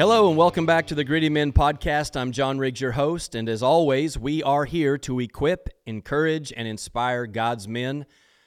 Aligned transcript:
Hello 0.00 0.30
and 0.30 0.38
welcome 0.38 0.64
back 0.64 0.86
to 0.86 0.94
the 0.94 1.04
Gritty 1.04 1.28
Men 1.28 1.52
podcast. 1.52 2.18
I'm 2.18 2.32
John 2.32 2.58
Riggs, 2.58 2.80
your 2.80 2.92
host, 2.92 3.34
and 3.34 3.50
as 3.50 3.62
always, 3.62 4.18
we 4.18 4.42
are 4.42 4.64
here 4.64 4.96
to 4.96 5.20
equip, 5.20 5.68
encourage, 5.84 6.54
and 6.56 6.66
inspire 6.66 7.26
God's 7.26 7.68
men 7.68 8.06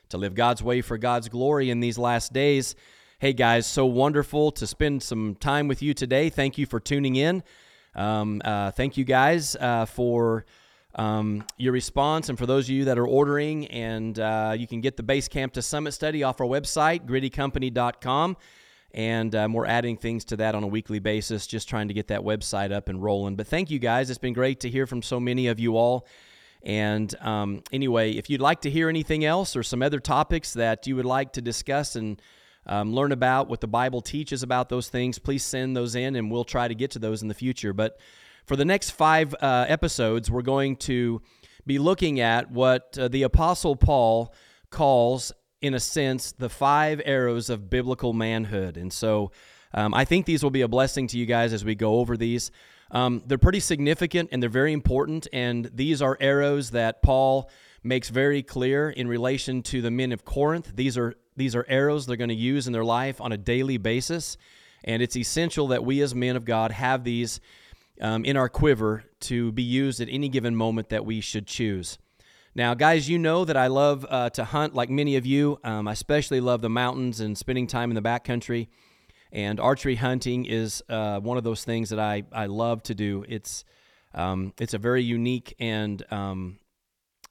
to 0.10 0.18
live 0.18 0.34
God's 0.34 0.64
way 0.64 0.82
for 0.82 0.98
God's 0.98 1.30
glory 1.30 1.70
in 1.70 1.80
these 1.80 2.00
last 2.00 2.34
days. 2.34 2.74
Hey 3.20 3.34
guys, 3.34 3.68
so 3.68 3.86
wonderful 3.86 4.52
to 4.54 4.66
spend 4.66 5.04
some 5.04 5.36
time 5.36 5.68
with 5.68 5.84
you 5.84 5.94
today. 5.94 6.32
Thank 6.32 6.58
you 6.58 6.66
for 6.66 6.80
tuning 6.80 7.18
in. 7.18 7.44
Um, 7.94 8.42
uh, 8.44 8.72
thank 8.72 8.98
you 8.98 9.04
guys 9.04 9.56
uh, 9.58 9.86
for 9.86 10.46
um, 10.96 11.46
your 11.58 11.74
response, 11.74 12.30
and 12.30 12.38
for 12.40 12.48
those 12.48 12.66
of 12.66 12.72
you 12.72 12.86
that 12.86 12.98
are 12.98 13.06
ordering, 13.06 13.68
and 13.68 14.18
uh, 14.18 14.56
you 14.58 14.66
can 14.66 14.82
get 14.82 14.98
the 14.98 15.04
Base 15.04 15.28
Camp 15.28 15.54
to 15.54 15.62
Summit 15.62 15.92
study 15.92 16.24
off 16.24 16.42
our 16.42 16.48
website, 16.48 17.06
grittycompany.com 17.06 18.38
and 18.94 19.34
um, 19.34 19.54
we're 19.54 19.66
adding 19.66 19.98
things 19.98 20.24
to 20.26 20.38
that 20.38 20.54
on 20.54 20.64
a 20.64 20.68
weekly 20.68 21.00
basis, 21.00 21.48
just 21.48 21.68
trying 21.68 21.88
to 21.88 21.94
get 21.94 22.08
that 22.10 22.22
website 22.22 22.72
up 22.72 22.90
and 22.90 23.02
rolling. 23.02 23.36
But 23.36 23.48
thank 23.48 23.72
you 23.72 23.80
guys. 23.80 24.10
It's 24.10 24.20
been 24.20 24.34
great 24.34 24.60
to 24.62 24.70
hear 24.70 24.86
from 24.86 25.02
so 25.02 25.20
many 25.20 25.48
of 25.48 25.60
you 25.60 25.78
all. 25.78 26.08
And 26.64 27.14
um, 27.20 27.64
anyway, 27.72 28.12
if 28.12 28.30
you'd 28.30 28.42
like 28.42 28.62
to 28.62 28.70
hear 28.70 28.90
anything 28.90 29.26
else 29.26 29.56
or 29.56 29.64
some 29.64 29.82
other 29.82 30.00
topics 30.00 30.54
that 30.54 30.88
you 30.88 30.96
would 30.96 31.06
like 31.06 31.34
to 31.34 31.42
discuss 31.42 31.96
and 31.96 32.22
um, 32.66 32.94
learn 32.94 33.12
about 33.12 33.50
what 33.50 33.60
the 33.60 33.68
Bible 33.68 34.02
teaches 34.02 34.44
about 34.44 34.70
those 34.70 34.88
things, 34.90 35.20
please 35.20 35.44
send 35.44 35.76
those 35.76 35.96
in 35.96 36.16
and 36.16 36.32
we'll 36.32 36.46
try 36.46 36.68
to 36.68 36.76
get 36.76 36.92
to 36.92 37.00
those 37.00 37.22
in 37.22 37.28
the 37.28 37.34
future. 37.34 37.74
But 37.74 38.00
for 38.46 38.56
the 38.56 38.64
next 38.64 38.92
five 38.92 39.36
uh, 39.42 39.66
episodes, 39.68 40.30
we're 40.30 40.42
going 40.42 40.78
to 40.78 41.22
be 41.66 41.80
looking 41.80 42.20
at 42.20 42.52
what 42.52 42.98
uh, 42.98 43.08
the 43.08 43.24
Apostle 43.24 43.76
Paul 43.76 44.34
calls 44.70 45.34
in 45.64 45.74
a 45.74 45.80
sense, 45.80 46.34
the 46.34 46.50
five 46.50 47.02
arrows 47.06 47.50
of 47.50 47.70
biblical 47.70 48.12
manhood. 48.12 48.76
And 48.76 48.92
so 48.92 49.32
um, 49.74 49.94
I 49.94 50.04
think 50.04 50.26
these 50.26 50.44
will 50.44 50.52
be 50.52 50.62
a 50.62 50.68
blessing 50.68 51.08
to 51.08 51.18
you 51.18 51.26
guys 51.26 51.54
as 51.54 51.64
we 51.64 51.74
go 51.74 52.00
over 52.00 52.18
these. 52.18 52.52
Um, 52.92 53.24
they're 53.26 53.38
pretty 53.38 53.62
significant 53.62 54.30
and 54.32 54.44
they're 54.44 54.50
very 54.50 54.74
important. 54.74 55.28
And 55.32 55.72
these 55.74 56.02
are 56.02 56.18
arrows 56.20 56.72
that 56.72 57.02
Paul 57.02 57.50
makes 57.82 58.10
very 58.10 58.44
clear 58.44 58.90
in 58.90 59.08
relation 59.08 59.64
to 59.64 59.82
the 59.82 59.90
men 59.90 60.12
of 60.12 60.26
Corinth. 60.26 60.74
These 60.76 60.98
are 60.98 61.16
these 61.36 61.56
are 61.56 61.66
arrows 61.68 62.06
they're 62.06 62.18
going 62.18 62.30
to 62.30 62.36
use 62.36 62.68
in 62.68 62.74
their 62.74 62.86
life 62.86 63.20
on 63.20 63.32
a 63.32 63.38
daily 63.38 63.78
basis, 63.78 64.38
and 64.84 65.02
it's 65.02 65.16
essential 65.16 65.70
that 65.70 65.84
we 65.84 66.00
as 66.02 66.14
men 66.14 66.36
of 66.36 66.46
God 66.46 66.70
have 66.70 67.04
these 67.04 67.40
um, 68.00 68.24
in 68.24 68.38
our 68.38 68.50
quiver 68.50 69.04
to 69.22 69.52
be 69.52 69.64
used 69.64 70.00
at 70.00 70.10
any 70.12 70.30
given 70.30 70.56
moment 70.56 70.90
that 70.90 71.06
we 71.06 71.22
should 71.22 71.48
choose. 71.48 71.98
Now, 72.56 72.76
guys, 72.76 73.10
you 73.10 73.18
know 73.18 73.46
that 73.46 73.58
I 73.58 73.66
love 73.66 74.06
uh, 74.08 74.30
to 74.32 74.44
hunt 74.44 74.76
like 74.76 74.90
many 74.92 75.16
of 75.16 75.26
you. 75.26 75.60
Um, 75.64 75.88
I 75.88 75.94
especially 75.94 76.40
love 76.40 76.62
the 76.62 76.70
mountains 76.70 77.20
and 77.20 77.36
spending 77.36 77.66
time 77.66 77.90
in 77.90 77.96
the 77.96 78.02
backcountry. 78.02 78.68
And 79.32 79.60
archery 79.60 79.96
hunting 79.96 80.46
is 80.46 80.84
uh, 80.88 81.20
one 81.20 81.40
of 81.40 81.44
those 81.44 81.64
things 81.64 81.90
that 81.90 82.00
I, 82.00 82.24
I 82.32 82.46
love 82.46 82.84
to 82.84 82.94
do. 82.94 83.26
It's, 83.28 83.66
um, 84.14 84.54
it's 84.60 84.76
a 84.76 84.78
very 84.78 85.02
unique 85.02 85.56
and 85.60 86.04
um, 86.12 86.60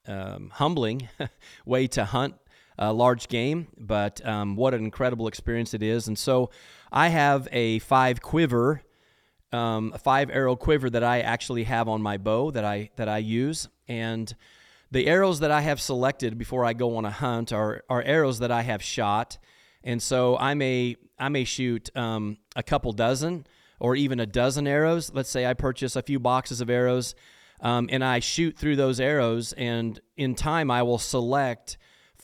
um 0.09 0.51
humbling 0.53 1.09
way 1.65 1.87
to 1.87 2.05
hunt 2.05 2.35
a 2.77 2.93
large 2.93 3.29
game, 3.29 3.69
but 3.79 4.27
um, 4.27 4.57
what 4.57 4.75
an 4.75 4.83
incredible 4.83 5.29
experience 5.29 5.73
it 5.73 5.85
is. 5.85 6.09
And 6.09 6.19
so 6.19 6.51
I 6.91 7.09
have 7.09 7.47
a 7.53 7.79
five 7.81 8.21
quiver. 8.21 8.83
Um, 9.53 9.93
a 9.95 9.99
five 9.99 10.31
arrow 10.31 10.57
quiver 10.57 10.89
that 10.89 11.05
I 11.05 11.21
actually 11.21 11.65
have 11.65 11.87
on 11.87 12.01
my 12.01 12.17
bow 12.17 12.51
that 12.53 12.65
I 12.65 12.89
that 12.97 13.07
I 13.07 13.19
use, 13.19 13.69
and 13.87 14.35
the 14.93 15.07
arrows 15.07 15.41
that 15.41 15.51
I 15.51 15.63
have 15.63 15.81
selected 15.81 16.37
before 16.37 16.67
I 16.67 16.75
go 16.75 16.97
on 16.97 17.07
a 17.07 17.11
hunt 17.11 17.51
are, 17.51 17.83
are 17.89 18.03
arrows 18.03 18.41
that 18.41 18.53
I 18.53 18.61
have 18.61 18.83
shot. 18.83 19.39
And 19.83 20.03
so 20.03 20.37
I 20.37 20.53
may, 20.53 20.97
I 21.19 21.31
may 21.31 21.45
shoot 21.45 21.89
um, 21.97 22.37
a 22.55 22.63
couple 22.63 22.93
dozen 22.93 23.47
or 23.81 23.97
even 23.97 24.21
a 24.21 24.27
dozen 24.27 24.67
arrows. 24.67 25.11
Let's 25.13 25.31
say 25.31 25.47
I 25.47 25.55
purchase 25.55 25.97
a 25.97 26.03
few 26.03 26.21
boxes 26.21 26.61
of 26.61 26.69
arrows 26.69 27.15
um, 27.63 27.89
and 27.91 28.05
I 28.05 28.19
shoot 28.19 28.59
through 28.59 28.77
those 28.77 29.01
arrows. 29.01 29.55
And 29.55 29.99
in 30.19 30.35
time, 30.35 30.71
I 30.71 30.83
will 30.83 30.99
select 30.99 31.79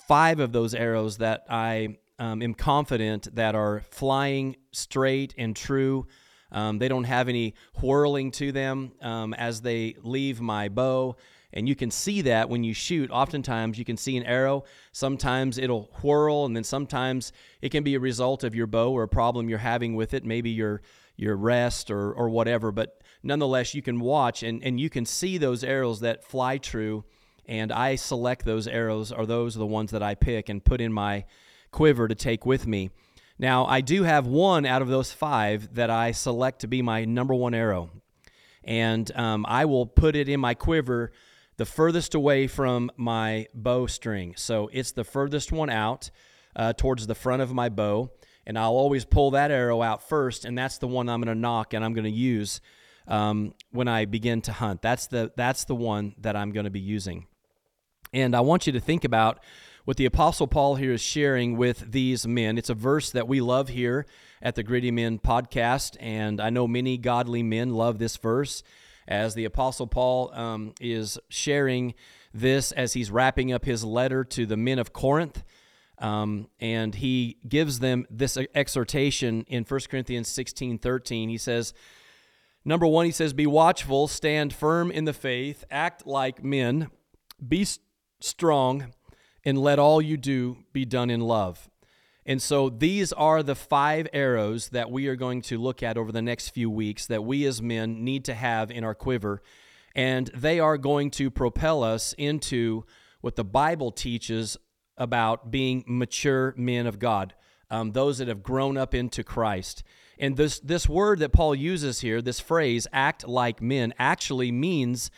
five 0.07 0.39
of 0.39 0.53
those 0.53 0.75
arrows 0.75 1.17
that 1.19 1.47
I 1.49 1.97
um, 2.19 2.43
am 2.43 2.53
confident 2.53 3.35
that 3.35 3.55
are 3.55 3.83
flying 3.91 4.57
straight 4.73 5.35
and 5.39 5.57
true. 5.57 6.07
Um, 6.53 6.79
they 6.79 6.89
don't 6.89 7.05
have 7.05 7.31
any 7.31 7.55
whirling 7.81 8.31
to 8.33 8.53
them 8.53 8.93
um, 9.01 9.33
as 9.33 9.63
they 9.63 9.95
leave 10.03 10.39
my 10.43 10.69
bow. 10.69 11.17
And 11.53 11.69
you 11.69 11.75
can 11.75 11.91
see 11.91 12.21
that 12.23 12.49
when 12.49 12.63
you 12.63 12.75
shoot. 12.75 13.11
Oftentimes, 13.11 13.79
you 13.79 13.85
can 13.85 13.97
see 13.97 14.17
an 14.17 14.25
arrow. 14.25 14.65
Sometimes 14.93 15.57
it'll 15.57 15.91
whirl, 16.03 16.45
and 16.45 16.55
then 16.55 16.65
sometimes 16.65 17.33
it 17.63 17.71
can 17.71 17.83
be 17.83 17.95
a 17.95 18.01
result 18.01 18.45
of 18.45 18.55
your 18.55 18.67
bow 18.67 18.93
or 18.93 19.05
a 19.05 19.09
problem 19.09 19.49
you're 19.49 19.59
having 19.59 19.95
with 19.95 20.13
it, 20.13 20.25
maybe 20.25 20.51
your 20.51 20.83
your 21.17 21.37
rest 21.37 21.91
or 21.91 22.13
or 22.13 22.29
whatever. 22.29 22.71
But 22.71 23.03
nonetheless, 23.23 23.75
you 23.75 23.83
can 23.83 23.99
watch 24.01 24.43
and, 24.43 24.63
and 24.63 24.79
you 24.79 24.91
can 24.91 25.07
see 25.07 25.39
those 25.39 25.65
arrows 25.65 26.01
that 26.01 26.23
fly 26.23 26.59
true. 26.59 27.05
And 27.47 27.73
I 27.73 27.95
select 27.95 28.45
those 28.45 28.67
arrows, 28.69 29.11
or 29.11 29.25
those 29.25 29.57
are 29.57 29.61
the 29.61 29.67
ones 29.67 29.91
that 29.93 30.03
I 30.03 30.15
pick 30.15 30.51
and 30.51 30.63
put 30.63 30.83
in 30.83 30.93
my 30.93 31.25
quiver 31.71 32.07
to 32.07 32.15
take 32.15 32.45
with 32.45 32.67
me. 32.67 32.91
Now, 33.39 33.65
I 33.65 33.81
do 33.81 34.03
have 34.03 34.27
one 34.27 34.67
out 34.67 34.83
of 34.83 34.89
those 34.89 35.13
five 35.13 35.75
that 35.75 35.89
I 35.89 36.13
select 36.13 36.61
to 36.61 36.67
be 36.67 36.83
my 36.83 37.07
number 37.07 37.35
one 37.35 37.55
arrow. 37.55 37.91
And 38.65 39.11
um, 39.17 39.47
I 39.49 39.65
will 39.65 39.87
put 39.87 40.15
it 40.15 40.29
in 40.29 40.41
my 40.41 40.53
quiver 40.53 41.13
the 41.59 41.67
furthest 41.67 42.15
away 42.15 42.47
from 42.47 42.91
my 42.97 43.47
bow 43.53 43.87
string. 43.87 44.33
So 44.37 44.71
it's 44.73 44.93
the 44.93 45.05
furthest 45.05 45.53
one 45.53 45.69
out 45.69 46.11
uh, 46.57 46.73
towards 46.73 47.07
the 47.07 47.15
front 47.15 47.43
of 47.43 47.53
my 47.53 47.69
bow. 47.69 48.13
And 48.47 48.59
I'll 48.59 48.73
always 48.73 49.05
pull 49.05 49.33
that 49.33 49.51
arrow 49.51 49.83
out 49.83 50.09
first, 50.09 50.47
and 50.47 50.57
that's 50.57 50.79
the 50.79 50.89
one 50.89 51.11
I'm 51.11 51.21
going 51.21 51.35
to 51.35 51.39
nock 51.39 51.75
and 51.75 51.85
I'm 51.85 51.93
going 51.93 52.05
to 52.05 52.11
use 52.11 52.63
um, 53.07 53.53
when 53.73 53.89
I 53.89 54.07
begin 54.07 54.41
to 54.43 54.53
hunt. 54.53 54.81
That's 54.81 55.07
the, 55.09 55.33
that's 55.37 55.65
the 55.65 55.75
one 55.75 56.15
that 56.19 56.35
I'm 56.35 56.53
going 56.53 56.65
to 56.65 56.71
be 56.71 56.81
using. 56.81 57.27
And 58.15 58.35
I 58.35 58.41
want 58.41 58.67
you 58.67 58.73
to 58.73 58.81
think 58.81 59.05
about 59.05 59.41
what 59.85 59.99
the 59.99 60.07
Apostle 60.07 60.47
Paul 60.47 60.77
here 60.77 60.93
is 60.93 61.03
sharing 61.03 61.59
with 61.59 61.93
these 61.93 62.27
men. 62.27 62.57
It's 62.57 62.71
a 62.71 62.75
verse 62.75 63.11
that 63.11 63.29
we 63.29 63.41
love 63.41 63.69
here 63.69 64.07
at 64.41 64.55
the 64.55 64.63
Gritty 64.63 64.93
Men 64.93 65.19
podcast, 65.19 65.97
and 66.01 66.41
I 66.41 66.49
know 66.49 66.67
many 66.67 66.97
godly 66.97 67.43
men 67.43 67.75
love 67.75 67.99
this 67.99 68.17
verse 68.17 68.63
as 69.09 69.35
the 69.35 69.47
Apostle 69.47 69.87
Paul 69.87 70.31
um, 70.35 70.75
is 70.81 71.19
sharing 71.31 71.95
this 72.33 72.71
as 72.73 72.93
he's 72.93 73.11
wrapping 73.11 73.53
up 73.53 73.65
his 73.65 73.83
letter 73.83 74.23
to 74.23 74.47
the 74.47 74.57
men 74.57 74.79
of 74.79 74.93
Corinth. 74.93 75.43
Um, 75.99 76.49
and 76.61 76.95
he 76.95 77.39
gives 77.49 77.81
them 77.81 78.07
this 78.09 78.39
exhortation 78.55 79.45
in 79.49 79.65
1 79.65 79.81
Corinthians 79.91 80.29
16 80.29 80.79
13. 80.79 81.29
He 81.29 81.39
says, 81.39 81.75
Number 82.65 82.87
one, 82.87 83.07
he 83.07 83.11
says, 83.13 83.33
Be 83.33 83.47
watchful, 83.47 84.07
stand 84.07 84.53
firm 84.53 84.91
in 84.93 85.07
the 85.07 85.13
faith, 85.13 85.65
act 85.71 86.07
like 86.07 86.45
men, 86.45 86.91
be 87.47 87.67
strong, 88.21 88.93
and 89.45 89.59
let 89.59 89.79
all 89.79 90.03
you 90.03 90.17
do 90.17 90.59
be 90.73 90.85
done 90.85 91.11
in 91.11 91.21
love. 91.21 91.69
And 92.29 92.43
so 92.43 92.69
these 92.69 93.11
are 93.15 93.43
the 93.43 93.55
five 93.55 94.07
arrows 94.13 94.69
that 94.69 94.91
we 94.91 95.07
are 95.07 95.17
going 95.17 95.41
to 95.43 95.57
look 95.57 95.83
at 95.83 95.97
over 95.97 96.13
the 96.13 96.21
next 96.21 96.51
few 96.51 96.69
weeks 96.69 97.07
that 97.07 97.25
we 97.25 97.47
as 97.47 97.63
men 97.63 98.05
need 98.05 98.27
to 98.27 98.35
have 98.35 98.71
in 98.71 98.85
our 98.85 98.95
quiver. 98.95 99.43
And 99.95 100.27
they 100.35 100.61
are 100.61 100.77
going 100.77 101.11
to 101.13 101.31
propel 101.31 101.83
us 101.83 102.15
into 102.19 102.85
what 103.23 103.37
the 103.37 103.45
Bible 103.45 103.91
teaches 103.91 104.59
about 104.99 105.51
being 105.51 105.85
mature 105.87 106.53
men 106.55 106.87
of 106.87 106.99
God, 106.99 107.33
um, 107.71 107.93
those 107.93 108.19
that 108.19 108.29
have 108.29 108.43
grown 108.43 108.77
up 108.77 108.95
into 108.95 109.25
Christ. 109.25 109.83
And 110.19 110.37
this, 110.37 110.61
this 110.61 110.87
word 110.87 111.21
that 111.21 111.33
Paul 111.33 111.55
uses 111.55 112.03
here, 112.03 112.21
this 112.21 112.41
phrase, 112.41 112.87
act 112.93 113.27
like 113.27 113.63
men, 113.63 113.95
actually 113.99 114.53
means 114.53 115.11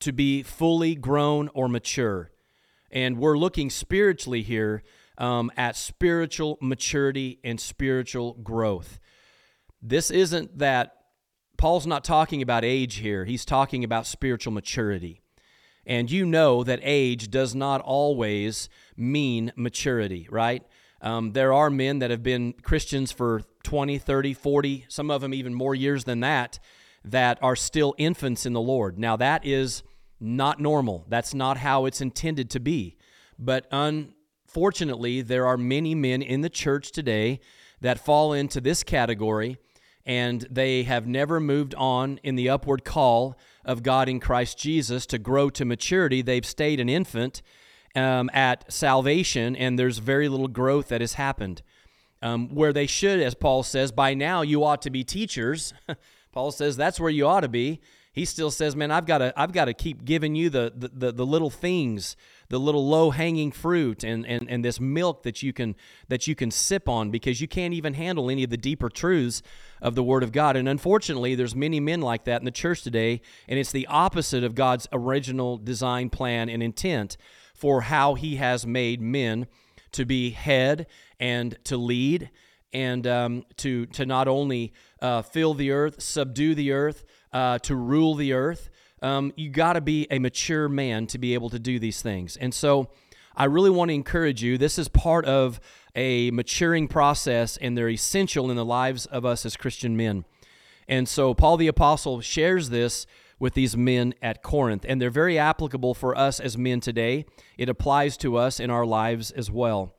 to 0.00 0.12
be 0.12 0.42
fully 0.42 0.94
grown 0.94 1.50
or 1.52 1.68
mature. 1.68 2.30
And 2.90 3.18
we're 3.18 3.36
looking 3.36 3.68
spiritually 3.68 4.40
here 4.40 4.82
um, 5.18 5.50
at 5.56 5.76
spiritual 5.76 6.58
maturity 6.60 7.38
and 7.44 7.60
spiritual 7.60 8.34
growth. 8.34 8.98
This 9.82 10.10
isn't 10.10 10.58
that 10.58 10.96
Paul's 11.56 11.86
not 11.86 12.04
talking 12.04 12.42
about 12.42 12.64
age 12.64 12.96
here, 12.96 13.24
he's 13.24 13.44
talking 13.44 13.84
about 13.84 14.06
spiritual 14.06 14.52
maturity. 14.52 15.20
And 15.86 16.10
you 16.10 16.24
know 16.24 16.64
that 16.64 16.80
age 16.82 17.30
does 17.30 17.54
not 17.54 17.82
always 17.82 18.68
mean 18.96 19.52
maturity, 19.54 20.26
right? 20.30 20.62
Um, 21.02 21.32
there 21.32 21.52
are 21.52 21.68
men 21.68 21.98
that 21.98 22.10
have 22.10 22.22
been 22.22 22.54
Christians 22.54 23.12
for 23.12 23.42
20, 23.64 23.98
30, 23.98 24.32
40, 24.32 24.86
some 24.88 25.10
of 25.10 25.20
them 25.20 25.34
even 25.34 25.52
more 25.52 25.74
years 25.74 26.04
than 26.04 26.20
that, 26.20 26.58
that 27.04 27.38
are 27.42 27.56
still 27.56 27.94
infants 27.98 28.46
in 28.46 28.54
the 28.54 28.60
Lord. 28.60 28.98
Now, 28.98 29.16
that 29.16 29.44
is 29.44 29.82
not 30.18 30.60
normal. 30.60 31.04
That's 31.08 31.34
not 31.34 31.58
how 31.58 31.84
it's 31.84 32.00
intended 32.00 32.48
to 32.50 32.60
be. 32.60 32.96
But 33.38 33.66
un, 33.70 34.14
Fortunately, 34.54 35.20
there 35.20 35.46
are 35.46 35.58
many 35.58 35.96
men 35.96 36.22
in 36.22 36.40
the 36.40 36.48
church 36.48 36.92
today 36.92 37.40
that 37.80 37.98
fall 37.98 38.32
into 38.32 38.60
this 38.60 38.84
category 38.84 39.58
and 40.06 40.46
they 40.50 40.84
have 40.84 41.06
never 41.06 41.40
moved 41.40 41.74
on 41.74 42.20
in 42.22 42.36
the 42.36 42.48
upward 42.48 42.84
call 42.84 43.36
of 43.64 43.82
God 43.82 44.08
in 44.08 44.20
Christ 44.20 44.56
Jesus 44.56 45.06
to 45.06 45.18
grow 45.18 45.50
to 45.50 45.64
maturity. 45.64 46.22
They've 46.22 46.46
stayed 46.46 46.78
an 46.78 46.88
infant 46.88 47.42
um, 47.96 48.30
at 48.32 48.70
salvation, 48.72 49.56
and 49.56 49.76
there's 49.78 49.98
very 49.98 50.28
little 50.28 50.48
growth 50.48 50.88
that 50.88 51.00
has 51.00 51.14
happened. 51.14 51.62
Um, 52.22 52.54
where 52.54 52.72
they 52.72 52.86
should, 52.86 53.20
as 53.20 53.34
Paul 53.34 53.62
says, 53.62 53.92
by 53.92 54.14
now 54.14 54.42
you 54.42 54.64
ought 54.64 54.82
to 54.82 54.90
be 54.90 55.04
teachers. 55.04 55.74
Paul 56.32 56.52
says 56.52 56.76
that's 56.76 57.00
where 57.00 57.10
you 57.10 57.26
ought 57.26 57.40
to 57.40 57.48
be. 57.48 57.80
He 58.12 58.24
still 58.24 58.50
says, 58.50 58.74
"Man, 58.74 58.90
I've 58.90 59.04
got 59.04 59.18
to 59.18 59.34
I've 59.36 59.52
got 59.52 59.66
to 59.66 59.74
keep 59.74 60.04
giving 60.04 60.34
you 60.34 60.48
the 60.48 60.72
the, 60.74 60.88
the, 60.88 61.12
the 61.12 61.26
little 61.26 61.50
things, 61.50 62.16
the 62.48 62.58
little 62.58 62.86
low-hanging 62.86 63.52
fruit 63.52 64.04
and, 64.04 64.26
and 64.26 64.48
and 64.50 64.64
this 64.64 64.80
milk 64.80 65.22
that 65.22 65.42
you 65.42 65.52
can 65.52 65.74
that 66.08 66.26
you 66.26 66.34
can 66.34 66.50
sip 66.50 66.88
on 66.88 67.10
because 67.10 67.40
you 67.40 67.48
can't 67.48 67.74
even 67.74 67.94
handle 67.94 68.30
any 68.30 68.44
of 68.44 68.50
the 68.50 68.56
deeper 68.56 68.88
truths 68.88 69.42
of 69.80 69.94
the 69.94 70.02
word 70.02 70.22
of 70.22 70.32
God." 70.32 70.56
And 70.56 70.68
unfortunately, 70.68 71.34
there's 71.34 71.54
many 71.54 71.80
men 71.80 72.00
like 72.00 72.24
that 72.24 72.40
in 72.40 72.44
the 72.44 72.50
church 72.50 72.82
today, 72.82 73.20
and 73.48 73.58
it's 73.58 73.72
the 73.72 73.86
opposite 73.86 74.44
of 74.44 74.54
God's 74.54 74.86
original 74.92 75.56
design 75.56 76.10
plan 76.10 76.48
and 76.48 76.62
intent 76.62 77.16
for 77.54 77.82
how 77.82 78.14
he 78.14 78.36
has 78.36 78.66
made 78.66 79.00
men 79.00 79.46
to 79.92 80.04
be 80.04 80.30
head 80.30 80.86
and 81.20 81.56
to 81.64 81.76
lead 81.76 82.30
and 82.72 83.06
um, 83.06 83.44
to 83.56 83.86
to 83.86 84.04
not 84.04 84.28
only 84.28 84.72
uh, 85.00 85.22
fill 85.22 85.54
the 85.54 85.70
earth, 85.70 86.02
subdue 86.02 86.54
the 86.54 86.72
earth, 86.72 87.04
uh, 87.32 87.58
to 87.60 87.76
rule 87.76 88.14
the 88.14 88.32
earth. 88.32 88.68
Um, 89.04 89.34
you 89.36 89.50
got 89.50 89.74
to 89.74 89.82
be 89.82 90.06
a 90.10 90.18
mature 90.18 90.66
man 90.66 91.06
to 91.08 91.18
be 91.18 91.34
able 91.34 91.50
to 91.50 91.58
do 91.58 91.78
these 91.78 92.00
things. 92.00 92.38
And 92.38 92.54
so, 92.54 92.88
I 93.36 93.44
really 93.44 93.68
want 93.68 93.90
to 93.90 93.94
encourage 93.94 94.42
you. 94.42 94.56
This 94.56 94.78
is 94.78 94.88
part 94.88 95.26
of 95.26 95.60
a 95.94 96.30
maturing 96.30 96.88
process, 96.88 97.58
and 97.58 97.76
they're 97.76 97.90
essential 97.90 98.50
in 98.50 98.56
the 98.56 98.64
lives 98.64 99.04
of 99.06 99.26
us 99.26 99.44
as 99.44 99.56
Christian 99.56 99.94
men. 99.94 100.24
And 100.88 101.06
so, 101.06 101.34
Paul 101.34 101.58
the 101.58 101.66
Apostle 101.66 102.22
shares 102.22 102.70
this 102.70 103.06
with 103.38 103.52
these 103.52 103.76
men 103.76 104.14
at 104.22 104.42
Corinth, 104.42 104.86
and 104.88 105.02
they're 105.02 105.10
very 105.10 105.38
applicable 105.38 105.92
for 105.92 106.16
us 106.16 106.40
as 106.40 106.56
men 106.56 106.80
today. 106.80 107.26
It 107.58 107.68
applies 107.68 108.16
to 108.18 108.36
us 108.36 108.58
in 108.58 108.70
our 108.70 108.86
lives 108.86 109.30
as 109.32 109.50
well. 109.50 109.94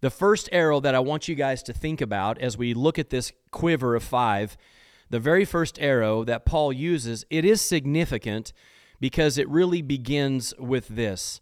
The 0.00 0.10
first 0.10 0.48
arrow 0.52 0.80
that 0.80 0.94
I 0.94 1.00
want 1.00 1.28
you 1.28 1.34
guys 1.34 1.62
to 1.64 1.74
think 1.74 2.00
about 2.00 2.38
as 2.38 2.56
we 2.56 2.72
look 2.72 2.98
at 2.98 3.10
this 3.10 3.30
quiver 3.50 3.94
of 3.94 4.02
five, 4.02 4.56
the 5.10 5.20
very 5.20 5.44
first 5.44 5.78
arrow 5.80 6.24
that 6.24 6.44
Paul 6.44 6.72
uses, 6.72 7.24
it 7.30 7.44
is 7.44 7.60
significant 7.60 8.52
because 9.00 9.38
it 9.38 9.48
really 9.48 9.82
begins 9.82 10.54
with 10.58 10.88
this. 10.88 11.40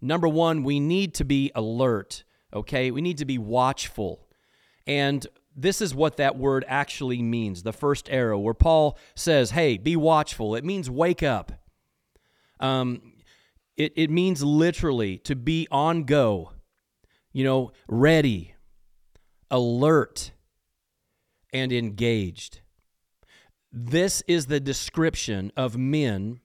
Number 0.00 0.28
one, 0.28 0.62
we 0.62 0.80
need 0.80 1.14
to 1.14 1.24
be 1.24 1.50
alert, 1.54 2.24
okay? 2.52 2.90
We 2.90 3.00
need 3.00 3.18
to 3.18 3.24
be 3.24 3.38
watchful. 3.38 4.26
And 4.86 5.26
this 5.56 5.80
is 5.80 5.94
what 5.94 6.16
that 6.16 6.36
word 6.36 6.64
actually 6.68 7.22
means 7.22 7.62
the 7.62 7.72
first 7.72 8.10
arrow, 8.10 8.38
where 8.38 8.54
Paul 8.54 8.98
says, 9.14 9.52
hey, 9.52 9.78
be 9.78 9.96
watchful. 9.96 10.54
It 10.54 10.64
means 10.64 10.90
wake 10.90 11.22
up. 11.22 11.52
Um, 12.60 13.12
it, 13.76 13.92
it 13.96 14.10
means 14.10 14.42
literally 14.42 15.18
to 15.18 15.36
be 15.36 15.68
on 15.70 16.04
go, 16.04 16.52
you 17.32 17.44
know, 17.44 17.72
ready, 17.88 18.54
alert, 19.50 20.32
and 21.52 21.72
engaged. 21.72 22.60
This 23.76 24.22
is 24.28 24.46
the 24.46 24.60
description 24.60 25.50
of 25.56 25.76
men 25.76 26.38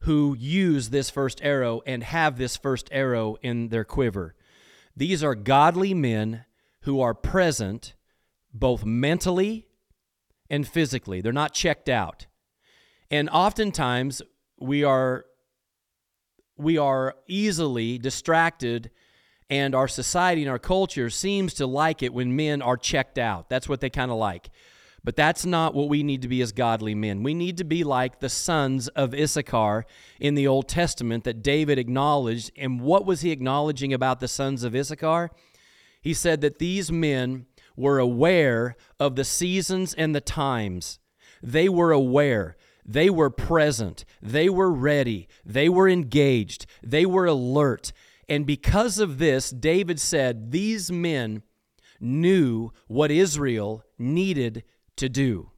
who 0.00 0.36
use 0.38 0.90
this 0.90 1.08
first 1.08 1.40
arrow 1.42 1.80
and 1.86 2.04
have 2.04 2.36
this 2.36 2.54
first 2.54 2.90
arrow 2.92 3.36
in 3.40 3.68
their 3.68 3.84
quiver. 3.84 4.34
These 4.94 5.24
are 5.24 5.34
godly 5.34 5.94
men 5.94 6.44
who 6.82 7.00
are 7.00 7.14
present 7.14 7.94
both 8.52 8.84
mentally 8.84 9.68
and 10.50 10.68
physically. 10.68 11.22
They're 11.22 11.32
not 11.32 11.54
checked 11.54 11.88
out. 11.88 12.26
And 13.10 13.30
oftentimes 13.30 14.20
we 14.60 14.84
are 14.84 15.24
we 16.58 16.76
are 16.76 17.16
easily 17.26 17.96
distracted 17.96 18.90
and 19.48 19.74
our 19.74 19.88
society 19.88 20.42
and 20.42 20.50
our 20.50 20.58
culture 20.58 21.08
seems 21.08 21.54
to 21.54 21.66
like 21.66 22.02
it 22.02 22.12
when 22.12 22.36
men 22.36 22.60
are 22.60 22.76
checked 22.76 23.16
out. 23.16 23.48
That's 23.48 23.66
what 23.66 23.80
they 23.80 23.88
kind 23.88 24.10
of 24.10 24.18
like. 24.18 24.50
But 25.04 25.16
that's 25.16 25.44
not 25.44 25.74
what 25.74 25.90
we 25.90 26.02
need 26.02 26.22
to 26.22 26.28
be 26.28 26.40
as 26.40 26.52
godly 26.52 26.94
men. 26.94 27.22
We 27.22 27.34
need 27.34 27.58
to 27.58 27.64
be 27.64 27.84
like 27.84 28.20
the 28.20 28.30
sons 28.30 28.88
of 28.88 29.14
Issachar 29.14 29.84
in 30.18 30.34
the 30.34 30.46
Old 30.46 30.66
Testament 30.66 31.24
that 31.24 31.42
David 31.42 31.78
acknowledged. 31.78 32.50
And 32.56 32.80
what 32.80 33.04
was 33.04 33.20
he 33.20 33.30
acknowledging 33.30 33.92
about 33.92 34.20
the 34.20 34.28
sons 34.28 34.64
of 34.64 34.74
Issachar? 34.74 35.30
He 36.00 36.14
said 36.14 36.40
that 36.40 36.58
these 36.58 36.90
men 36.90 37.44
were 37.76 37.98
aware 37.98 38.76
of 38.98 39.14
the 39.16 39.24
seasons 39.24 39.92
and 39.92 40.14
the 40.14 40.22
times. 40.22 40.98
They 41.42 41.68
were 41.68 41.92
aware. 41.92 42.56
They 42.86 43.10
were 43.10 43.30
present. 43.30 44.06
They 44.22 44.48
were 44.48 44.70
ready. 44.70 45.28
They 45.44 45.68
were 45.68 45.88
engaged. 45.88 46.64
They 46.82 47.04
were 47.04 47.26
alert. 47.26 47.92
And 48.26 48.46
because 48.46 48.98
of 48.98 49.18
this, 49.18 49.50
David 49.50 50.00
said, 50.00 50.50
These 50.50 50.90
men 50.90 51.42
knew 52.00 52.70
what 52.86 53.10
Israel 53.10 53.84
needed 53.98 54.64
to 54.96 55.08
do. 55.08 55.50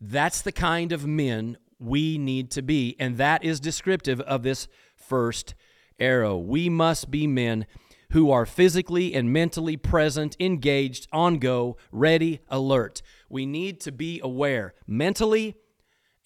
That's 0.00 0.42
the 0.42 0.52
kind 0.52 0.92
of 0.92 1.06
men 1.06 1.56
we 1.78 2.18
need 2.18 2.50
to 2.52 2.62
be. 2.62 2.96
And 2.98 3.16
that 3.18 3.44
is 3.44 3.60
descriptive 3.60 4.20
of 4.20 4.42
this 4.42 4.68
first 4.96 5.54
arrow. 5.98 6.36
We 6.36 6.68
must 6.68 7.10
be 7.10 7.26
men 7.26 7.66
who 8.12 8.30
are 8.30 8.44
physically 8.44 9.14
and 9.14 9.32
mentally 9.32 9.76
present, 9.76 10.36
engaged, 10.38 11.08
on 11.12 11.38
go, 11.38 11.76
ready, 11.90 12.40
alert. 12.48 13.00
We 13.28 13.46
need 13.46 13.80
to 13.80 13.92
be 13.92 14.20
aware 14.22 14.74
mentally 14.86 15.56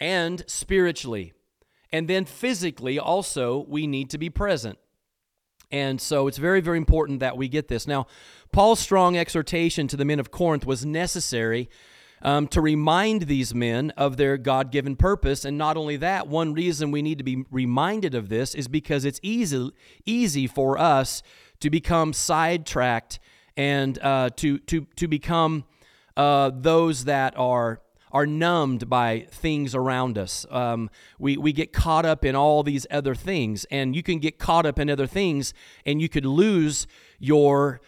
and 0.00 0.44
spiritually. 0.48 1.32
And 1.92 2.08
then 2.08 2.24
physically, 2.24 2.98
also, 2.98 3.64
we 3.68 3.86
need 3.86 4.10
to 4.10 4.18
be 4.18 4.30
present. 4.30 4.78
And 5.70 6.00
so 6.00 6.26
it's 6.26 6.38
very, 6.38 6.60
very 6.60 6.76
important 6.76 7.20
that 7.20 7.36
we 7.36 7.48
get 7.48 7.68
this. 7.68 7.86
Now, 7.86 8.06
Paul's 8.52 8.80
strong 8.80 9.16
exhortation 9.16 9.88
to 9.88 9.96
the 9.96 10.04
men 10.04 10.20
of 10.20 10.30
Corinth 10.30 10.66
was 10.66 10.84
necessary 10.84 11.68
um, 12.22 12.48
to 12.48 12.60
remind 12.60 13.22
these 13.22 13.54
men 13.54 13.90
of 13.96 14.16
their 14.16 14.36
God 14.36 14.70
given 14.70 14.96
purpose. 14.96 15.44
And 15.44 15.58
not 15.58 15.76
only 15.76 15.96
that, 15.96 16.28
one 16.28 16.54
reason 16.54 16.90
we 16.90 17.02
need 17.02 17.18
to 17.18 17.24
be 17.24 17.44
reminded 17.50 18.14
of 18.14 18.28
this 18.28 18.54
is 18.54 18.68
because 18.68 19.04
it's 19.04 19.20
easy, 19.22 19.70
easy 20.04 20.46
for 20.46 20.78
us 20.78 21.22
to 21.60 21.70
become 21.70 22.12
sidetracked 22.12 23.18
and 23.56 23.98
uh, 24.00 24.30
to, 24.36 24.58
to, 24.58 24.86
to 24.96 25.08
become 25.08 25.64
uh, 26.16 26.50
those 26.54 27.04
that 27.04 27.36
are 27.36 27.80
are 28.12 28.26
numbed 28.26 28.88
by 28.88 29.26
things 29.30 29.74
around 29.74 30.16
us. 30.16 30.46
Um, 30.50 30.88
we, 31.18 31.36
we 31.36 31.52
get 31.52 31.74
caught 31.74 32.06
up 32.06 32.24
in 32.24 32.34
all 32.34 32.62
these 32.62 32.86
other 32.90 33.14
things, 33.14 33.66
and 33.70 33.94
you 33.94 34.02
can 34.02 34.20
get 34.20 34.38
caught 34.38 34.64
up 34.64 34.78
in 34.78 34.88
other 34.88 35.06
things, 35.06 35.52
and 35.84 36.00
you 36.00 36.08
could 36.08 36.24
lose 36.24 36.86
your 37.18 37.80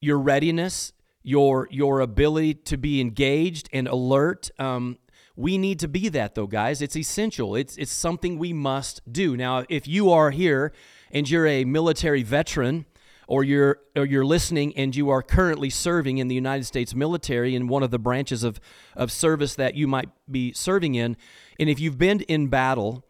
your 0.00 0.18
readiness, 0.18 0.92
your 1.28 1.68
your 1.70 2.00
ability 2.00 2.54
to 2.54 2.78
be 2.78 3.02
engaged 3.02 3.68
and 3.70 3.86
alert. 3.86 4.50
Um, 4.58 4.96
we 5.36 5.58
need 5.58 5.78
to 5.80 5.88
be 5.88 6.08
that, 6.08 6.34
though, 6.34 6.46
guys. 6.46 6.80
It's 6.80 6.96
essential. 6.96 7.54
It's 7.54 7.76
it's 7.76 7.92
something 7.92 8.38
we 8.38 8.54
must 8.54 9.02
do. 9.12 9.36
Now, 9.36 9.64
if 9.68 9.86
you 9.86 10.10
are 10.10 10.30
here 10.30 10.72
and 11.10 11.28
you're 11.28 11.46
a 11.46 11.64
military 11.64 12.22
veteran, 12.22 12.86
or 13.26 13.44
you're 13.44 13.78
or 13.94 14.06
you're 14.06 14.24
listening 14.24 14.74
and 14.74 14.96
you 14.96 15.10
are 15.10 15.22
currently 15.22 15.68
serving 15.68 16.16
in 16.16 16.28
the 16.28 16.34
United 16.34 16.64
States 16.64 16.94
military 16.94 17.54
in 17.54 17.68
one 17.68 17.82
of 17.82 17.90
the 17.90 17.98
branches 17.98 18.42
of, 18.42 18.58
of 18.96 19.12
service 19.12 19.54
that 19.54 19.74
you 19.74 19.86
might 19.86 20.08
be 20.30 20.54
serving 20.54 20.94
in, 20.94 21.14
and 21.60 21.68
if 21.68 21.78
you've 21.78 21.98
been 21.98 22.20
in 22.22 22.48
battle 22.48 23.04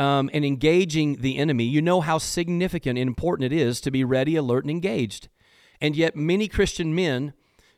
um, 0.00 0.28
and 0.34 0.44
engaging 0.44 1.20
the 1.20 1.38
enemy, 1.38 1.64
you 1.64 1.80
know 1.80 2.00
how 2.00 2.18
significant 2.18 2.98
and 2.98 3.06
important 3.06 3.52
it 3.52 3.56
is 3.56 3.80
to 3.80 3.92
be 3.92 4.02
ready, 4.02 4.34
alert, 4.34 4.64
and 4.64 4.72
engaged. 4.72 5.28
And 5.80 5.94
yet, 5.94 6.16
many 6.16 6.48
Christian 6.48 6.94
men 6.94 7.32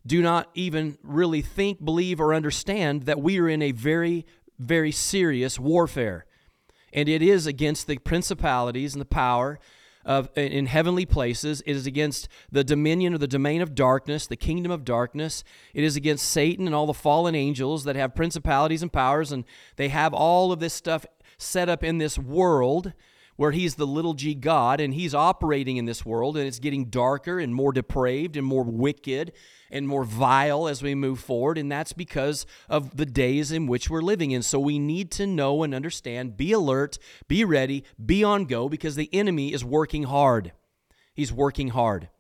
do 0.07 0.23
not 0.23 0.51
even 0.55 0.99
really 1.03 1.43
think, 1.43 1.85
believe, 1.85 2.21
or 2.21 2.35
understand 2.35 3.05
that 3.05 3.21
we 3.21 3.39
are 3.39 3.49
in 3.49 3.63
a 3.63 3.73
very, 3.73 4.27
very 4.59 4.93
serious 4.93 5.59
warfare. 5.59 6.27
And 6.93 7.09
it 7.09 7.23
is 7.23 7.47
against 7.47 7.87
the 7.87 7.99
principalities 7.99 8.95
and 8.95 9.01
the 9.01 9.07
power 9.07 9.59
of 10.05 10.29
in 10.37 10.67
heavenly 10.67 11.07
places. 11.07 11.63
It 11.65 11.77
is 11.77 11.87
against 11.87 12.29
the 12.51 12.65
dominion 12.65 13.15
or 13.15 13.19
the 13.19 13.29
domain 13.29 13.63
of 13.63 13.75
darkness, 13.75 14.27
the 14.27 14.37
kingdom 14.37 14.73
of 14.73 14.85
darkness. 14.85 15.45
It 15.75 15.85
is 15.85 15.97
against 15.97 16.29
Satan 16.29 16.67
and 16.67 16.75
all 16.75 16.87
the 16.87 16.95
fallen 16.95 17.35
angels 17.35 17.85
that 17.85 17.97
have 17.97 18.15
principalities 18.15 18.83
and 18.83 18.93
powers, 18.93 19.33
and 19.33 19.45
they 19.77 19.89
have 19.89 20.13
all 20.13 20.53
of 20.53 20.61
this 20.61 20.75
stuff 20.75 21.07
set 21.39 21.69
up 21.69 21.85
in 21.85 21.99
this 21.99 22.19
world 22.19 22.93
where 23.43 23.51
he's 23.51 23.75
the 23.75 23.89
little 23.89 24.15
g 24.15 24.37
God 24.37 24.81
and 24.81 24.95
he's 24.95 25.17
operating 25.17 25.77
in 25.77 25.85
this 25.85 26.07
world 26.07 26.37
and 26.37 26.47
it's 26.47 26.61
getting 26.61 26.85
darker 26.85 27.41
and 27.41 27.53
more 27.53 27.73
depraved 27.73 28.37
and 28.37 28.47
more 28.47 28.63
wicked 28.63 29.33
and 29.69 29.89
more 29.89 30.05
vile 30.05 30.69
as 30.69 30.81
we 30.81 30.95
move 30.95 31.19
forward. 31.19 31.59
And 31.59 31.71
that's 31.71 31.93
because 31.93 32.47
of 32.69 32.97
the 32.97 33.05
days 33.05 33.51
in 33.51 33.67
which 33.67 33.91
we're 33.91 34.01
living 34.01 34.31
in. 34.31 34.43
So 34.43 34.61
we 34.61 34.79
need 34.79 35.11
to 35.13 35.27
know 35.27 35.65
and 35.65 35.75
understand, 35.75 36.37
be 36.37 36.53
alert, 36.53 36.99
be 37.27 37.45
ready, 37.45 37.83
be 38.07 38.23
on 38.23 38.45
go 38.45 38.69
because 38.69 38.95
the 38.95 39.13
enemy 39.13 39.53
is 39.53 39.65
working 39.65 40.05
hard. 40.05 40.53
He's 41.13 41.33
working 41.33 41.71
hard. 41.71 42.11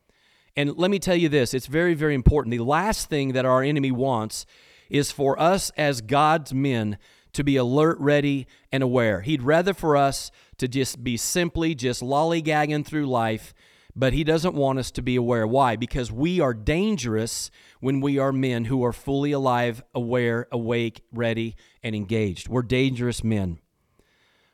And 0.57 0.77
let 0.77 0.91
me 0.91 0.99
tell 0.99 1.15
you 1.15 1.29
this 1.29 1.55
it's 1.55 1.67
very, 1.67 1.95
very 1.95 2.17
important. 2.17 2.51
The 2.51 2.65
last 2.65 3.09
thing 3.09 3.33
that 3.35 3.45
our 3.45 3.63
enemy 3.63 3.93
wants 3.93 4.45
is 4.91 5.13
for 5.13 5.41
us 5.41 5.71
as 5.77 6.01
God's 6.01 6.53
men 6.53 6.99
to 7.33 7.45
be 7.45 7.57
alert, 7.57 7.99
ready, 7.99 8.47
and 8.71 8.83
aware. 8.83 9.23
He'd 9.23 9.43
rather 9.43 9.75
for 9.75 9.97
us 9.97 10.31
to 10.59 10.69
just 10.69 11.03
be 11.03 11.17
simply 11.17 11.75
just 11.75 12.03
lollygagging 12.03 12.87
through 12.87 13.07
life 13.07 13.55
but 13.95 14.13
he 14.13 14.25
doesn't 14.25 14.55
want 14.55 14.79
us 14.79 14.91
to 14.93 15.03
be 15.03 15.17
aware. 15.17 15.47
Why? 15.47 15.77
Because 15.77 16.11
we 16.11 16.41
are 16.41 16.55
dangerous 16.55 17.51
when 17.81 18.01
we 18.01 18.19
are 18.19 18.33
men 18.33 18.67
who 18.67 18.85
are 18.85 18.93
fully 18.93 19.33
alive, 19.33 19.83
aware, 19.95 20.49
awake, 20.51 21.03
ready, 21.13 21.57
and 21.83 21.95
engaged. 21.95 22.49
We're 22.49 22.63
dangerous 22.63 23.23
men. 23.23 23.59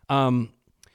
Um, 0.09 0.53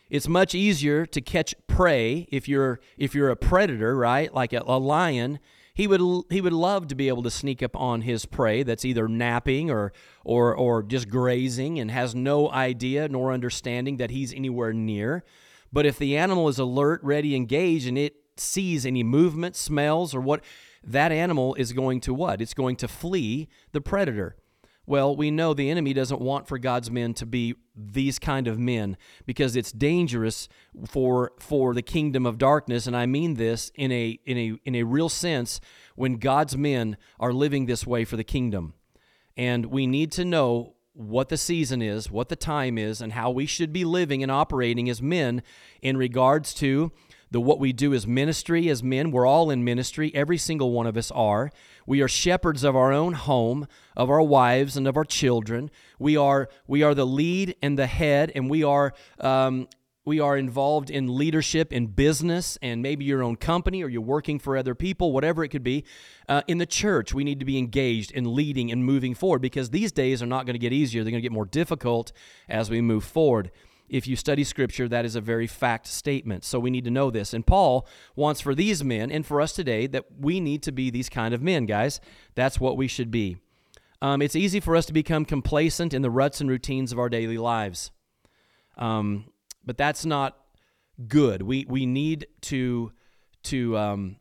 it's 0.10 0.28
much 0.28 0.54
easier 0.54 1.06
to 1.08 1.22
catch 1.22 1.56
prey 1.68 2.28
if 2.32 2.48
you're 2.48 2.80
if 2.98 3.16
you're 3.16 3.30
a 3.30 3.36
predator, 3.36 3.96
right? 3.96 4.34
Like 4.34 4.54
a, 4.54 4.62
a 4.66 4.78
lion, 4.78 5.40
he 5.74 5.88
would 5.88 6.02
he 6.30 6.40
would 6.40 6.54
love 6.54 6.88
to 6.88 6.96
be 6.96 7.08
able 7.08 7.24
to 7.24 7.32
sneak 7.32 7.64
up 7.64 7.76
on 7.76 8.02
his 8.02 8.26
prey 8.26 8.64
that's 8.64 8.86
either 8.86 9.08
napping 9.08 9.72
or 9.72 9.92
or 10.24 10.56
or 10.56 10.84
just 10.84 11.10
grazing 11.10 11.80
and 11.80 11.90
has 11.90 12.14
no 12.14 12.50
idea 12.52 13.08
nor 13.08 13.32
understanding 13.32 13.98
that 13.98 14.12
he's 14.12 14.34
anywhere 14.34 14.74
near. 14.74 15.24
But 15.72 15.88
if 15.88 15.98
the 15.98 16.16
animal 16.16 16.48
is 16.50 16.60
alert, 16.60 17.02
ready, 17.04 17.36
engaged, 17.36 17.88
and 17.88 17.98
it 17.98 18.16
sees 18.38 18.86
any 18.86 19.02
movement, 19.02 19.56
smells, 19.56 20.14
or 20.14 20.22
what, 20.22 20.44
that 20.84 21.12
animal 21.12 21.56
is 21.56 21.74
going 21.74 22.00
to 22.02 22.14
what? 22.14 22.42
It's 22.42 22.54
going 22.54 22.76
to 22.78 22.88
flee 22.88 23.50
the 23.72 23.82
predator. 23.82 24.36
Well, 24.86 25.16
we 25.16 25.32
know 25.32 25.54
the 25.54 25.70
enemy 25.70 25.94
doesn't 25.94 26.20
want 26.20 26.48
for 26.48 26.58
God's 26.58 26.92
men 26.92 27.14
to 27.16 27.26
be 27.26 27.56
these 27.76 28.20
kind 28.20 28.48
of 28.48 28.60
men 28.60 28.98
because 29.26 29.56
it's 29.56 29.72
dangerous 29.72 30.50
for 30.86 31.32
for 31.40 31.74
the 31.74 31.82
kingdom 31.82 32.26
of 32.26 32.38
darkness 32.38 32.86
and 32.86 32.96
I 32.96 33.06
mean 33.06 33.36
this 33.36 33.72
in 33.76 33.92
a 33.92 34.20
in 34.26 34.38
a 34.38 34.60
in 34.66 34.76
a 34.76 34.84
real 34.84 35.10
sense 35.10 35.60
when 35.96 36.18
God's 36.18 36.58
men 36.58 36.98
are 37.20 37.34
living 37.34 37.66
this 37.66 37.88
way 37.88 38.04
for 38.04 38.18
the 38.18 38.24
kingdom. 38.24 38.74
And 39.38 39.68
we 39.68 39.88
need 39.88 40.12
to 40.14 40.26
know 40.26 40.76
what 40.94 41.30
the 41.30 41.38
season 41.38 41.82
is, 41.82 42.12
what 42.12 42.30
the 42.30 42.36
time 42.36 42.78
is 42.78 43.02
and 43.02 43.14
how 43.14 43.32
we 43.32 43.46
should 43.46 43.74
be 43.74 43.84
living 43.84 44.22
and 44.22 44.32
operating 44.32 44.90
as 44.90 45.02
men 45.02 45.42
in 45.82 45.98
regards 45.98 46.54
to 46.56 46.92
the 47.34 47.42
what 47.42 47.60
we 47.60 47.74
do 47.74 47.94
as 47.94 48.08
ministry 48.08 48.70
as 48.70 48.82
men. 48.82 49.12
We're 49.12 49.26
all 49.26 49.50
in 49.50 49.64
ministry. 49.64 50.12
Every 50.14 50.38
single 50.38 50.72
one 50.72 50.88
of 50.88 50.96
us 50.96 51.12
are. 51.12 51.52
We 51.86 52.02
are 52.02 52.08
shepherds 52.08 52.64
of 52.64 52.76
our 52.76 52.94
own 52.94 53.14
home, 53.14 53.68
of 53.98 54.10
our 54.10 54.22
wives, 54.22 54.78
and 54.78 54.88
of 54.88 54.96
our 54.96 55.04
children. 55.04 55.70
We 56.00 56.16
are 56.16 56.48
we 56.68 56.84
are 56.84 56.94
the 56.94 57.06
lead 57.08 57.56
and 57.62 57.78
the 57.78 57.88
head, 57.88 58.32
and 58.34 58.50
we 58.50 58.64
are. 58.64 58.94
Um, 59.20 59.68
we 60.06 60.20
are 60.20 60.36
involved 60.36 60.90
in 60.90 61.18
leadership 61.18 61.72
in 61.72 61.88
business 61.88 62.58
and 62.62 62.82
maybe 62.82 63.06
your 63.06 63.24
own 63.24 63.38
company 63.38 63.82
or 63.82 63.88
you're 63.88 64.02
working 64.02 64.38
for 64.38 64.58
other 64.58 64.76
people, 64.76 65.14
whatever 65.14 65.46
it 65.46 65.48
could 65.48 65.64
be. 65.64 65.86
Uh, 66.28 66.42
in 66.46 66.58
the 66.58 66.66
church, 66.66 67.14
we 67.14 67.24
need 67.24 67.40
to 67.40 67.46
be 67.46 67.58
engaged 67.58 68.12
in 68.12 68.36
leading 68.36 68.70
and 68.70 68.84
moving 68.84 69.16
forward 69.16 69.42
because 69.42 69.70
these 69.70 69.94
days 69.94 70.22
are 70.22 70.26
not 70.26 70.46
going 70.46 70.56
to 70.56 70.60
get 70.60 70.74
easier. 70.74 71.06
They're 71.06 71.12
going 71.12 71.22
to 71.22 71.30
get 71.30 71.32
more 71.32 71.46
difficult 71.46 72.12
as 72.50 72.70
we 72.70 72.82
move 72.82 73.06
forward 73.06 73.50
if 73.90 74.08
you 74.08 74.16
study 74.16 74.44
Scripture, 74.44 74.88
that 74.88 75.06
is 75.06 75.16
a 75.16 75.22
very 75.22 75.48
fact 75.48 75.88
statement. 75.88 76.44
So 76.44 76.60
we 76.60 76.72
need 76.72 76.86
to 76.86 76.92
know 76.92 77.12
this. 77.12 77.34
And 77.34 77.46
Paul 77.46 77.88
wants 78.16 78.42
for 78.42 78.56
these 78.56 78.84
men 78.84 79.12
and 79.12 79.26
for 79.26 79.42
us 79.42 79.54
today 79.54 79.88
that 79.88 80.06
we 80.20 80.40
need 80.40 80.64
to 80.64 80.72
be 80.72 80.90
these 80.90 81.10
kind 81.10 81.34
of 81.34 81.42
men, 81.42 81.66
guys. 81.66 82.00
That's 82.36 82.60
what 82.60 82.78
we 82.78 82.88
should 82.88 83.12
be. 83.12 83.38
Um, 84.02 84.22
it's 84.22 84.36
easy 84.36 84.60
for 84.60 84.76
us 84.76 84.86
to 84.88 84.94
become 84.94 85.26
complacent 85.26 85.94
in 85.94 86.02
the 86.02 86.10
ruts 86.10 86.42
and 86.42 86.50
routines 86.50 86.92
of 86.92 87.00
our 87.00 87.10
daily 87.10 87.38
lives. 87.38 87.92
Um, 88.78 89.26
but 89.64 89.78
that's 89.78 90.06
not 90.06 90.38
good. 91.08 91.42
We, 91.42 91.66
we 91.70 91.86
need 91.86 92.28
to, 92.42 92.92
to, 93.44 93.78
um, 93.78 94.16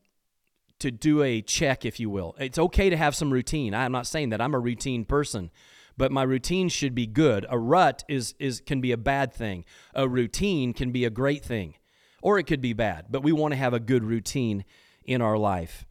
to 0.79 0.91
do 0.91 1.23
a 1.23 1.43
check, 1.43 1.85
if 1.85 1.99
you 1.99 2.11
will. 2.11 2.37
It's 2.39 2.59
okay 2.59 2.91
to 2.91 2.97
have 2.97 3.15
some 3.15 3.33
routine. 3.33 3.75
I'm 3.75 3.93
not 3.93 4.07
saying 4.07 4.29
that 4.29 4.41
I'm 4.41 4.55
a 4.55 4.59
routine 4.59 5.05
person 5.05 5.51
but 5.97 6.13
my 6.13 6.23
routine 6.23 6.69
should 6.69 6.95
be 6.95 7.07
good. 7.07 7.47
A 7.49 7.59
rut 7.59 8.05
is 8.09 8.35
is 8.39 8.61
can 8.61 8.81
be 8.81 8.93
a 8.93 8.97
bad 8.97 9.33
thing. 9.33 9.65
A 9.95 10.09
routine 10.09 10.73
can 10.73 10.93
be 10.93 11.05
a 11.05 11.11
great 11.11 11.45
thing, 11.45 11.75
or 12.23 12.39
it 12.39 12.45
could 12.45 12.61
be 12.61 12.73
bad. 12.73 13.07
But 13.11 13.23
we 13.23 13.33
want 13.33 13.53
to 13.53 13.59
have 13.59 13.75
a 13.75 13.81
good 13.81 14.05
routine 14.05 14.65
in 15.05 15.21
our 15.21 15.37
life, 15.37 15.85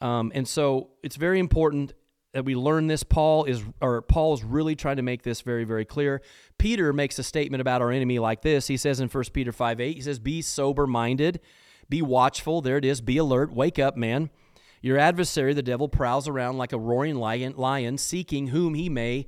um, 0.00 0.32
and 0.34 0.48
so 0.48 0.90
it's 1.02 1.16
very 1.16 1.38
important 1.38 1.92
that 2.32 2.44
we 2.44 2.56
learn 2.56 2.88
this. 2.88 3.02
Paul 3.02 3.44
is 3.44 3.62
or 3.80 4.02
Paul's 4.02 4.42
really 4.42 4.74
trying 4.74 4.96
to 4.96 5.02
make 5.02 5.22
this 5.22 5.40
very 5.40 5.64
very 5.64 5.84
clear. 5.84 6.20
Peter 6.58 6.92
makes 6.92 7.18
a 7.18 7.22
statement 7.22 7.60
about 7.60 7.80
our 7.80 7.90
enemy 7.90 8.18
like 8.18 8.42
this. 8.42 8.66
He 8.66 8.76
says 8.76 9.00
in 9.00 9.08
1 9.08 9.24
Peter 9.32 9.52
five 9.52 9.80
eight, 9.80 9.96
he 9.96 10.02
says, 10.02 10.18
"Be 10.18 10.42
sober 10.42 10.86
minded, 10.86 11.40
be 11.88 12.02
watchful." 12.02 12.60
There 12.60 12.76
it 12.76 12.84
is. 12.84 13.00
Be 13.00 13.16
alert. 13.16 13.52
Wake 13.52 13.78
up, 13.78 13.96
man. 13.96 14.30
Your 14.84 14.98
adversary, 14.98 15.54
the 15.54 15.62
devil, 15.62 15.88
prowls 15.88 16.28
around 16.28 16.58
like 16.58 16.74
a 16.74 16.78
roaring 16.78 17.16
lion, 17.16 17.96
seeking 17.96 18.48
whom 18.48 18.74
he 18.74 18.90
may 18.90 19.24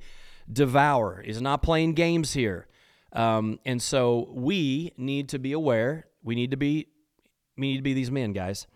devour. 0.47 1.23
He's 1.25 1.41
not 1.41 1.63
playing 1.63 1.95
games 1.95 2.33
here. 2.33 2.67
Um, 3.11 3.59
and 3.65 3.81
so 3.81 4.29
we 4.33 4.93
need 4.97 5.29
to 5.29 5.39
be 5.39 5.53
aware. 5.53 6.05
We 6.23 6.35
need 6.35 6.51
to 6.51 6.57
be 6.57 6.89
we 7.57 7.71
need 7.71 7.77
to 7.77 7.81
be 7.81 7.95
these 7.95 8.11
men, 8.11 8.33
guys. 8.33 8.67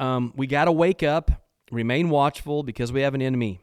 Um, 0.00 0.32
we 0.34 0.48
got 0.48 0.64
to 0.64 0.72
wake 0.72 1.04
up, 1.04 1.30
remain 1.70 2.10
watchful 2.10 2.64
because 2.64 2.92
we 2.92 3.02
have 3.02 3.14
an 3.14 3.22
enemy. 3.22 3.60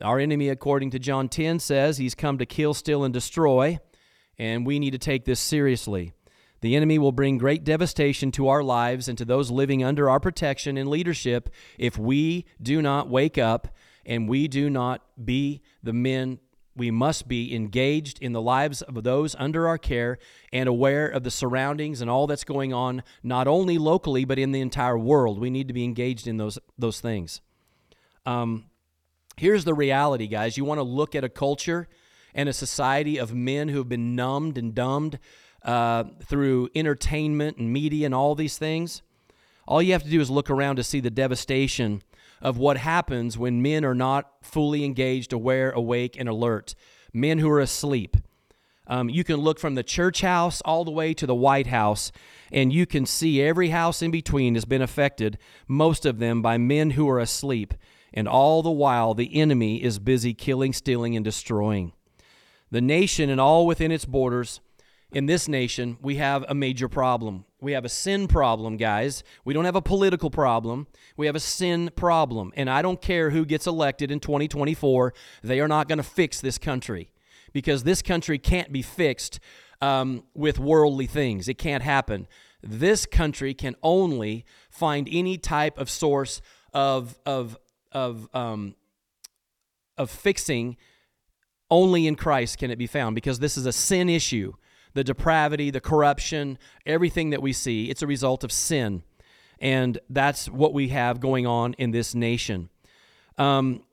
Our 0.00 0.18
enemy, 0.18 0.48
according 0.48 0.92
to 0.92 0.98
John 0.98 1.28
10, 1.28 1.58
says 1.58 1.98
he's 1.98 2.14
come 2.14 2.38
to 2.38 2.46
kill, 2.46 2.72
steal, 2.72 3.04
and 3.04 3.12
destroy, 3.12 3.80
and 4.38 4.64
we 4.64 4.78
need 4.78 4.92
to 4.92 4.98
take 4.98 5.26
this 5.26 5.40
seriously. 5.40 6.14
The 6.62 6.76
enemy 6.76 6.98
will 6.98 7.12
bring 7.12 7.38
great 7.38 7.64
devastation 7.64 8.30
to 8.32 8.48
our 8.48 8.62
lives 8.62 9.08
and 9.08 9.18
to 9.18 9.24
those 9.24 9.50
living 9.50 9.84
under 9.84 10.08
our 10.08 10.20
protection 10.20 10.76
and 10.76 10.88
leadership 10.88 11.50
if 11.76 11.98
we 11.98 12.46
do 12.60 12.80
not 12.80 13.08
wake 13.08 13.36
up 13.36 13.68
and 14.06 14.28
we 14.28 14.48
do 14.48 14.70
not 14.70 15.02
be 15.22 15.60
the 15.82 15.92
men 15.92 16.38
we 16.74 16.90
must 16.90 17.28
be 17.28 17.54
engaged 17.54 18.18
in 18.22 18.32
the 18.32 18.40
lives 18.40 18.80
of 18.82 19.02
those 19.02 19.36
under 19.38 19.68
our 19.68 19.76
care 19.76 20.18
and 20.52 20.68
aware 20.68 21.06
of 21.06 21.22
the 21.22 21.30
surroundings 21.30 22.00
and 22.00 22.10
all 22.10 22.26
that's 22.26 22.44
going 22.44 22.72
on 22.72 23.02
not 23.22 23.46
only 23.46 23.76
locally 23.76 24.24
but 24.24 24.38
in 24.38 24.52
the 24.52 24.60
entire 24.60 24.96
world. 24.96 25.38
We 25.38 25.50
need 25.50 25.68
to 25.68 25.74
be 25.74 25.84
engaged 25.84 26.26
in 26.26 26.38
those 26.38 26.58
those 26.78 27.00
things. 27.00 27.40
Um, 28.24 28.66
here's 29.36 29.64
the 29.64 29.74
reality 29.74 30.28
guys. 30.28 30.56
You 30.56 30.64
want 30.64 30.78
to 30.78 30.84
look 30.84 31.14
at 31.14 31.24
a 31.24 31.28
culture 31.28 31.88
and 32.34 32.48
a 32.48 32.52
society 32.52 33.18
of 33.18 33.34
men 33.34 33.68
who 33.68 33.78
have 33.78 33.88
been 33.88 34.16
numbed 34.16 34.56
and 34.56 34.74
dumbed 34.74 35.18
uh, 35.64 36.04
through 36.24 36.68
entertainment 36.74 37.56
and 37.56 37.72
media 37.72 38.06
and 38.06 38.14
all 38.14 38.34
these 38.34 38.58
things, 38.58 39.02
all 39.66 39.82
you 39.82 39.92
have 39.92 40.02
to 40.02 40.10
do 40.10 40.20
is 40.20 40.30
look 40.30 40.50
around 40.50 40.76
to 40.76 40.84
see 40.84 41.00
the 41.00 41.10
devastation 41.10 42.02
of 42.40 42.58
what 42.58 42.76
happens 42.76 43.38
when 43.38 43.62
men 43.62 43.84
are 43.84 43.94
not 43.94 44.32
fully 44.42 44.84
engaged, 44.84 45.32
aware, 45.32 45.70
awake, 45.70 46.16
and 46.18 46.28
alert. 46.28 46.74
Men 47.12 47.38
who 47.38 47.48
are 47.50 47.60
asleep. 47.60 48.16
Um, 48.88 49.08
you 49.08 49.22
can 49.22 49.36
look 49.36 49.60
from 49.60 49.76
the 49.76 49.84
church 49.84 50.22
house 50.22 50.60
all 50.62 50.84
the 50.84 50.90
way 50.90 51.14
to 51.14 51.26
the 51.26 51.34
White 51.34 51.68
House, 51.68 52.10
and 52.50 52.72
you 52.72 52.84
can 52.84 53.06
see 53.06 53.40
every 53.40 53.68
house 53.68 54.02
in 54.02 54.10
between 54.10 54.54
has 54.54 54.64
been 54.64 54.82
affected, 54.82 55.38
most 55.68 56.04
of 56.04 56.18
them 56.18 56.42
by 56.42 56.58
men 56.58 56.90
who 56.90 57.08
are 57.08 57.20
asleep. 57.20 57.74
And 58.12 58.28
all 58.28 58.62
the 58.62 58.70
while, 58.70 59.14
the 59.14 59.34
enemy 59.40 59.82
is 59.82 59.98
busy 59.98 60.34
killing, 60.34 60.72
stealing, 60.72 61.16
and 61.16 61.24
destroying. 61.24 61.92
The 62.70 62.80
nation 62.80 63.30
and 63.30 63.40
all 63.40 63.66
within 63.66 63.92
its 63.92 64.04
borders 64.04 64.60
in 65.12 65.26
this 65.26 65.46
nation, 65.46 65.98
we 66.00 66.16
have 66.16 66.44
a 66.48 66.54
major 66.54 66.88
problem. 66.88 67.44
We 67.60 67.72
have 67.72 67.84
a 67.84 67.88
sin 67.88 68.28
problem, 68.28 68.76
guys. 68.76 69.22
We 69.44 69.54
don't 69.54 69.66
have 69.66 69.76
a 69.76 69.82
political 69.82 70.30
problem. 70.30 70.86
We 71.16 71.26
have 71.26 71.36
a 71.36 71.40
sin 71.40 71.90
problem. 71.94 72.52
And 72.56 72.70
I 72.70 72.82
don't 72.82 73.00
care 73.00 73.30
who 73.30 73.44
gets 73.44 73.66
elected 73.66 74.10
in 74.10 74.20
2024, 74.20 75.12
they 75.42 75.60
are 75.60 75.68
not 75.68 75.86
going 75.86 75.98
to 75.98 76.02
fix 76.02 76.40
this 76.40 76.58
country 76.58 77.10
because 77.52 77.84
this 77.84 78.00
country 78.00 78.38
can't 78.38 78.72
be 78.72 78.82
fixed 78.82 79.38
um, 79.80 80.24
with 80.34 80.58
worldly 80.58 81.06
things. 81.06 81.48
It 81.48 81.58
can't 81.58 81.82
happen. 81.82 82.26
This 82.62 83.04
country 83.04 83.52
can 83.52 83.76
only 83.82 84.46
find 84.70 85.08
any 85.10 85.36
type 85.36 85.78
of 85.78 85.90
source 85.90 86.40
of, 86.72 87.18
of, 87.26 87.58
of, 87.92 88.28
um, 88.34 88.76
of 89.98 90.10
fixing 90.10 90.76
only 91.70 92.06
in 92.06 92.14
Christ 92.16 92.58
can 92.58 92.70
it 92.70 92.76
be 92.76 92.86
found 92.86 93.14
because 93.14 93.38
this 93.38 93.56
is 93.56 93.66
a 93.66 93.72
sin 93.72 94.08
issue 94.08 94.52
the 94.94 95.04
depravity, 95.04 95.70
the 95.70 95.80
corruption, 95.80 96.58
everything 96.86 97.30
that 97.30 97.42
we 97.42 97.52
see, 97.52 97.90
it's 97.90 98.02
a 98.02 98.06
result 98.06 98.44
of 98.44 98.52
sin. 98.52 99.02
And 99.58 99.98
that's 100.10 100.48
what 100.48 100.74
we 100.74 100.88
have 100.88 101.20
going 101.20 101.46
on 101.46 101.74
in 101.74 101.92
this 101.92 102.14
nation. 102.14 102.68
Um, 103.38 103.84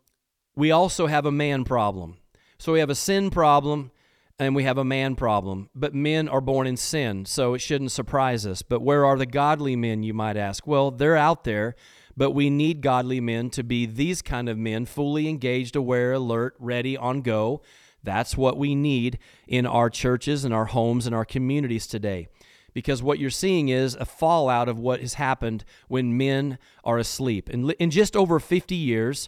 we 0.56 0.72
also 0.72 1.08
have 1.08 1.26
a 1.26 1.32
man 1.32 1.64
problem. 1.64 2.18
So 2.58 2.74
we 2.74 2.80
have 2.80 2.90
a 2.90 2.96
sin 2.96 3.30
problem 3.30 3.92
and 4.40 4.56
we 4.56 4.64
have 4.64 4.78
a 4.78 4.84
man 4.84 5.16
problem. 5.16 5.70
But 5.76 5.94
men 5.94 6.28
are 6.28 6.42
born 6.42 6.66
in 6.66 6.78
sin, 6.78 7.26
so 7.26 7.54
it 7.54 7.60
shouldn't 7.60 7.92
surprise 7.92 8.46
us. 8.46 8.62
But 8.62 8.82
where 8.82 9.06
are 9.06 9.18
the 9.18 9.26
godly 9.26 9.76
men, 9.76 10.02
you 10.02 10.14
might 10.14 10.38
ask? 10.38 10.66
Well, 10.66 10.92
they're 10.92 11.18
out 11.18 11.44
there, 11.44 11.76
but 12.16 12.32
we 12.32 12.50
need 12.50 12.82
godly 12.82 13.22
men 13.22 13.50
to 13.52 13.64
be 13.64 13.86
these 13.86 14.22
kind 14.22 14.50
of 14.50 14.58
men, 14.58 14.86
fully 14.86 15.28
engaged, 15.28 15.76
aware, 15.76 16.14
alert, 16.14 16.56
ready, 16.58 16.98
on 16.98 17.22
go 17.22 17.62
that's 18.04 18.38
what 18.38 18.58
we 18.58 18.76
need 18.76 19.20
in 19.48 19.66
our 19.66 19.90
churches 19.90 20.46
and 20.46 20.54
our 20.54 20.66
homes 20.66 21.06
and 21.06 21.16
our 21.16 21.26
communities 21.26 21.88
today. 21.88 22.28
Because 22.74 23.02
what 23.02 23.20
you're 23.20 23.30
seeing 23.30 23.70
is 23.70 23.96
a 23.96 24.06
fallout 24.06 24.70
of 24.70 24.80
what 24.80 25.02
has 25.02 25.16
happened 25.16 25.66
when 25.88 26.18
men 26.18 26.58
are 26.84 26.98
asleep. 26.98 27.50
In, 27.50 27.70
in 27.72 27.90
just 27.90 28.16
over 28.16 28.40
50 28.40 28.76
years, 28.76 29.28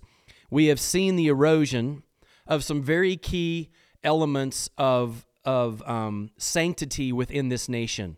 we 0.49 0.67
have 0.67 0.79
seen 0.79 1.15
the 1.15 1.27
erosion 1.27 2.03
of 2.47 2.63
some 2.63 2.83
very 2.83 3.17
key 3.17 3.69
elements 4.03 4.69
of, 4.77 5.25
of 5.43 5.81
um, 5.87 6.31
sanctity 6.37 7.11
within 7.11 7.49
this 7.49 7.67
nation. 7.67 8.17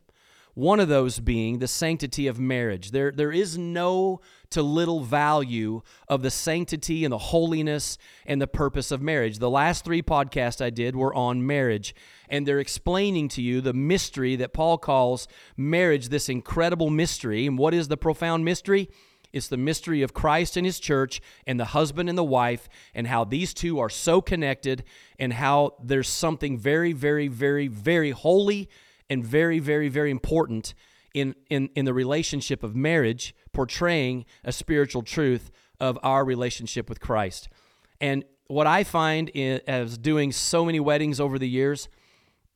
One 0.55 0.79
of 0.79 0.87
those 0.87 1.19
being 1.19 1.57
the 1.57 1.67
sanctity 1.67 2.27
of 2.27 2.39
marriage. 2.39 2.91
There, 2.91 3.11
there 3.11 3.31
is 3.31 3.57
no 3.57 4.21
to 4.51 4.61
little 4.61 5.01
value 5.01 5.81
of 6.07 6.21
the 6.21 6.29
sanctity 6.29 7.03
and 7.03 7.11
the 7.11 7.17
holiness 7.17 7.97
and 8.27 8.39
the 8.39 8.45
purpose 8.45 8.91
of 8.91 9.01
marriage. 9.01 9.39
The 9.39 9.49
last 9.49 9.83
three 9.83 10.03
podcasts 10.03 10.63
I 10.63 10.69
did 10.69 10.95
were 10.95 11.13
on 11.15 11.47
marriage, 11.47 11.95
and 12.29 12.45
they're 12.45 12.59
explaining 12.59 13.29
to 13.29 13.41
you 13.41 13.61
the 13.61 13.73
mystery 13.73 14.35
that 14.35 14.53
Paul 14.53 14.77
calls 14.77 15.27
marriage, 15.57 16.09
this 16.09 16.29
incredible 16.29 16.91
mystery. 16.91 17.47
And 17.47 17.57
what 17.57 17.73
is 17.73 17.87
the 17.87 17.97
profound 17.97 18.45
mystery? 18.45 18.91
It's 19.31 19.47
the 19.47 19.57
mystery 19.57 20.03
of 20.03 20.13
Christ 20.13 20.55
and 20.55 20.67
his 20.67 20.79
church 20.79 21.19
and 21.47 21.59
the 21.59 21.65
husband 21.65 22.09
and 22.09 22.17
the 22.17 22.23
wife, 22.23 22.69
and 22.93 23.07
how 23.07 23.23
these 23.23 23.55
two 23.55 23.79
are 23.79 23.89
so 23.89 24.21
connected, 24.21 24.83
and 25.17 25.33
how 25.33 25.73
there's 25.83 26.07
something 26.07 26.59
very, 26.59 26.93
very, 26.93 27.27
very, 27.27 27.67
very 27.67 28.11
holy 28.11 28.69
and 29.09 29.25
very, 29.25 29.59
very, 29.59 29.89
very 29.89 30.11
important 30.11 30.73
in, 31.13 31.35
in, 31.49 31.69
in 31.75 31.85
the 31.85 31.93
relationship 31.93 32.63
of 32.63 32.75
marriage, 32.75 33.35
portraying 33.51 34.25
a 34.43 34.51
spiritual 34.51 35.03
truth 35.03 35.51
of 35.79 35.99
our 36.03 36.25
relationship 36.25 36.89
with 36.89 36.99
Christ. 36.99 37.49
And 38.01 38.23
what 38.47 38.67
I 38.67 38.83
find 38.83 39.29
in, 39.29 39.61
as 39.67 39.97
doing 39.97 40.31
so 40.31 40.65
many 40.65 40.79
weddings 40.79 41.19
over 41.19 41.37
the 41.39 41.47
years, 41.47 41.87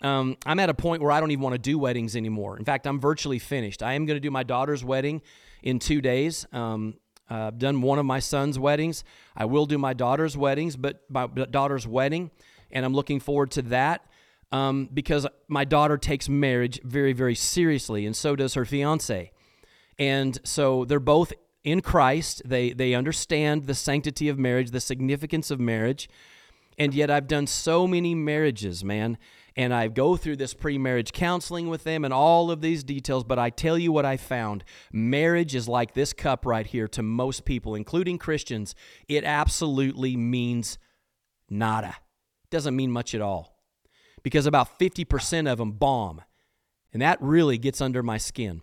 um, 0.04 0.38
I'm 0.46 0.60
at 0.60 0.70
a 0.70 0.74
point 0.74 1.02
where 1.02 1.12
I 1.12 1.20
don't 1.20 1.32
even 1.32 1.44
want 1.44 1.54
to 1.54 1.60
do 1.60 1.80
weddings 1.80 2.16
anymore. 2.16 2.58
In 2.58 2.66
fact, 2.66 2.86
I'm 2.86 3.00
virtually 3.00 3.40
finished. 3.40 3.82
I 3.82 3.94
am 3.94 4.06
going 4.06 4.16
to 4.16 4.22
do 4.22 4.32
my 4.32 4.44
daughter's 4.44 4.84
wedding 4.84 5.22
in 5.64 5.80
two 5.80 6.02
days. 6.02 6.46
Um, 6.52 6.96
I've 7.30 7.58
done 7.58 7.82
one 7.82 8.00
of 8.00 8.06
my 8.06 8.20
son's 8.20 8.58
weddings. 8.58 9.04
I 9.36 9.46
will 9.46 9.66
do 9.66 9.78
my 9.78 9.94
daughter's 9.94 10.38
weddings, 10.38 10.78
but 10.78 11.02
my 11.10 11.28
daughter's 11.28 11.86
wedding, 11.86 12.32
and 12.72 12.86
I'm 12.86 12.94
looking 12.94 13.20
forward 13.20 13.52
to 13.52 13.62
that 13.64 14.07
um, 14.52 14.90
because 14.94 15.28
my 15.48 15.66
daughter 15.66 15.98
takes 15.98 16.30
marriage 16.30 16.80
very, 16.84 17.14
very 17.14 17.36
seriously, 17.36 18.06
and 18.06 18.16
so 18.16 18.36
does 18.36 18.54
her 18.54 18.66
fiance. 18.66 19.32
And 20.00 20.40
so 20.44 20.86
they're 20.86 21.00
both 21.00 21.34
in 21.64 21.82
Christ. 21.82 22.42
They 22.46 22.72
they 22.72 22.94
understand 22.94 23.66
the 23.66 23.76
sanctity 23.76 24.30
of 24.30 24.40
marriage, 24.40 24.72
the 24.72 24.80
significance 24.80 25.52
of 25.52 25.60
marriage. 25.60 26.10
And 26.80 26.94
yet 26.94 27.10
I've 27.10 27.28
done 27.28 27.48
so 27.48 27.88
many 27.88 28.14
marriages, 28.14 28.84
man, 28.84 29.18
and 29.56 29.74
I 29.74 29.88
go 29.88 30.16
through 30.16 30.36
this 30.36 30.54
pre-marriage 30.54 31.12
counseling 31.12 31.70
with 31.70 31.84
them 31.84 32.06
and 32.06 32.14
all 32.14 32.52
of 32.52 32.62
these 32.62 32.84
details, 32.84 33.24
but 33.24 33.40
I 33.40 33.50
tell 33.50 33.80
you 33.80 33.92
what 33.92 34.06
I 34.06 34.16
found. 34.16 34.64
Marriage 34.94 35.56
is 35.56 35.68
like 35.68 35.96
this 35.96 36.14
cup 36.14 36.46
right 36.46 36.68
here 36.68 36.88
to 36.90 37.02
most 37.02 37.46
people, 37.46 37.74
including 37.74 38.20
Christians. 38.20 38.76
It 39.08 39.24
absolutely 39.24 40.16
means 40.16 40.78
nada. 41.50 41.96
It 42.44 42.52
doesn't 42.52 42.76
mean 42.76 42.92
much 42.92 43.16
at 43.16 43.22
all 43.22 43.57
because 44.28 44.46
about 44.46 44.78
50% 44.78 45.50
of 45.50 45.58
them 45.58 45.72
bomb. 45.72 46.22
And 46.92 47.02
that 47.02 47.18
really 47.22 47.58
gets 47.58 47.80
under 47.80 48.04
my 48.04 48.18
skin. 48.18 48.62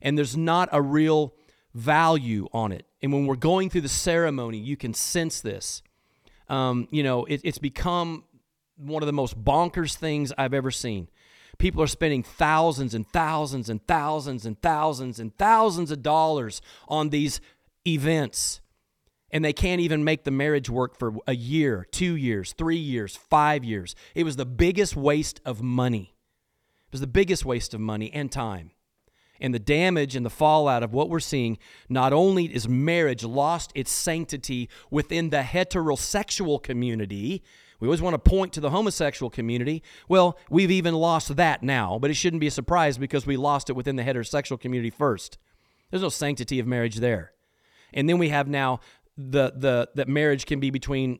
And 0.00 0.16
there's 0.16 0.38
not 0.38 0.70
a 0.72 0.80
real 0.80 1.34
value 1.74 2.48
on 2.50 2.72
it. 2.72 2.86
And 3.02 3.12
when 3.12 3.26
we're 3.26 3.36
going 3.36 3.68
through 3.68 3.82
the 3.82 3.90
ceremony, 3.90 4.56
you 4.56 4.74
can 4.74 4.94
sense 4.94 5.42
this. 5.42 5.82
Um, 6.48 6.88
you 6.90 7.02
know, 7.02 7.26
it, 7.26 7.42
it's 7.44 7.58
become 7.58 8.24
one 8.76 9.02
of 9.02 9.06
the 9.06 9.12
most 9.12 9.38
bonkers 9.44 9.94
things 9.96 10.32
I've 10.38 10.54
ever 10.54 10.70
seen. 10.70 11.10
People 11.58 11.82
are 11.82 11.88
spending 11.88 12.22
thousands 12.22 12.94
and 12.94 13.06
thousands 13.06 13.68
and 13.68 13.86
thousands 13.86 14.46
and 14.46 14.60
thousands 14.62 15.20
and 15.20 15.36
thousands 15.36 15.90
of 15.90 16.02
dollars 16.02 16.62
on 16.88 17.10
these 17.10 17.38
events 17.86 18.61
and 19.32 19.44
they 19.44 19.52
can't 19.52 19.80
even 19.80 20.04
make 20.04 20.24
the 20.24 20.30
marriage 20.30 20.68
work 20.68 20.98
for 20.98 21.14
a 21.26 21.34
year, 21.34 21.86
two 21.90 22.14
years, 22.16 22.52
three 22.52 22.76
years, 22.76 23.16
five 23.16 23.64
years. 23.64 23.94
It 24.14 24.24
was 24.24 24.36
the 24.36 24.46
biggest 24.46 24.94
waste 24.94 25.40
of 25.44 25.62
money. 25.62 26.14
It 26.88 26.92
was 26.92 27.00
the 27.00 27.06
biggest 27.06 27.44
waste 27.44 27.72
of 27.72 27.80
money 27.80 28.12
and 28.12 28.30
time. 28.30 28.72
And 29.40 29.52
the 29.52 29.58
damage 29.58 30.14
and 30.14 30.24
the 30.24 30.30
fallout 30.30 30.82
of 30.82 30.92
what 30.92 31.08
we're 31.08 31.18
seeing 31.18 31.58
not 31.88 32.12
only 32.12 32.44
is 32.44 32.68
marriage 32.68 33.24
lost 33.24 33.72
its 33.74 33.90
sanctity 33.90 34.68
within 34.90 35.30
the 35.30 35.40
heterosexual 35.40 36.62
community, 36.62 37.42
we 37.80 37.88
always 37.88 38.02
want 38.02 38.14
to 38.14 38.30
point 38.30 38.52
to 38.52 38.60
the 38.60 38.70
homosexual 38.70 39.30
community. 39.30 39.82
Well, 40.06 40.38
we've 40.48 40.70
even 40.70 40.94
lost 40.94 41.34
that 41.34 41.64
now, 41.64 41.98
but 41.98 42.10
it 42.10 42.14
shouldn't 42.14 42.40
be 42.40 42.46
a 42.46 42.52
surprise 42.52 42.98
because 42.98 43.26
we 43.26 43.36
lost 43.36 43.68
it 43.68 43.72
within 43.72 43.96
the 43.96 44.04
heterosexual 44.04 44.60
community 44.60 44.90
first. 44.90 45.38
There's 45.90 46.02
no 46.02 46.08
sanctity 46.08 46.60
of 46.60 46.66
marriage 46.68 46.96
there. 46.96 47.32
And 47.92 48.08
then 48.08 48.18
we 48.18 48.28
have 48.28 48.46
now 48.46 48.80
the 49.16 49.52
the 49.56 49.88
that 49.94 50.08
marriage 50.08 50.46
can 50.46 50.60
be 50.60 50.70
between 50.70 51.18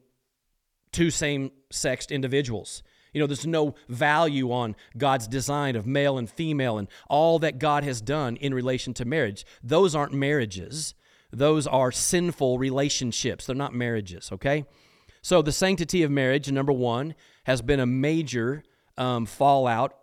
two 0.92 1.10
same-sexed 1.10 2.10
individuals. 2.10 2.82
You 3.12 3.20
know, 3.20 3.26
there's 3.26 3.46
no 3.46 3.74
value 3.88 4.52
on 4.52 4.74
God's 4.96 5.28
design 5.28 5.76
of 5.76 5.86
male 5.86 6.16
and 6.16 6.28
female 6.30 6.78
and 6.78 6.88
all 7.08 7.38
that 7.40 7.58
God 7.58 7.84
has 7.84 8.00
done 8.00 8.36
in 8.36 8.54
relation 8.54 8.94
to 8.94 9.04
marriage. 9.04 9.44
Those 9.62 9.94
aren't 9.94 10.14
marriages. 10.14 10.94
Those 11.30 11.66
are 11.66 11.92
sinful 11.92 12.58
relationships. 12.58 13.46
They're 13.46 13.56
not 13.56 13.74
marriages, 13.74 14.30
okay? 14.32 14.64
So, 15.22 15.40
the 15.40 15.52
sanctity 15.52 16.02
of 16.02 16.10
marriage, 16.10 16.50
number 16.50 16.72
one, 16.72 17.14
has 17.44 17.62
been 17.62 17.80
a 17.80 17.86
major 17.86 18.64
um, 18.96 19.26
fallout 19.26 19.94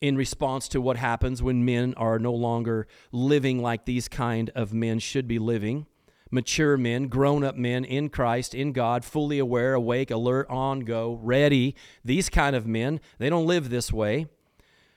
in 0.00 0.16
response 0.16 0.68
to 0.68 0.80
what 0.80 0.96
happens 0.96 1.42
when 1.42 1.64
men 1.64 1.94
are 1.96 2.18
no 2.18 2.32
longer 2.32 2.88
living 3.12 3.62
like 3.62 3.84
these 3.84 4.08
kind 4.08 4.50
of 4.54 4.72
men 4.72 4.98
should 4.98 5.28
be 5.28 5.38
living 5.38 5.86
mature 6.32 6.76
men, 6.76 7.06
grown 7.06 7.44
up 7.44 7.54
men 7.54 7.84
in 7.84 8.08
Christ, 8.08 8.54
in 8.54 8.72
God, 8.72 9.04
fully 9.04 9.38
aware, 9.38 9.74
awake, 9.74 10.10
alert, 10.10 10.48
on, 10.48 10.80
go, 10.80 11.20
ready. 11.22 11.76
These 12.04 12.28
kind 12.28 12.56
of 12.56 12.66
men, 12.66 13.00
they 13.18 13.28
don't 13.28 13.46
live 13.46 13.70
this 13.70 13.92
way. 13.92 14.26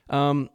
Um, 0.09 0.49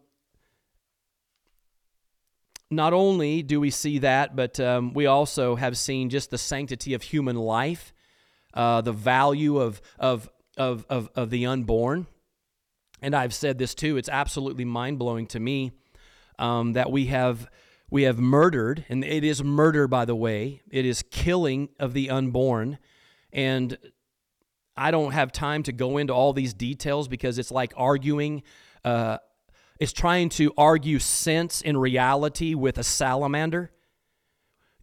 not 2.71 2.93
only 2.93 3.43
do 3.43 3.61
we 3.61 3.71
see 3.71 3.99
that, 3.99 4.35
but 4.35 4.59
um, 4.59 4.95
we 4.95 5.07
also 5.07 5.57
have 5.57 5.77
seen 5.77 6.09
just 6.09 6.31
the 6.31 6.39
sanctity 6.39 6.95
of 6.95 7.03
human 7.03 7.37
life, 7.37 7.93
uh, 8.55 8.81
the 8.81 8.93
value 8.93 9.59
of, 9.59 9.83
of, 9.99 10.31
of, 10.57 10.87
of, 10.89 11.11
of 11.15 11.31
the 11.31 11.47
unborn. 11.47 12.07
And 13.03 13.15
I've 13.15 13.35
said 13.35 13.59
this 13.59 13.75
too, 13.75 13.97
it's 13.97 14.09
absolutely 14.09 14.65
mind 14.65 14.99
blowing 14.99 15.27
to 15.29 15.41
me 15.41 15.73
um, 16.39 16.73
that 16.75 16.91
we 16.91 17.07
have 17.07 17.51
we 17.91 18.03
have 18.05 18.19
murdered, 18.19 18.85
and 18.89 19.05
it 19.05 19.25
is 19.25 19.43
murder, 19.43 19.89
by 19.89 20.05
the 20.05 20.15
way, 20.15 20.63
it 20.71 20.87
is 20.87 21.03
killing 21.11 21.71
of 21.79 21.93
the 21.93 22.09
unborn. 22.11 22.79
And 23.33 23.77
I 24.77 24.91
don't 24.91 25.13
have 25.13 25.33
time 25.33 25.63
to 25.65 25.73
go 25.73 25.99
into 25.99 26.13
all 26.13 26.33
these 26.33 26.55
details 26.55 27.09
because 27.09 27.39
it's 27.39 27.51
like 27.51 27.73
arguing, 27.77 28.43
uh, 28.85 29.19
it's 29.81 29.93
trying 29.93 30.29
to 30.31 30.53
argue 30.57 30.99
sense 30.99 31.63
and 31.63 31.81
reality 31.81 32.55
with 32.55 32.79
a 32.79 32.85
salamander. 32.85 33.73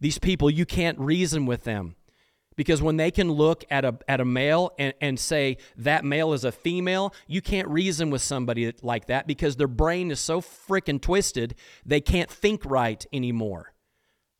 These 0.00 0.18
people, 0.18 0.50
you 0.50 0.66
can't 0.66 0.98
reason 0.98 1.46
with 1.46 1.64
them 1.64 1.96
because 2.58 2.82
when 2.82 2.96
they 2.96 3.12
can 3.12 3.30
look 3.30 3.64
at 3.70 3.84
a, 3.84 3.96
at 4.08 4.20
a 4.20 4.24
male 4.24 4.72
and, 4.80 4.92
and 5.00 5.18
say 5.18 5.58
that 5.76 6.04
male 6.04 6.32
is 6.32 6.42
a 6.42 6.50
female, 6.50 7.14
you 7.28 7.40
can't 7.40 7.68
reason 7.68 8.10
with 8.10 8.20
somebody 8.20 8.74
like 8.82 9.06
that 9.06 9.28
because 9.28 9.54
their 9.54 9.68
brain 9.68 10.10
is 10.10 10.18
so 10.18 10.40
freaking 10.40 11.00
twisted, 11.00 11.54
they 11.86 12.00
can't 12.00 12.28
think 12.28 12.64
right 12.64 13.06
anymore. 13.12 13.74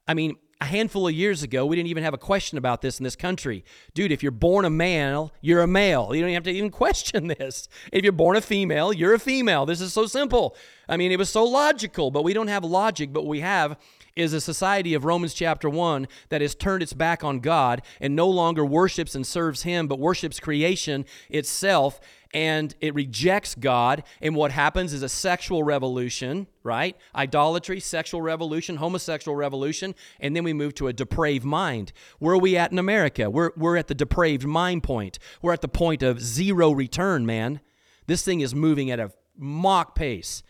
I 0.09 0.14
mean, 0.14 0.35
a 0.61 0.64
handful 0.64 1.07
of 1.07 1.14
years 1.14 1.44
ago, 1.44 1.64
we 1.64 1.76
didn't 1.76 1.90
even 1.90 2.02
have 2.02 2.12
a 2.12 2.18
question 2.18 2.59
about 2.59 2.83
this 2.83 2.98
in 2.98 3.04
this 3.04 3.14
country. 3.14 3.64
Dude, 3.94 4.11
if 4.11 4.20
you're 4.20 4.33
born 4.33 4.64
a 4.64 4.70
male, 4.70 5.33
you're 5.40 5.62
a 5.62 5.68
male. 5.68 6.12
You 6.12 6.20
don't 6.20 6.33
have 6.33 6.42
to 6.42 6.50
even 6.50 6.70
question 6.72 7.28
this. 7.28 7.68
If 7.92 8.02
you're 8.02 8.12
born 8.12 8.37
a 8.37 8.40
female, 8.40 8.92
you're 8.92 9.14
a 9.14 9.20
female. 9.20 9.64
This 9.64 9.81
is 9.81 9.92
so 9.92 10.07
simple. 10.07 10.57
I 10.88 10.96
mean, 10.96 11.12
it 11.12 11.18
was 11.18 11.31
so 11.31 11.44
logical, 11.44 12.11
but 12.11 12.24
we 12.24 12.33
don't 12.33 12.48
have 12.48 12.64
logic, 12.64 13.12
but 13.12 13.26
we 13.26 13.38
have 13.40 13.78
is 14.16 14.33
a 14.33 14.40
society 14.40 14.94
of 14.94 15.05
Romans 15.05 15.35
chapter 15.35 15.68
1 15.68 16.09
that 16.29 16.40
has 16.40 16.55
turned 16.55 16.83
its 16.83 16.92
back 16.92 17.23
on 17.23 17.40
God 17.40 17.83
and 18.01 18.16
no 18.16 18.29
longer 18.29 18.64
worships 18.64 19.14
and 19.14 19.27
serves 19.27 19.62
Him, 19.62 19.87
but 19.87 19.99
worships 19.99 20.40
creation 20.40 21.05
itself 21.29 22.01
and 22.35 22.75
it 22.81 22.94
rejects 22.94 23.55
God. 23.55 24.03
And 24.21 24.35
what 24.35 24.53
happens 24.53 24.92
is 24.92 25.03
a 25.03 25.09
sexual 25.09 25.62
revolution, 25.62 26.47
right? 26.62 26.97
Idolatry, 27.14 27.81
sexual 27.81 28.23
revolution, 28.23 28.77
homosexual 28.77 29.37
revolution, 29.37 29.94
and 30.21 30.37
then 30.37 30.44
we 30.44 30.53
move 30.53 30.75
to 30.75 30.88
a 30.88 30.92
depraved 30.92 31.44
mind. 31.44 31.92
Where 32.18 32.35
are 32.35 32.38
we 32.38 32.57
at 32.57 32.73
in 32.73 32.79
America? 32.79 33.31
We're, 33.31 33.53
we're 33.57 33.77
at 33.77 33.88
the 33.88 33.94
depraved 33.94 34.47
mind 34.47 34.83
point. 34.83 35.18
We're 35.42 35.53
at 35.53 35.62
the 35.62 35.68
point 35.68 36.03
of 36.03 36.21
zero 36.21 36.71
return, 36.71 37.25
man. 37.25 37.61
This 38.07 38.25
thing 38.25 38.40
is 38.40 38.55
moving 38.55 38.90
at 38.90 39.01
a 39.01 39.12
Mach 39.40 39.94
pace 39.94 40.42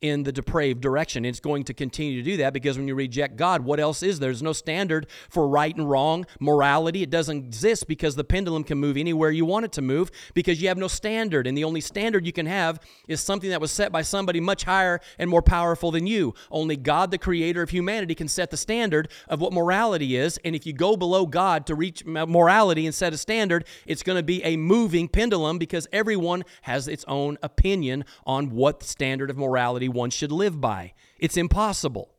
in 0.00 0.22
the 0.22 0.30
depraved 0.30 0.80
direction. 0.80 1.24
It's 1.24 1.40
going 1.40 1.64
to 1.64 1.74
continue 1.74 2.22
to 2.22 2.30
do 2.30 2.36
that 2.38 2.52
because 2.52 2.78
when 2.78 2.86
you 2.86 2.94
reject 2.94 3.36
God, 3.36 3.64
what 3.64 3.80
else 3.80 4.02
is 4.02 4.20
there? 4.20 4.28
There's 4.28 4.42
no 4.42 4.52
standard 4.52 5.06
for 5.28 5.48
right 5.48 5.74
and 5.74 5.88
wrong, 5.88 6.26
morality. 6.38 7.02
It 7.02 7.10
doesn't 7.10 7.36
exist 7.36 7.88
because 7.88 8.14
the 8.14 8.24
pendulum 8.24 8.62
can 8.62 8.78
move 8.78 8.96
anywhere 8.96 9.30
you 9.30 9.44
want 9.44 9.64
it 9.64 9.72
to 9.72 9.82
move 9.82 10.10
because 10.34 10.62
you 10.62 10.68
have 10.68 10.78
no 10.78 10.86
standard. 10.86 11.46
And 11.46 11.58
the 11.58 11.64
only 11.64 11.80
standard 11.80 12.26
you 12.26 12.32
can 12.32 12.46
have 12.46 12.78
is 13.08 13.20
something 13.20 13.50
that 13.50 13.60
was 13.60 13.72
set 13.72 13.90
by 13.90 14.02
somebody 14.02 14.38
much 14.38 14.64
higher 14.64 15.00
and 15.18 15.28
more 15.28 15.42
powerful 15.42 15.90
than 15.90 16.06
you. 16.06 16.34
Only 16.50 16.76
God, 16.76 17.10
the 17.10 17.18
creator 17.18 17.62
of 17.62 17.70
humanity, 17.70 18.14
can 18.14 18.28
set 18.28 18.50
the 18.50 18.56
standard 18.56 19.08
of 19.26 19.40
what 19.40 19.52
morality 19.52 20.16
is. 20.16 20.38
And 20.44 20.54
if 20.54 20.64
you 20.66 20.72
go 20.72 20.96
below 20.96 21.26
God 21.26 21.66
to 21.66 21.74
reach 21.74 22.04
morality 22.04 22.86
and 22.86 22.94
set 22.94 23.12
a 23.12 23.16
standard, 23.16 23.64
it's 23.86 24.02
going 24.02 24.18
to 24.18 24.22
be 24.22 24.44
a 24.44 24.56
moving 24.56 25.08
pendulum 25.08 25.58
because 25.58 25.88
everyone 25.92 26.44
has 26.62 26.86
its 26.86 27.04
own 27.08 27.38
opinion 27.42 28.04
on 28.26 28.50
what 28.50 28.82
standard 28.82 29.30
of 29.30 29.36
morality 29.36 29.87
one 29.88 30.10
should 30.10 30.32
live 30.32 30.60
by. 30.60 30.92
It's 31.18 31.36
impossible. 31.36 32.10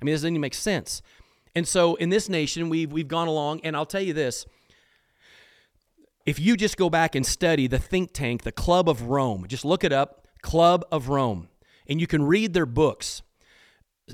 I 0.00 0.04
mean, 0.04 0.12
it 0.12 0.16
doesn't 0.16 0.32
even 0.32 0.40
make 0.40 0.54
sense. 0.54 1.02
And 1.54 1.66
so 1.66 1.94
in 1.96 2.10
this 2.10 2.28
nation, 2.28 2.68
we've, 2.68 2.92
we've 2.92 3.08
gone 3.08 3.28
along, 3.28 3.60
and 3.64 3.76
I'll 3.76 3.86
tell 3.86 4.00
you 4.00 4.12
this 4.12 4.46
if 6.26 6.40
you 6.40 6.56
just 6.56 6.76
go 6.76 6.88
back 6.88 7.14
and 7.14 7.24
study 7.24 7.66
the 7.66 7.78
think 7.78 8.12
tank, 8.12 8.42
the 8.42 8.52
Club 8.52 8.88
of 8.88 9.02
Rome, 9.02 9.44
just 9.46 9.64
look 9.64 9.84
it 9.84 9.92
up, 9.92 10.26
Club 10.42 10.84
of 10.90 11.08
Rome, 11.08 11.48
and 11.86 12.00
you 12.00 12.06
can 12.06 12.24
read 12.24 12.54
their 12.54 12.66
books. 12.66 13.22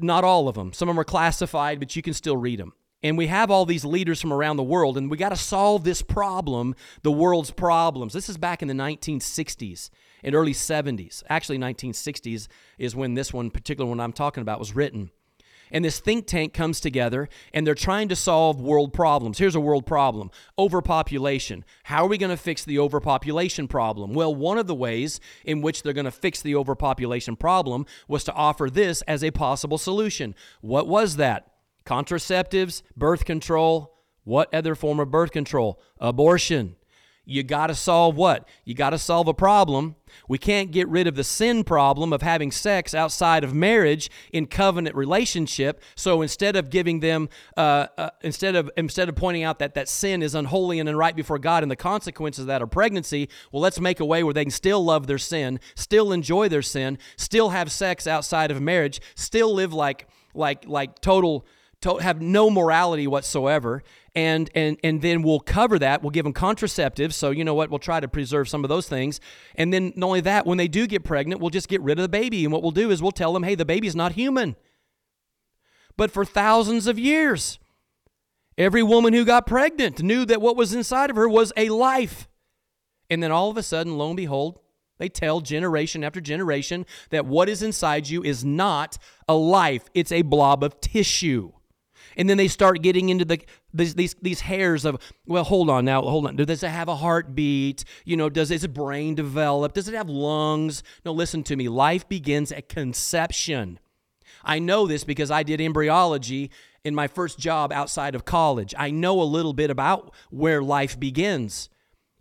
Not 0.00 0.22
all 0.22 0.48
of 0.48 0.54
them. 0.54 0.72
Some 0.72 0.88
of 0.88 0.94
them 0.94 1.00
are 1.00 1.04
classified, 1.04 1.80
but 1.80 1.96
you 1.96 2.02
can 2.02 2.14
still 2.14 2.36
read 2.36 2.60
them. 2.60 2.72
And 3.02 3.16
we 3.16 3.28
have 3.28 3.50
all 3.50 3.64
these 3.64 3.84
leaders 3.84 4.20
from 4.20 4.32
around 4.32 4.56
the 4.56 4.62
world, 4.62 4.98
and 4.98 5.10
we 5.10 5.16
got 5.16 5.30
to 5.30 5.36
solve 5.36 5.84
this 5.84 6.02
problem, 6.02 6.74
the 7.02 7.10
world's 7.10 7.50
problems. 7.50 8.12
This 8.12 8.28
is 8.28 8.36
back 8.36 8.60
in 8.60 8.68
the 8.68 8.74
1960s 8.74 9.88
and 10.22 10.34
early 10.34 10.52
70s. 10.52 11.22
Actually, 11.28 11.58
1960s 11.58 12.46
is 12.78 12.94
when 12.94 13.14
this 13.14 13.32
one, 13.32 13.50
particular 13.50 13.88
one 13.88 14.00
I'm 14.00 14.12
talking 14.12 14.42
about, 14.42 14.58
was 14.58 14.76
written. 14.76 15.10
And 15.72 15.84
this 15.84 16.00
think 16.00 16.26
tank 16.26 16.52
comes 16.52 16.80
together 16.80 17.28
and 17.54 17.66
they're 17.66 17.74
trying 17.74 18.08
to 18.08 18.16
solve 18.16 18.60
world 18.60 18.92
problems. 18.92 19.38
Here's 19.38 19.54
a 19.54 19.60
world 19.60 19.86
problem 19.86 20.30
overpopulation. 20.58 21.64
How 21.84 22.04
are 22.04 22.08
we 22.08 22.18
going 22.18 22.30
to 22.30 22.36
fix 22.36 22.64
the 22.64 22.78
overpopulation 22.78 23.68
problem? 23.68 24.12
Well, 24.12 24.34
one 24.34 24.58
of 24.58 24.66
the 24.66 24.74
ways 24.74 25.20
in 25.44 25.62
which 25.62 25.82
they're 25.82 25.92
going 25.92 26.06
to 26.06 26.10
fix 26.10 26.42
the 26.42 26.56
overpopulation 26.56 27.36
problem 27.36 27.86
was 28.08 28.24
to 28.24 28.32
offer 28.32 28.68
this 28.68 29.02
as 29.02 29.22
a 29.22 29.30
possible 29.30 29.78
solution. 29.78 30.34
What 30.60 30.88
was 30.88 31.16
that? 31.16 31.49
Contraceptives, 31.84 32.82
birth 32.96 33.24
control. 33.24 33.96
What 34.24 34.52
other 34.54 34.74
form 34.74 35.00
of 35.00 35.10
birth 35.10 35.32
control? 35.32 35.80
Abortion. 35.98 36.76
You 37.30 37.44
got 37.44 37.68
to 37.68 37.76
solve 37.76 38.16
what? 38.16 38.48
You 38.64 38.74
got 38.74 38.90
to 38.90 38.98
solve 38.98 39.28
a 39.28 39.34
problem. 39.34 39.94
We 40.26 40.36
can't 40.36 40.72
get 40.72 40.88
rid 40.88 41.06
of 41.06 41.14
the 41.14 41.22
sin 41.22 41.62
problem 41.62 42.12
of 42.12 42.22
having 42.22 42.50
sex 42.50 42.92
outside 42.92 43.44
of 43.44 43.54
marriage 43.54 44.10
in 44.32 44.46
covenant 44.46 44.96
relationship. 44.96 45.80
So 45.94 46.22
instead 46.22 46.56
of 46.56 46.70
giving 46.70 46.98
them, 46.98 47.28
uh, 47.56 47.86
uh, 47.96 48.10
instead 48.22 48.56
of 48.56 48.68
instead 48.76 49.08
of 49.08 49.14
pointing 49.14 49.44
out 49.44 49.60
that 49.60 49.74
that 49.74 49.88
sin 49.88 50.24
is 50.24 50.34
unholy 50.34 50.80
and 50.80 50.88
unright 50.88 51.14
before 51.14 51.38
God 51.38 51.62
and 51.62 51.70
the 51.70 51.76
consequences 51.76 52.42
of 52.42 52.46
that 52.48 52.62
are 52.62 52.66
pregnancy, 52.66 53.28
well, 53.52 53.62
let's 53.62 53.78
make 53.78 54.00
a 54.00 54.04
way 54.04 54.24
where 54.24 54.34
they 54.34 54.44
can 54.44 54.50
still 54.50 54.84
love 54.84 55.06
their 55.06 55.18
sin, 55.18 55.60
still 55.76 56.10
enjoy 56.12 56.48
their 56.48 56.62
sin, 56.62 56.98
still 57.16 57.50
have 57.50 57.70
sex 57.70 58.08
outside 58.08 58.50
of 58.50 58.60
marriage, 58.60 59.00
still 59.14 59.54
live 59.54 59.72
like 59.72 60.08
like 60.34 60.66
like 60.66 61.00
total 61.00 61.46
to 61.82 61.96
have 61.96 62.20
no 62.20 62.50
morality 62.50 63.06
whatsoever 63.06 63.82
and 64.14 64.50
and 64.54 64.76
and 64.84 65.00
then 65.00 65.22
we'll 65.22 65.40
cover 65.40 65.78
that 65.78 66.02
we'll 66.02 66.10
give 66.10 66.24
them 66.24 66.34
contraceptives 66.34 67.14
so 67.14 67.30
you 67.30 67.44
know 67.44 67.54
what 67.54 67.70
we'll 67.70 67.78
try 67.78 68.00
to 68.00 68.08
preserve 68.08 68.48
some 68.48 68.64
of 68.64 68.68
those 68.68 68.88
things. 68.88 69.20
And 69.54 69.72
then 69.72 69.92
not 69.96 70.06
only 70.08 70.20
that 70.22 70.46
when 70.46 70.58
they 70.58 70.68
do 70.68 70.86
get 70.86 71.04
pregnant 71.04 71.40
we'll 71.40 71.50
just 71.50 71.68
get 71.68 71.80
rid 71.80 71.98
of 71.98 72.02
the 72.02 72.08
baby 72.08 72.44
and 72.44 72.52
what 72.52 72.62
we'll 72.62 72.70
do 72.70 72.90
is 72.90 73.00
we'll 73.00 73.12
tell 73.12 73.32
them 73.32 73.44
hey 73.44 73.54
the 73.54 73.64
baby's 73.64 73.96
not 73.96 74.12
human. 74.12 74.56
But 75.96 76.10
for 76.10 76.24
thousands 76.24 76.86
of 76.86 76.98
years 76.98 77.58
every 78.58 78.82
woman 78.82 79.14
who 79.14 79.24
got 79.24 79.46
pregnant 79.46 80.02
knew 80.02 80.24
that 80.26 80.42
what 80.42 80.56
was 80.56 80.74
inside 80.74 81.08
of 81.08 81.16
her 81.16 81.28
was 81.28 81.52
a 81.56 81.70
life. 81.70 82.28
And 83.08 83.22
then 83.22 83.32
all 83.32 83.50
of 83.50 83.56
a 83.56 83.62
sudden 83.62 83.96
lo 83.96 84.08
and 84.08 84.16
behold 84.16 84.58
they 84.98 85.08
tell 85.08 85.40
generation 85.40 86.04
after 86.04 86.20
generation 86.20 86.84
that 87.08 87.24
what 87.24 87.48
is 87.48 87.62
inside 87.62 88.08
you 88.08 88.22
is 88.22 88.44
not 88.44 88.98
a 89.26 89.34
life 89.34 89.88
it's 89.94 90.12
a 90.12 90.22
blob 90.22 90.62
of 90.62 90.78
tissue 90.80 91.52
and 92.16 92.28
then 92.28 92.36
they 92.36 92.48
start 92.48 92.82
getting 92.82 93.08
into 93.08 93.24
the 93.24 93.40
these, 93.72 93.94
these 93.94 94.14
these 94.22 94.40
hairs 94.40 94.84
of 94.84 94.98
well 95.26 95.44
hold 95.44 95.70
on 95.70 95.84
now 95.84 96.02
hold 96.02 96.26
on. 96.26 96.36
Does 96.36 96.62
it 96.62 96.68
have 96.68 96.88
a 96.88 96.96
heartbeat? 96.96 97.84
You 98.04 98.16
know 98.16 98.28
does 98.28 98.50
its 98.50 98.66
brain 98.66 99.14
develop? 99.14 99.74
Does 99.74 99.88
it 99.88 99.94
have 99.94 100.08
lungs? 100.08 100.82
No 101.04 101.12
listen 101.12 101.42
to 101.44 101.56
me. 101.56 101.68
Life 101.68 102.08
begins 102.08 102.52
at 102.52 102.68
conception. 102.68 103.78
I 104.44 104.58
know 104.58 104.86
this 104.86 105.04
because 105.04 105.30
i 105.30 105.42
did 105.42 105.60
embryology 105.60 106.50
in 106.82 106.94
my 106.94 107.06
first 107.06 107.38
job 107.38 107.72
outside 107.72 108.14
of 108.14 108.24
college. 108.24 108.74
I 108.78 108.90
know 108.90 109.20
a 109.20 109.24
little 109.24 109.52
bit 109.52 109.70
about 109.70 110.14
where 110.30 110.62
life 110.62 110.98
begins 110.98 111.68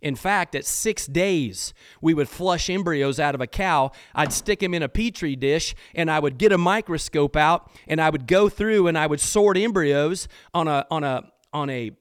in 0.02 0.16
fact, 0.16 0.54
at 0.54 0.64
six 0.64 1.06
days, 1.06 1.74
we 2.00 2.14
would 2.14 2.28
flush 2.28 2.70
embryos 2.70 3.20
out 3.20 3.34
of 3.34 3.40
a 3.40 3.46
cow. 3.46 3.92
I'd 4.14 4.32
stick 4.32 4.60
them 4.60 4.72
in 4.74 4.82
a 4.82 4.88
petri 4.88 5.36
dish 5.36 5.74
and 5.94 6.10
I 6.10 6.18
would 6.18 6.38
get 6.38 6.52
a 6.52 6.58
microscope 6.58 7.36
out 7.36 7.70
and 7.86 8.00
I 8.00 8.10
would 8.10 8.26
go 8.26 8.48
through 8.48 8.86
and 8.86 8.96
I 8.96 9.06
would 9.06 9.20
sort 9.20 9.58
embryos 9.58 10.26
on 10.54 10.68
a, 10.68 10.86
on 10.90 11.04
a, 11.04 11.24
on 11.52 11.68
a, 11.70 11.92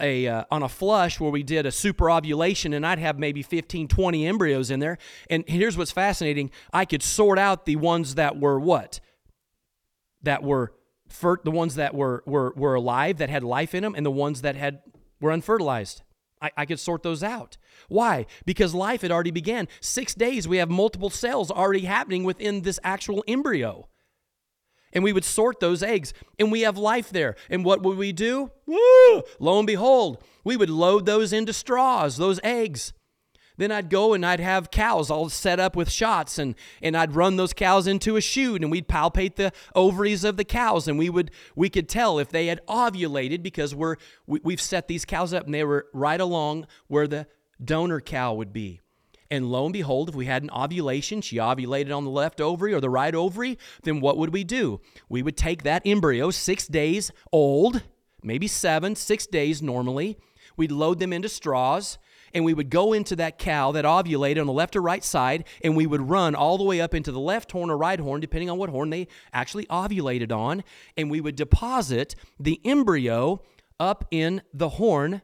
a 0.00 0.26
uh, 0.26 0.44
on 0.50 0.62
a 0.62 0.68
flush 0.68 1.20
where 1.20 1.30
we 1.30 1.42
did 1.42 1.66
a 1.66 1.70
super 1.70 2.10
ovulation 2.10 2.72
and 2.72 2.84
I'd 2.84 2.98
have 2.98 3.18
maybe 3.18 3.42
15 3.42 3.88
20 3.88 4.26
embryos 4.26 4.70
in 4.70 4.80
there. 4.80 4.96
And 5.28 5.44
here's 5.46 5.76
what's 5.76 5.92
fascinating. 5.92 6.50
I 6.72 6.86
could 6.86 7.02
sort 7.02 7.38
out 7.38 7.66
the 7.66 7.76
ones 7.76 8.14
that 8.14 8.40
were 8.40 8.58
what? 8.58 9.00
That 10.22 10.42
were 10.42 10.72
the 11.44 11.50
ones 11.50 11.74
that 11.74 11.94
were 11.94 12.22
were 12.26 12.54
were 12.56 12.74
alive 12.74 13.18
that 13.18 13.28
had 13.28 13.44
life 13.44 13.74
in 13.74 13.82
them 13.82 13.94
and 13.94 14.04
the 14.04 14.10
ones 14.10 14.40
that 14.40 14.56
had 14.56 14.80
were 15.20 15.30
unfertilized 15.30 16.02
I, 16.42 16.50
I 16.56 16.66
could 16.66 16.80
sort 16.80 17.02
those 17.02 17.22
out. 17.22 17.56
Why? 17.88 18.26
Because 18.44 18.74
life 18.74 19.02
had 19.02 19.12
already 19.12 19.30
began. 19.30 19.68
Six 19.80 20.14
days, 20.14 20.48
we 20.48 20.58
have 20.58 20.68
multiple 20.68 21.08
cells 21.08 21.50
already 21.50 21.86
happening 21.86 22.24
within 22.24 22.62
this 22.62 22.80
actual 22.82 23.22
embryo. 23.28 23.88
And 24.92 25.02
we 25.02 25.12
would 25.12 25.24
sort 25.24 25.60
those 25.60 25.82
eggs, 25.82 26.12
and 26.38 26.52
we 26.52 26.62
have 26.62 26.76
life 26.76 27.08
there. 27.10 27.36
And 27.48 27.64
what 27.64 27.82
would 27.82 27.96
we 27.96 28.12
do? 28.12 28.50
Woo! 28.66 29.22
Lo 29.38 29.58
and 29.58 29.66
behold, 29.66 30.22
we 30.44 30.56
would 30.56 30.68
load 30.68 31.06
those 31.06 31.32
into 31.32 31.54
straws, 31.54 32.18
those 32.18 32.40
eggs. 32.42 32.92
Then 33.56 33.70
I'd 33.70 33.90
go 33.90 34.14
and 34.14 34.24
I'd 34.24 34.40
have 34.40 34.70
cows 34.70 35.10
all 35.10 35.28
set 35.28 35.60
up 35.60 35.76
with 35.76 35.90
shots 35.90 36.38
and, 36.38 36.54
and 36.80 36.96
I'd 36.96 37.14
run 37.14 37.36
those 37.36 37.52
cows 37.52 37.86
into 37.86 38.16
a 38.16 38.20
chute 38.20 38.62
and 38.62 38.70
we'd 38.70 38.88
palpate 38.88 39.36
the 39.36 39.52
ovaries 39.74 40.24
of 40.24 40.36
the 40.36 40.44
cows 40.44 40.88
and 40.88 40.98
we 40.98 41.10
would 41.10 41.30
we 41.54 41.68
could 41.68 41.88
tell 41.88 42.18
if 42.18 42.30
they 42.30 42.46
had 42.46 42.64
ovulated 42.66 43.42
because 43.42 43.74
we're 43.74 43.96
we, 44.26 44.40
we've 44.42 44.60
set 44.60 44.88
these 44.88 45.04
cows 45.04 45.34
up 45.34 45.44
and 45.44 45.54
they 45.54 45.64
were 45.64 45.86
right 45.92 46.20
along 46.20 46.66
where 46.88 47.06
the 47.06 47.26
donor 47.62 48.00
cow 48.00 48.34
would 48.34 48.52
be. 48.52 48.80
And 49.30 49.50
lo 49.50 49.64
and 49.64 49.72
behold, 49.72 50.10
if 50.10 50.14
we 50.14 50.26
had 50.26 50.42
an 50.42 50.50
ovulation, 50.50 51.22
she 51.22 51.36
ovulated 51.36 51.96
on 51.96 52.04
the 52.04 52.10
left 52.10 52.38
ovary 52.38 52.74
or 52.74 52.80
the 52.80 52.90
right 52.90 53.14
ovary, 53.14 53.58
then 53.82 54.00
what 54.00 54.18
would 54.18 54.30
we 54.30 54.44
do? 54.44 54.82
We 55.08 55.22
would 55.22 55.38
take 55.38 55.62
that 55.62 55.80
embryo, 55.86 56.30
six 56.30 56.66
days 56.66 57.10
old, 57.32 57.82
maybe 58.22 58.46
seven, 58.46 58.94
six 58.94 59.26
days 59.26 59.62
normally. 59.62 60.18
We'd 60.58 60.70
load 60.70 60.98
them 60.98 61.14
into 61.14 61.30
straws 61.30 61.96
and 62.34 62.44
we 62.44 62.54
would 62.54 62.70
go 62.70 62.92
into 62.92 63.16
that 63.16 63.38
cow 63.38 63.72
that 63.72 63.84
ovulated 63.84 64.40
on 64.40 64.46
the 64.46 64.52
left 64.52 64.76
or 64.76 64.82
right 64.82 65.04
side, 65.04 65.44
and 65.62 65.76
we 65.76 65.86
would 65.86 66.08
run 66.08 66.34
all 66.34 66.58
the 66.58 66.64
way 66.64 66.80
up 66.80 66.94
into 66.94 67.12
the 67.12 67.20
left 67.20 67.52
horn 67.52 67.70
or 67.70 67.76
right 67.76 68.00
horn, 68.00 68.20
depending 68.20 68.50
on 68.50 68.58
what 68.58 68.70
horn 68.70 68.90
they 68.90 69.08
actually 69.32 69.66
ovulated 69.66 70.32
on, 70.32 70.62
and 70.96 71.10
we 71.10 71.20
would 71.20 71.36
deposit 71.36 72.14
the 72.38 72.60
embryo 72.64 73.42
up 73.78 74.06
in 74.10 74.42
the 74.52 74.70
horn 74.70 75.22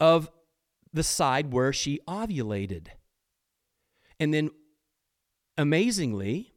of 0.00 0.30
the 0.92 1.02
side 1.02 1.52
where 1.52 1.72
she 1.72 2.00
ovulated. 2.08 2.88
And 4.18 4.32
then, 4.32 4.50
amazingly, 5.56 6.54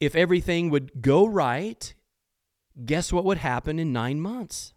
if 0.00 0.14
everything 0.14 0.70
would 0.70 1.00
go 1.00 1.26
right, 1.26 1.94
guess 2.84 3.12
what 3.12 3.24
would 3.24 3.38
happen 3.38 3.78
in 3.78 3.92
nine 3.92 4.20
months? 4.20 4.74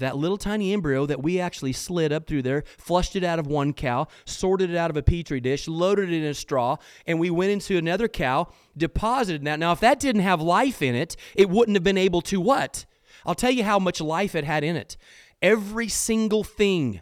That 0.00 0.16
little 0.16 0.36
tiny 0.36 0.72
embryo 0.72 1.06
that 1.06 1.22
we 1.22 1.40
actually 1.40 1.72
slid 1.72 2.12
up 2.12 2.26
through 2.26 2.42
there, 2.42 2.64
flushed 2.76 3.16
it 3.16 3.24
out 3.24 3.38
of 3.38 3.46
one 3.46 3.72
cow, 3.72 4.06
sorted 4.24 4.70
it 4.70 4.76
out 4.76 4.90
of 4.90 4.96
a 4.96 5.02
petri 5.02 5.40
dish, 5.40 5.68
loaded 5.68 6.10
it 6.10 6.16
in 6.16 6.24
a 6.24 6.34
straw, 6.34 6.76
and 7.06 7.18
we 7.18 7.30
went 7.30 7.52
into 7.52 7.76
another 7.78 8.08
cow, 8.08 8.48
deposited 8.76 9.44
that. 9.44 9.58
Now, 9.58 9.72
if 9.72 9.80
that 9.80 10.00
didn't 10.00 10.22
have 10.22 10.40
life 10.42 10.82
in 10.82 10.94
it, 10.94 11.16
it 11.34 11.48
wouldn't 11.48 11.76
have 11.76 11.84
been 11.84 11.98
able 11.98 12.22
to 12.22 12.40
what? 12.40 12.84
I'll 13.24 13.34
tell 13.34 13.50
you 13.50 13.64
how 13.64 13.78
much 13.78 14.00
life 14.00 14.34
it 14.34 14.44
had 14.44 14.64
in 14.64 14.76
it. 14.76 14.96
Every 15.42 15.88
single 15.88 16.44
thing 16.44 17.00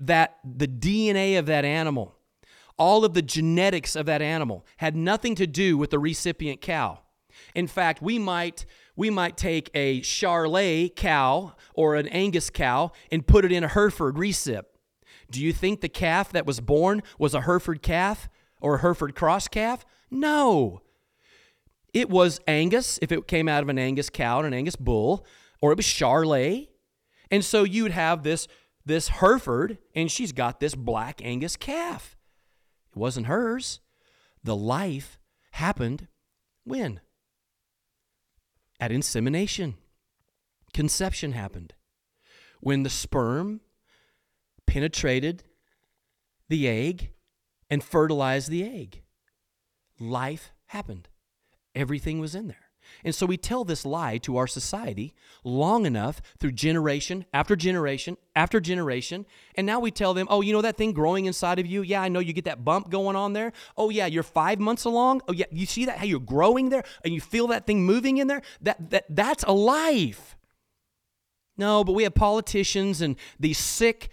that 0.00 0.38
the 0.44 0.68
DNA 0.68 1.38
of 1.38 1.46
that 1.46 1.64
animal, 1.64 2.16
all 2.78 3.04
of 3.04 3.14
the 3.14 3.22
genetics 3.22 3.94
of 3.94 4.06
that 4.06 4.22
animal 4.22 4.66
had 4.78 4.96
nothing 4.96 5.34
to 5.34 5.46
do 5.46 5.76
with 5.76 5.90
the 5.90 5.98
recipient 5.98 6.60
cow. 6.60 7.00
In 7.54 7.66
fact, 7.66 8.02
we 8.02 8.18
might 8.18 8.64
we 8.96 9.10
might 9.10 9.36
take 9.36 9.70
a 9.74 10.00
Charolais 10.02 10.94
cow 10.94 11.54
or 11.74 11.94
an 11.94 12.06
Angus 12.08 12.50
cow 12.50 12.92
and 13.10 13.26
put 13.26 13.44
it 13.44 13.52
in 13.52 13.64
a 13.64 13.68
Hereford 13.68 14.16
recip. 14.16 14.64
Do 15.30 15.40
you 15.40 15.52
think 15.52 15.80
the 15.80 15.88
calf 15.88 16.32
that 16.32 16.44
was 16.44 16.60
born 16.60 17.02
was 17.18 17.34
a 17.34 17.42
Hereford 17.42 17.82
calf 17.82 18.28
or 18.60 18.74
a 18.74 18.78
Hereford 18.80 19.14
cross 19.14 19.48
calf? 19.48 19.86
No. 20.10 20.82
It 21.94 22.10
was 22.10 22.40
Angus, 22.46 22.98
if 23.02 23.10
it 23.10 23.26
came 23.26 23.48
out 23.48 23.62
of 23.62 23.68
an 23.68 23.78
Angus 23.78 24.10
cow 24.10 24.38
and 24.38 24.46
an 24.46 24.54
Angus 24.54 24.76
bull, 24.76 25.26
or 25.60 25.72
it 25.72 25.76
was 25.76 25.86
Charolais. 25.86 26.68
And 27.30 27.44
so 27.44 27.64
you'd 27.64 27.92
have 27.92 28.22
this, 28.22 28.48
this 28.84 29.08
Hereford, 29.08 29.78
and 29.94 30.10
she's 30.10 30.32
got 30.32 30.60
this 30.60 30.74
black 30.74 31.20
Angus 31.24 31.56
calf. 31.56 32.16
It 32.90 32.98
wasn't 32.98 33.26
hers. 33.26 33.80
The 34.42 34.56
life 34.56 35.18
happened 35.52 36.08
when? 36.64 37.00
At 38.80 38.90
insemination. 38.90 39.76
Conception 40.72 41.32
happened. 41.32 41.74
When 42.60 42.82
the 42.82 42.90
sperm 42.90 43.60
penetrated 44.66 45.44
the 46.48 46.68
egg 46.68 47.12
and 47.68 47.84
fertilized 47.84 48.50
the 48.50 48.64
egg. 48.64 49.02
life 49.98 50.52
happened. 50.66 51.08
Everything 51.74 52.20
was 52.20 52.34
in 52.34 52.48
there. 52.48 52.69
And 53.04 53.14
so 53.14 53.26
we 53.26 53.36
tell 53.36 53.64
this 53.64 53.84
lie 53.84 54.18
to 54.18 54.36
our 54.36 54.46
society 54.46 55.14
long 55.44 55.86
enough 55.86 56.20
through 56.38 56.52
generation 56.52 57.24
after 57.32 57.56
generation 57.56 58.16
after 58.36 58.60
generation. 58.60 59.26
And 59.54 59.66
now 59.66 59.80
we 59.80 59.90
tell 59.90 60.14
them, 60.14 60.26
oh, 60.30 60.40
you 60.40 60.52
know 60.52 60.62
that 60.62 60.76
thing 60.76 60.92
growing 60.92 61.26
inside 61.26 61.58
of 61.58 61.66
you? 61.66 61.82
Yeah, 61.82 62.02
I 62.02 62.08
know 62.08 62.20
you 62.20 62.32
get 62.32 62.44
that 62.44 62.64
bump 62.64 62.90
going 62.90 63.16
on 63.16 63.32
there. 63.32 63.52
Oh, 63.76 63.90
yeah, 63.90 64.06
you're 64.06 64.22
five 64.22 64.58
months 64.58 64.84
along. 64.84 65.22
Oh, 65.28 65.32
yeah, 65.32 65.46
you 65.50 65.66
see 65.66 65.84
that, 65.86 65.98
how 65.98 66.04
you're 66.04 66.20
growing 66.20 66.70
there 66.70 66.84
and 67.04 67.12
you 67.12 67.20
feel 67.20 67.48
that 67.48 67.66
thing 67.66 67.84
moving 67.84 68.18
in 68.18 68.26
there? 68.26 68.42
That, 68.62 68.90
that, 68.90 69.04
that's 69.08 69.44
a 69.44 69.52
life. 69.52 70.36
No, 71.56 71.84
but 71.84 71.92
we 71.92 72.04
have 72.04 72.14
politicians 72.14 73.02
and 73.02 73.16
these 73.38 73.58
sick, 73.58 74.08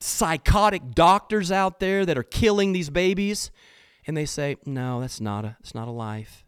psychotic 0.00 0.94
doctors 0.94 1.52
out 1.52 1.80
there 1.80 2.06
that 2.06 2.16
are 2.16 2.22
killing 2.22 2.72
these 2.72 2.88
babies. 2.88 3.50
And 4.06 4.16
they 4.16 4.24
say, 4.24 4.56
no, 4.64 5.00
that's 5.00 5.20
not 5.20 5.44
a, 5.44 5.56
it's 5.60 5.74
not 5.74 5.86
a 5.86 5.90
life. 5.92 6.46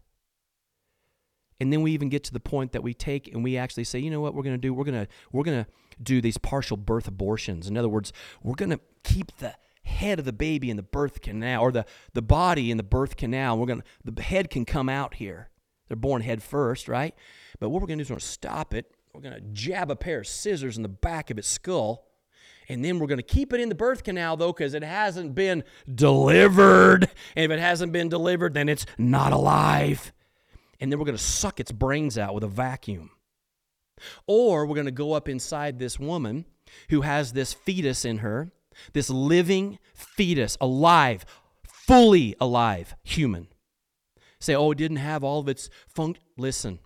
And 1.61 1.71
then 1.71 1.83
we 1.83 1.91
even 1.91 2.09
get 2.09 2.23
to 2.23 2.33
the 2.33 2.39
point 2.39 2.71
that 2.71 2.81
we 2.81 2.95
take 2.95 3.31
and 3.31 3.43
we 3.43 3.55
actually 3.55 3.83
say, 3.83 3.99
you 3.99 4.09
know 4.09 4.19
what 4.19 4.33
we're 4.33 4.41
going 4.41 4.55
to 4.55 4.61
do? 4.61 4.73
We're 4.73 4.83
going 4.83 5.05
to 5.05 5.07
we're 5.31 5.43
going 5.43 5.63
to 5.63 5.69
do 6.01 6.19
these 6.19 6.39
partial 6.39 6.75
birth 6.75 7.07
abortions. 7.07 7.67
In 7.67 7.77
other 7.77 7.87
words, 7.87 8.11
we're 8.41 8.55
going 8.55 8.71
to 8.71 8.79
keep 9.03 9.37
the 9.37 9.53
head 9.83 10.17
of 10.17 10.25
the 10.25 10.33
baby 10.33 10.71
in 10.71 10.75
the 10.75 10.81
birth 10.81 11.21
canal 11.21 11.61
or 11.61 11.71
the, 11.71 11.85
the 12.13 12.21
body 12.23 12.71
in 12.71 12.77
the 12.77 12.83
birth 12.83 13.15
canal. 13.15 13.59
We're 13.59 13.67
going 13.67 13.81
to 13.81 14.11
the 14.11 14.23
head 14.23 14.49
can 14.49 14.65
come 14.65 14.89
out 14.89 15.13
here. 15.13 15.51
They're 15.87 15.97
born 15.97 16.23
head 16.23 16.41
first, 16.41 16.87
right? 16.87 17.13
But 17.59 17.69
what 17.69 17.79
we're 17.79 17.87
going 17.87 17.99
to 17.99 18.05
do 18.05 18.07
is 18.07 18.09
we're 18.09 18.15
going 18.15 18.21
to 18.21 18.25
stop 18.25 18.73
it. 18.73 18.95
We're 19.13 19.21
going 19.21 19.35
to 19.35 19.41
jab 19.53 19.91
a 19.91 19.95
pair 19.95 20.21
of 20.21 20.27
scissors 20.27 20.77
in 20.77 20.83
the 20.83 20.89
back 20.89 21.29
of 21.29 21.37
its 21.37 21.47
skull. 21.47 22.07
And 22.69 22.83
then 22.83 22.97
we're 22.97 23.05
going 23.07 23.19
to 23.19 23.23
keep 23.23 23.53
it 23.53 23.59
in 23.59 23.69
the 23.69 23.75
birth 23.75 24.03
canal, 24.03 24.35
though, 24.35 24.51
because 24.51 24.73
it 24.73 24.83
hasn't 24.83 25.35
been 25.35 25.63
delivered. 25.93 27.07
And 27.35 27.51
if 27.51 27.51
it 27.51 27.59
hasn't 27.61 27.91
been 27.91 28.09
delivered, 28.09 28.55
then 28.55 28.67
it's 28.67 28.87
not 28.97 29.31
alive 29.31 30.11
and 30.81 30.91
then 30.91 30.99
we're 30.99 31.05
going 31.05 31.17
to 31.17 31.23
suck 31.23 31.59
its 31.59 31.71
brains 31.71 32.17
out 32.17 32.33
with 32.33 32.43
a 32.43 32.47
vacuum. 32.47 33.11
Or 34.25 34.65
we're 34.65 34.75
going 34.75 34.85
to 34.85 34.91
go 34.91 35.13
up 35.13 35.29
inside 35.29 35.77
this 35.77 35.99
woman 35.99 36.45
who 36.89 37.01
has 37.01 37.33
this 37.33 37.53
fetus 37.53 38.03
in 38.03 38.17
her, 38.17 38.51
this 38.93 39.09
living 39.09 39.77
fetus, 39.93 40.57
alive, 40.59 41.23
fully 41.63 42.35
alive 42.41 42.95
human. 43.03 43.47
Say, 44.39 44.55
oh, 44.55 44.71
it 44.71 44.79
didn't 44.79 44.97
have 44.97 45.23
all 45.23 45.39
of 45.39 45.47
its 45.47 45.69
function. 45.87 46.23
Listen, 46.35 46.79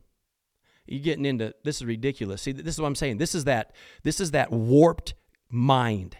you're 0.86 1.02
getting 1.02 1.26
into 1.26 1.56
this 1.64 1.78
is 1.78 1.86
ridiculous. 1.86 2.42
See, 2.42 2.52
this 2.52 2.76
is 2.76 2.82
what 2.82 2.88
I'm 2.88 2.96
saying. 2.96 3.18
This 3.18 3.34
is 3.34 3.46
that 3.46 3.74
this 4.04 4.20
is 4.20 4.32
that 4.32 4.52
warped 4.52 5.14
mind. 5.50 6.18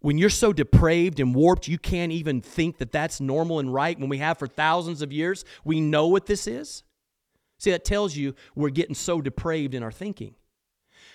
When 0.00 0.18
you're 0.18 0.28
so 0.28 0.52
depraved 0.52 1.18
and 1.18 1.34
warped, 1.34 1.66
you 1.66 1.78
can't 1.78 2.12
even 2.12 2.42
think 2.42 2.76
that 2.78 2.92
that's 2.92 3.22
normal 3.22 3.58
and 3.58 3.72
right. 3.72 3.98
When 3.98 4.10
we 4.10 4.18
have 4.18 4.38
for 4.38 4.46
thousands 4.46 5.00
of 5.00 5.10
years, 5.12 5.46
we 5.64 5.80
know 5.80 6.08
what 6.08 6.26
this 6.26 6.46
is. 6.46 6.82
See, 7.58 7.70
that 7.70 7.84
tells 7.84 8.16
you 8.16 8.34
we're 8.54 8.70
getting 8.70 8.94
so 8.94 9.20
depraved 9.20 9.74
in 9.74 9.82
our 9.82 9.92
thinking. 9.92 10.34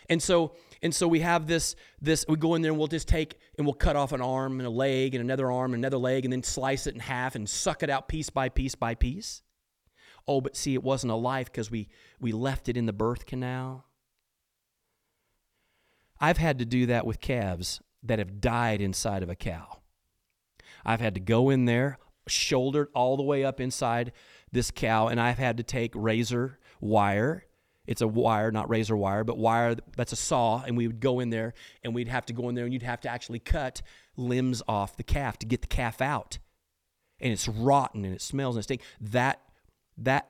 And 0.10 0.22
so, 0.22 0.56
and 0.82 0.94
so 0.94 1.08
we 1.08 1.20
have 1.20 1.48
this, 1.48 1.76
this, 2.02 2.26
we 2.28 2.36
go 2.36 2.56
in 2.56 2.62
there 2.62 2.72
and 2.72 2.80
we'll 2.80 2.88
just 2.88 3.08
take 3.08 3.38
and 3.58 3.66
we'll 3.66 3.74
cut 3.74 3.96
off 3.96 4.12
an 4.12 4.22
arm 4.22 4.60
and 4.60 4.68
a 4.68 4.72
leg 4.72 5.14
and 5.14 5.22
another 5.22 5.52
arm 5.52 5.74
and 5.74 5.82
another 5.82 5.98
leg 5.98 6.26
and 6.26 6.34
then 6.34 6.44
slice 6.44 6.88
it 6.88 6.96
in 6.96 7.00
half 7.00 7.36
and 7.36 7.50
suck 7.50 7.84
it 7.84 7.90
out 7.90 8.08
piece 8.08 8.30
by 8.30 8.50
piece 8.50 8.76
by 8.76 8.96
piece. 8.96 9.42
Oh, 10.28 10.42
but 10.42 10.56
see, 10.56 10.74
it 10.74 10.84
wasn't 10.84 11.12
a 11.12 11.16
life 11.16 11.52
because 11.52 11.72
we, 11.72 11.88
we 12.20 12.32
left 12.32 12.68
it 12.68 12.78
in 12.78 12.86
the 12.86 12.94
birth 12.94 13.26
canal. 13.26 13.86
I've 16.20 16.38
had 16.38 16.60
to 16.60 16.66
do 16.66 16.86
that 16.88 17.06
with 17.06 17.20
calves 17.20 17.82
that 18.04 18.20
have 18.20 18.42
died 18.42 18.82
inside 18.82 19.24
of 19.24 19.30
a 19.30 19.36
cow. 19.36 19.80
I've 20.86 21.02
had 21.02 21.16
to 21.16 21.20
go 21.20 21.50
in 21.50 21.66
there, 21.66 21.98
shouldered 22.28 22.90
all 22.94 23.18
the 23.18 23.24
way 23.24 23.44
up 23.44 23.60
inside 23.60 24.12
this 24.52 24.72
cow, 24.72 25.08
and 25.08 25.20
I've 25.20 25.38
had 25.38 25.58
to 25.58 25.64
take 25.64 25.92
razor 25.96 26.60
wire. 26.80 27.46
It's 27.86 28.02
a 28.02 28.08
wire, 28.08 28.52
not 28.52 28.70
razor 28.70 28.96
wire, 28.96 29.24
but 29.24 29.38
wire 29.38 29.76
that's 29.98 30.12
a 30.12 30.18
saw, 30.18 30.64
and 30.66 30.78
we 30.78 30.88
would 30.88 31.00
go 31.00 31.20
in 31.20 31.30
there 31.30 31.54
and 31.84 31.96
we'd 31.96 32.08
have 32.08 32.26
to 32.28 32.34
go 32.34 32.48
in 32.50 32.56
there 32.56 32.66
and 32.66 32.74
you'd 32.74 32.84
have 32.84 33.02
to 33.02 33.10
actually 33.10 33.40
cut 33.40 33.82
limbs 34.16 34.62
off 34.68 34.98
the 34.98 35.04
calf 35.04 35.40
to 35.40 35.46
get 35.46 35.62
the 35.62 35.68
calf 35.68 36.02
out. 36.02 36.38
And 37.20 37.34
it's 37.34 37.48
rotten 37.48 38.06
and 38.06 38.14
it 38.14 38.22
smells 38.22 38.56
and 38.56 38.62
it 38.62 38.64
stinks. 38.64 38.86
That 39.00 39.42
that 39.98 40.30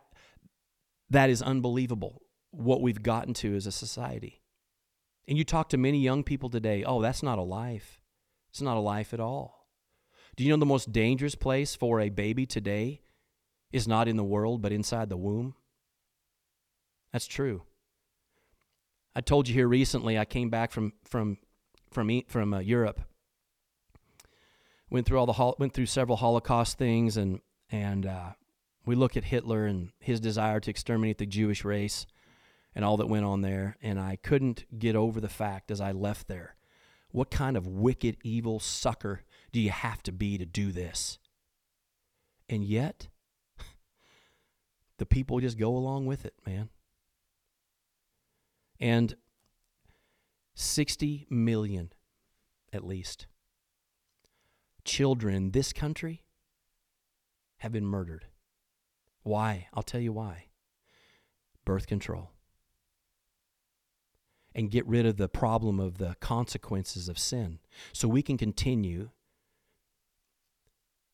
that 1.10 1.30
is 1.30 1.42
unbelievable 1.42 2.22
what 2.52 2.82
we've 2.82 3.04
gotten 3.04 3.34
to 3.36 3.56
as 3.56 3.68
a 3.68 3.72
society. 3.72 4.42
And 5.28 5.38
you 5.38 5.44
talk 5.44 5.70
to 5.70 5.78
many 5.78 6.00
young 6.00 6.24
people 6.24 6.50
today, 6.50 6.84
oh, 6.84 7.02
that's 7.02 7.24
not 7.24 7.38
a 7.38 7.44
life. 7.44 8.02
It's 8.50 8.62
not 8.62 8.78
a 8.78 8.82
life 8.82 9.14
at 9.14 9.20
all. 9.20 9.68
Do 10.36 10.44
you 10.44 10.50
know 10.50 10.58
the 10.58 10.66
most 10.66 10.92
dangerous 10.92 11.36
place 11.36 11.76
for 11.76 12.00
a 12.00 12.10
baby 12.10 12.46
today 12.46 13.02
is 13.72 13.88
not 13.88 14.08
in 14.08 14.18
the 14.18 14.24
world, 14.24 14.62
but 14.62 14.72
inside 14.72 15.10
the 15.10 15.18
womb? 15.18 15.56
That's 17.12 17.28
true. 17.28 17.64
I 19.16 19.22
told 19.22 19.48
you 19.48 19.54
here 19.54 19.68
recently. 19.68 20.18
I 20.18 20.26
came 20.26 20.50
back 20.50 20.72
from 20.72 20.94
from 21.04 21.38
from 21.92 22.22
from 22.28 22.54
uh, 22.54 22.60
Europe. 22.60 23.02
Went 24.90 25.06
through 25.06 25.20
all 25.20 25.26
the 25.26 25.54
went 25.60 25.74
through 25.74 25.86
several 25.86 26.18
Holocaust 26.18 26.78
things, 26.78 27.18
and 27.18 27.40
and 27.70 28.06
uh, 28.06 28.32
we 28.86 28.96
look 28.96 29.18
at 29.18 29.26
Hitler 29.26 29.66
and 29.66 29.92
his 30.00 30.20
desire 30.20 30.60
to 30.62 30.70
exterminate 30.70 31.18
the 31.18 31.26
Jewish 31.26 31.66
race, 31.66 32.06
and 32.74 32.86
all 32.86 32.98
that 32.98 33.10
went 33.10 33.26
on 33.26 33.42
there. 33.42 33.78
And 33.82 34.00
I 34.00 34.18
couldn't 34.18 34.80
get 34.80 34.96
over 34.96 35.20
the 35.20 35.30
fact 35.30 35.72
as 35.72 35.82
I 35.82 35.92
left 35.92 36.28
there, 36.28 36.56
what 37.12 37.32
kind 37.32 37.58
of 37.58 37.68
wicked, 37.68 38.18
evil 38.24 38.60
sucker 38.60 39.22
do 39.52 39.60
you 39.60 39.72
have 39.72 40.02
to 40.04 40.12
be 40.12 40.38
to 40.38 40.46
do 40.46 40.72
this? 40.72 41.20
And 42.50 42.64
yet, 42.64 43.10
the 45.02 45.06
people 45.08 45.40
just 45.40 45.58
go 45.58 45.76
along 45.76 46.06
with 46.06 46.26
it, 46.26 46.36
man. 46.46 46.70
And 48.80 49.16
60 50.54 51.26
million, 51.28 51.92
at 52.72 52.86
least, 52.86 53.26
children 54.86 55.34
in 55.34 55.52
this 55.54 55.74
country 55.74 56.22
have 57.62 57.72
been 57.72 57.88
murdered. 57.88 58.26
Why? 59.24 59.70
I'll 59.74 59.82
tell 59.82 60.00
you 60.00 60.14
why. 60.14 60.50
Birth 61.66 61.88
control. 61.88 62.30
And 64.54 64.70
get 64.70 64.86
rid 64.86 65.08
of 65.08 65.18
the 65.18 65.28
problem 65.28 65.80
of 65.80 65.98
the 65.98 66.16
consequences 66.20 67.10
of 67.10 67.18
sin 67.18 67.58
so 67.92 68.08
we 68.08 68.22
can 68.22 68.38
continue 68.38 69.10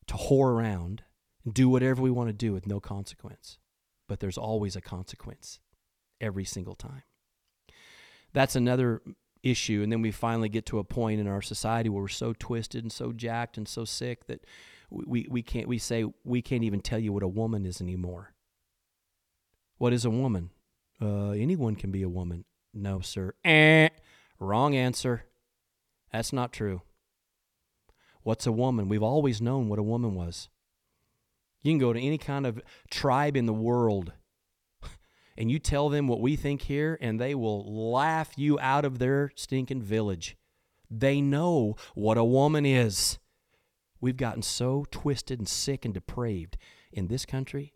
to 0.08 0.16
whore 0.16 0.52
around 0.52 1.04
and 1.46 1.54
do 1.54 1.70
whatever 1.70 2.02
we 2.02 2.12
want 2.12 2.28
to 2.28 2.34
do 2.34 2.52
with 2.52 2.68
no 2.68 2.82
consequence 2.82 3.60
but 4.08 4.20
there's 4.20 4.38
always 4.38 4.76
a 4.76 4.82
consequence 4.82 5.60
every 6.20 6.46
single 6.46 6.76
time. 6.76 7.04
That's 8.34 8.56
another 8.56 9.02
issue. 9.44 9.82
And 9.84 9.92
then 9.92 10.02
we 10.02 10.12
finally 10.12 10.50
get 10.50 10.66
to 10.68 10.80
a 10.80 10.84
point 10.84 11.20
in 11.20 11.28
our 11.28 11.42
society 11.42 11.90
where 11.90 12.02
we're 12.02 12.08
so 12.08 12.34
twisted 12.34 12.84
and 12.84 12.92
so 12.92 13.12
jacked 13.12 13.58
and 13.58 13.68
so 13.68 13.86
sick 13.86 14.28
that 14.28 14.46
we, 14.90 15.28
we 15.30 15.42
can't 15.42 15.68
we 15.68 15.78
say 15.78 16.06
we 16.24 16.42
can't 16.42 16.64
even 16.64 16.80
tell 16.80 17.00
you 17.00 17.12
what 17.12 17.24
a 17.24 17.28
woman 17.28 17.66
is 17.66 17.82
anymore. 17.82 18.34
What 19.78 19.94
is 19.94 20.06
a 20.06 20.10
woman? 20.10 20.52
Uh, 21.02 21.32
anyone 21.32 21.76
can 21.76 21.92
be 21.92 22.02
a 22.02 22.10
woman. 22.10 22.46
No, 22.74 23.00
sir. 23.00 23.34
Eh, 23.44 23.90
wrong 24.40 24.76
answer. 24.76 25.26
That's 26.12 26.34
not 26.34 26.54
true. 26.54 26.82
What's 28.24 28.48
a 28.48 28.52
woman? 28.52 28.90
We've 28.90 29.04
always 29.04 29.42
known 29.42 29.70
what 29.70 29.80
a 29.80 29.84
woman 29.84 30.16
was. 30.16 30.50
You 31.62 31.72
can 31.72 31.80
go 31.80 31.94
to 31.94 32.00
any 32.00 32.18
kind 32.18 32.46
of 32.46 32.62
tribe 32.90 33.36
in 33.36 33.46
the 33.46 33.54
world 33.54 34.14
and 35.38 35.52
you 35.52 35.60
tell 35.60 35.90
them 35.90 36.08
what 36.08 36.22
we 36.22 36.36
think 36.36 36.64
here, 36.64 36.98
and 37.02 37.20
they 37.20 37.36
will 37.36 37.92
laugh 37.92 38.32
you 38.38 38.60
out 38.60 38.86
of 38.86 39.00
their 39.00 39.32
stinking 39.36 39.82
village. 39.82 40.38
They 40.90 41.20
know 41.20 41.76
what 41.96 42.18
a 42.18 42.24
woman 42.24 42.66
is. 42.66 43.20
We've 44.00 44.18
gotten 44.18 44.44
so 44.44 44.86
twisted 44.92 45.40
and 45.40 45.50
sick 45.50 45.84
and 45.84 45.94
depraved 45.94 46.58
in 46.92 47.08
this 47.08 47.26
country, 47.26 47.74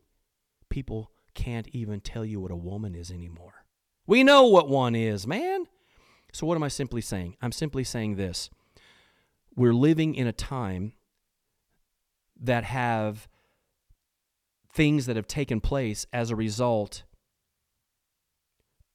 people 0.69 1.11
can't 1.33 1.67
even 1.69 2.01
tell 2.01 2.25
you 2.25 2.39
what 2.39 2.51
a 2.51 2.55
woman 2.55 2.95
is 2.95 3.11
anymore. 3.11 3.65
We 4.07 4.23
know 4.23 4.47
what 4.47 4.67
one 4.67 4.95
is, 4.95 5.27
man. 5.27 5.65
So, 6.33 6.47
what 6.47 6.55
am 6.55 6.63
I 6.63 6.69
simply 6.69 7.01
saying? 7.01 7.35
I'm 7.41 7.51
simply 7.51 7.83
saying 7.83 8.15
this. 8.15 8.49
We're 9.55 9.73
living 9.73 10.15
in 10.15 10.27
a 10.27 10.33
time 10.33 10.93
that 12.39 12.63
have 12.63 13.27
things 14.73 15.05
that 15.05 15.15
have 15.15 15.27
taken 15.27 15.59
place 15.59 16.05
as 16.13 16.31
a 16.31 16.35
result 16.35 17.03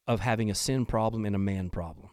of 0.07 0.21
having 0.21 0.49
a 0.49 0.55
sin 0.55 0.85
problem 0.85 1.25
and 1.25 1.35
a 1.35 1.39
man 1.39 1.69
problem. 1.69 2.09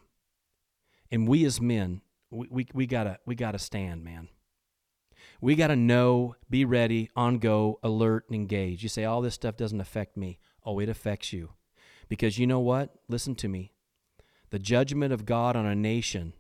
And 1.11 1.29
we 1.29 1.45
as 1.45 1.61
men, 1.61 2.03
we, 2.31 2.49
we, 2.51 2.67
we 2.75 2.87
gotta 2.87 3.19
we 3.25 3.35
gotta 3.35 3.59
stand, 3.59 4.03
man. 4.05 4.29
We 5.41 5.55
gotta 5.55 5.77
know, 5.77 6.37
be 6.51 6.65
ready, 6.65 7.11
on 7.15 7.39
go, 7.39 7.79
alert, 7.83 8.25
and 8.29 8.35
engage. 8.35 8.83
You 8.83 8.89
say 8.89 9.05
all 9.05 9.21
this 9.21 9.35
stuff 9.35 9.57
doesn't 9.57 9.81
affect 9.81 10.17
me. 10.17 10.39
Oh, 10.65 10.79
it 10.81 10.89
affects 10.89 11.33
you. 11.33 11.51
Because 12.09 12.39
you 12.39 12.47
know 12.47 12.61
what? 12.61 12.95
Listen 13.09 13.35
to 13.37 13.49
me. 13.49 13.73
The 14.51 14.59
judgment 14.59 15.13
of 15.13 15.27
God 15.27 15.57
on 15.57 15.67
a 15.67 15.75
nation, 15.75 16.33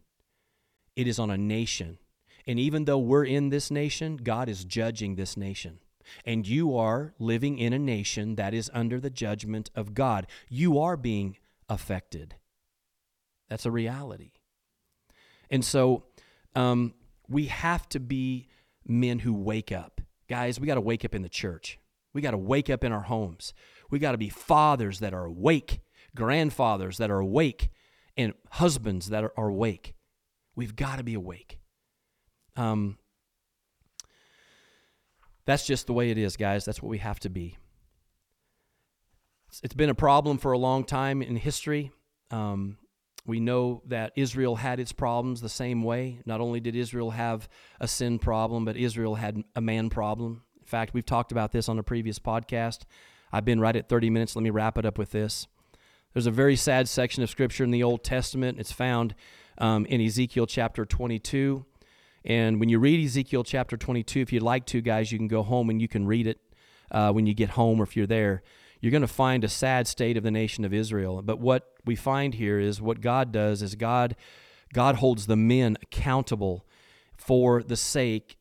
it 0.96 1.06
is 1.06 1.18
on 1.18 1.30
a 1.30 1.38
nation. 1.38 1.98
And 2.46 2.58
even 2.58 2.84
though 2.84 2.98
we're 2.98 3.24
in 3.24 3.48
this 3.48 3.70
nation, 3.70 4.16
God 4.16 4.48
is 4.48 4.64
judging 4.64 5.14
this 5.14 5.36
nation. 5.36 5.78
And 6.24 6.46
you 6.46 6.76
are 6.76 7.14
living 7.18 7.58
in 7.58 7.72
a 7.72 7.78
nation 7.78 8.36
that 8.36 8.54
is 8.54 8.70
under 8.74 9.00
the 9.00 9.10
judgment 9.10 9.70
of 9.74 9.94
God. 9.94 10.26
You 10.48 10.78
are 10.78 10.96
being 10.96 11.36
affected. 11.68 12.36
That's 13.48 13.66
a 13.66 13.70
reality. 13.70 14.32
And 15.50 15.64
so 15.64 16.04
um, 16.54 16.94
we 17.28 17.46
have 17.46 17.88
to 17.90 18.00
be 18.00 18.48
men 18.86 19.20
who 19.20 19.32
wake 19.32 19.72
up. 19.72 20.00
Guys, 20.28 20.58
we 20.58 20.66
got 20.66 20.74
to 20.74 20.80
wake 20.80 21.04
up 21.04 21.14
in 21.14 21.22
the 21.22 21.28
church. 21.28 21.78
We 22.12 22.22
got 22.22 22.30
to 22.30 22.38
wake 22.38 22.70
up 22.70 22.84
in 22.84 22.92
our 22.92 23.02
homes. 23.02 23.52
We 23.90 23.98
got 23.98 24.12
to 24.12 24.18
be 24.18 24.28
fathers 24.28 25.00
that 25.00 25.12
are 25.12 25.24
awake, 25.24 25.80
grandfathers 26.16 26.98
that 26.98 27.10
are 27.10 27.18
awake, 27.18 27.70
and 28.16 28.32
husbands 28.50 29.08
that 29.10 29.24
are, 29.24 29.48
awake. 29.48 29.94
We've 30.54 30.76
got 30.76 30.98
to 30.98 31.04
be 31.04 31.14
awake. 31.14 31.58
Um, 32.56 32.98
that's 35.46 35.66
just 35.66 35.86
the 35.86 35.92
way 35.92 36.10
it 36.10 36.18
is, 36.18 36.36
guys. 36.36 36.64
That's 36.64 36.82
what 36.82 36.88
we 36.88 36.98
have 36.98 37.20
to 37.20 37.28
be. 37.28 37.58
It's 39.62 39.74
been 39.74 39.90
a 39.90 39.94
problem 39.94 40.38
for 40.38 40.52
a 40.52 40.58
long 40.58 40.84
time 40.84 41.22
in 41.22 41.36
history. 41.36 41.92
Um, 42.30 42.78
we 43.26 43.40
know 43.40 43.82
that 43.86 44.12
Israel 44.16 44.56
had 44.56 44.80
its 44.80 44.92
problems 44.92 45.40
the 45.40 45.48
same 45.48 45.82
way. 45.82 46.20
Not 46.26 46.40
only 46.40 46.60
did 46.60 46.74
Israel 46.74 47.12
have 47.12 47.48
a 47.80 47.88
sin 47.88 48.18
problem, 48.18 48.64
but 48.64 48.76
Israel 48.76 49.14
had 49.14 49.42
a 49.54 49.60
man 49.60 49.90
problem. 49.90 50.42
In 50.60 50.66
fact, 50.66 50.92
we've 50.92 51.06
talked 51.06 51.32
about 51.32 51.52
this 51.52 51.68
on 51.68 51.78
a 51.78 51.82
previous 51.82 52.18
podcast. 52.18 52.80
I've 53.32 53.44
been 53.44 53.60
right 53.60 53.76
at 53.76 53.88
30 53.88 54.10
minutes. 54.10 54.36
Let 54.36 54.42
me 54.42 54.50
wrap 54.50 54.76
it 54.76 54.84
up 54.84 54.98
with 54.98 55.12
this. 55.12 55.46
There's 56.12 56.26
a 56.26 56.30
very 56.30 56.56
sad 56.56 56.88
section 56.88 57.22
of 57.22 57.30
Scripture 57.30 57.64
in 57.64 57.70
the 57.70 57.82
Old 57.82 58.04
Testament. 58.04 58.60
It's 58.60 58.72
found 58.72 59.14
um, 59.58 59.86
in 59.86 60.00
Ezekiel 60.00 60.46
chapter 60.46 60.84
22. 60.84 61.64
And 62.24 62.58
when 62.58 62.68
you 62.68 62.78
read 62.78 63.04
Ezekiel 63.04 63.44
chapter 63.44 63.76
22, 63.76 64.20
if 64.20 64.32
you'd 64.32 64.42
like 64.42 64.64
to, 64.66 64.80
guys, 64.80 65.12
you 65.12 65.18
can 65.18 65.28
go 65.28 65.42
home 65.42 65.68
and 65.68 65.80
you 65.80 65.88
can 65.88 66.06
read 66.06 66.26
it 66.26 66.40
uh, 66.90 67.12
when 67.12 67.26
you 67.26 67.34
get 67.34 67.50
home 67.50 67.80
or 67.80 67.84
if 67.84 67.96
you're 67.96 68.06
there. 68.06 68.42
You're 68.80 68.90
going 68.90 69.02
to 69.02 69.08
find 69.08 69.44
a 69.44 69.48
sad 69.48 69.86
state 69.86 70.16
of 70.16 70.22
the 70.22 70.30
nation 70.30 70.64
of 70.64 70.72
Israel. 70.72 71.22
But 71.22 71.38
what 71.38 71.72
we 71.84 71.96
find 71.96 72.34
here 72.34 72.58
is 72.58 72.80
what 72.80 73.00
God 73.00 73.32
does 73.32 73.62
is 73.62 73.74
God, 73.74 74.16
God 74.72 74.96
holds 74.96 75.26
the 75.26 75.36
men 75.36 75.76
accountable 75.82 76.66
for 77.16 77.62
the 77.62 77.76
sake 77.76 78.38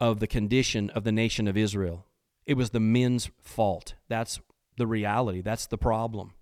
of 0.00 0.20
the 0.20 0.26
condition 0.26 0.90
of 0.90 1.04
the 1.04 1.12
nation 1.12 1.48
of 1.48 1.56
Israel. 1.56 2.06
It 2.44 2.56
was 2.56 2.70
the 2.70 2.80
men's 2.80 3.30
fault. 3.40 3.94
That's 4.08 4.40
the 4.76 4.86
reality. 4.86 5.40
That's 5.40 5.66
the 5.66 5.78
problem. 5.78 6.34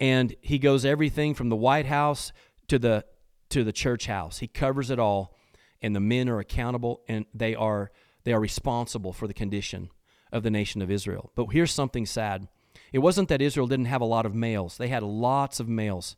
And 0.00 0.34
he 0.40 0.58
goes 0.58 0.84
everything 0.84 1.34
from 1.34 1.48
the 1.48 1.56
White 1.56 1.86
House 1.86 2.32
to 2.68 2.78
the 2.78 3.04
to 3.48 3.64
the 3.64 3.72
church 3.72 4.06
house. 4.06 4.38
He 4.38 4.46
covers 4.46 4.90
it 4.90 4.98
all 4.98 5.34
and 5.80 5.94
the 5.94 6.00
men 6.00 6.28
are 6.28 6.38
accountable 6.38 7.02
and 7.08 7.26
they 7.34 7.54
are 7.54 7.90
they 8.24 8.32
are 8.32 8.40
responsible 8.40 9.12
for 9.12 9.26
the 9.26 9.34
condition 9.34 9.90
of 10.32 10.42
the 10.42 10.50
nation 10.50 10.82
of 10.82 10.90
Israel. 10.90 11.32
But 11.34 11.46
here's 11.46 11.72
something 11.72 12.04
sad. 12.04 12.48
It 12.92 12.98
wasn't 12.98 13.28
that 13.28 13.42
Israel 13.42 13.66
didn't 13.66 13.86
have 13.86 14.00
a 14.00 14.06
lot 14.06 14.26
of 14.26 14.34
males. 14.34 14.76
They 14.76 14.88
had 14.88 15.02
lots 15.02 15.60
of 15.60 15.68
males. 15.68 16.16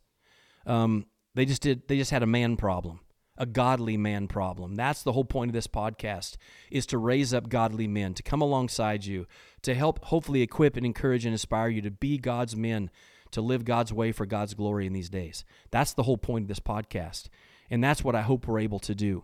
Um, 0.65 1.05
they 1.33 1.45
just 1.45 1.61
did 1.61 1.87
they 1.87 1.97
just 1.97 2.11
had 2.11 2.23
a 2.23 2.27
man 2.27 2.57
problem, 2.57 2.99
a 3.37 3.45
godly 3.45 3.97
man 3.97 4.27
problem. 4.27 4.75
That's 4.75 5.03
the 5.03 5.13
whole 5.13 5.25
point 5.25 5.49
of 5.49 5.53
this 5.53 5.67
podcast 5.67 6.35
is 6.69 6.85
to 6.87 6.97
raise 6.97 7.33
up 7.33 7.49
godly 7.49 7.87
men, 7.87 8.13
to 8.15 8.23
come 8.23 8.41
alongside 8.41 9.05
you, 9.05 9.27
to 9.61 9.73
help 9.73 10.03
hopefully 10.05 10.41
equip 10.41 10.75
and 10.75 10.85
encourage 10.85 11.25
and 11.25 11.33
inspire 11.33 11.69
you 11.69 11.81
to 11.81 11.91
be 11.91 12.17
God's 12.17 12.55
men, 12.55 12.89
to 13.31 13.41
live 13.41 13.65
God's 13.65 13.93
way 13.93 14.11
for 14.11 14.25
God's 14.25 14.53
glory 14.53 14.85
in 14.85 14.93
these 14.93 15.09
days. 15.09 15.45
That's 15.71 15.93
the 15.93 16.03
whole 16.03 16.17
point 16.17 16.43
of 16.43 16.47
this 16.49 16.59
podcast. 16.59 17.29
And 17.69 17.81
that's 17.81 18.03
what 18.03 18.15
I 18.15 18.21
hope 18.21 18.47
we're 18.47 18.59
able 18.59 18.79
to 18.79 18.93
do. 18.93 19.23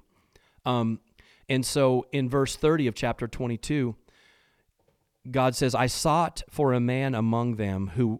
Um, 0.67 0.99
and 1.47 1.65
so 1.65 2.05
in 2.11 2.29
verse 2.29 2.57
30 2.57 2.87
of 2.87 2.95
chapter 2.95 3.27
22, 3.27 3.95
God 5.31 5.55
says, 5.55 5.73
I 5.73 5.87
sought 5.87 6.43
for 6.49 6.73
a 6.73 6.79
man 6.79 7.15
among 7.15 7.55
them 7.55 7.91
who 7.95 8.19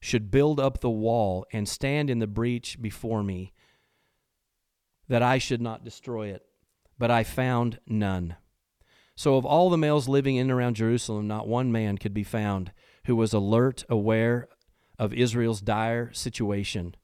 should 0.00 0.30
build 0.30 0.58
up 0.58 0.80
the 0.80 0.90
wall 0.90 1.46
and 1.52 1.68
stand 1.68 2.10
in 2.10 2.18
the 2.18 2.26
breach 2.26 2.82
before 2.82 3.22
me, 3.22 3.52
that 5.08 5.22
I 5.22 5.38
should 5.38 5.60
not 5.60 5.84
destroy 5.84 6.28
it. 6.28 6.42
But 6.98 7.10
I 7.10 7.22
found 7.24 7.78
none. 7.86 8.36
So, 9.16 9.36
of 9.36 9.44
all 9.44 9.70
the 9.70 9.78
males 9.78 10.08
living 10.08 10.36
in 10.36 10.42
and 10.42 10.52
around 10.52 10.76
Jerusalem, 10.76 11.26
not 11.26 11.48
one 11.48 11.70
man 11.72 11.98
could 11.98 12.14
be 12.14 12.24
found 12.24 12.72
who 13.06 13.16
was 13.16 13.32
alert, 13.32 13.84
aware 13.88 14.48
of 14.98 15.12
Israel's 15.12 15.60
dire 15.60 16.12
situation. 16.12 16.94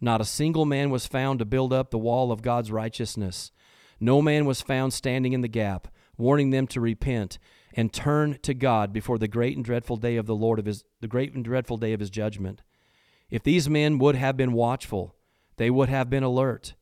Not 0.00 0.20
a 0.20 0.26
single 0.26 0.64
man 0.64 0.90
was 0.90 1.06
found 1.06 1.38
to 1.38 1.44
build 1.44 1.72
up 1.72 1.90
the 1.90 1.98
wall 1.98 2.32
of 2.32 2.42
God's 2.42 2.70
righteousness. 2.70 3.50
No 4.00 4.20
man 4.20 4.44
was 4.44 4.60
found 4.60 4.92
standing 4.92 5.32
in 5.32 5.40
the 5.40 5.48
gap, 5.48 5.88
warning 6.16 6.50
them 6.50 6.66
to 6.68 6.80
repent 6.80 7.38
and 7.72 7.92
turn 7.92 8.38
to 8.42 8.54
God 8.54 8.92
before 8.92 9.18
the 9.18 9.28
great 9.28 9.56
and 9.56 9.64
dreadful 9.64 9.96
day 9.96 10.16
of 10.16 10.26
the 10.26 10.34
Lord 10.34 10.58
of 10.58 10.66
his 10.66 10.84
the 11.00 11.08
great 11.08 11.34
and 11.34 11.44
dreadful 11.44 11.76
day 11.76 11.92
of 11.92 12.00
his 12.00 12.10
judgment. 12.10 12.62
If 13.30 13.42
these 13.42 13.68
men 13.68 13.98
would 13.98 14.14
have 14.14 14.36
been 14.36 14.52
watchful, 14.52 15.14
they 15.56 15.70
would 15.70 15.88
have 15.88 16.10
been 16.10 16.22
alert 16.22 16.74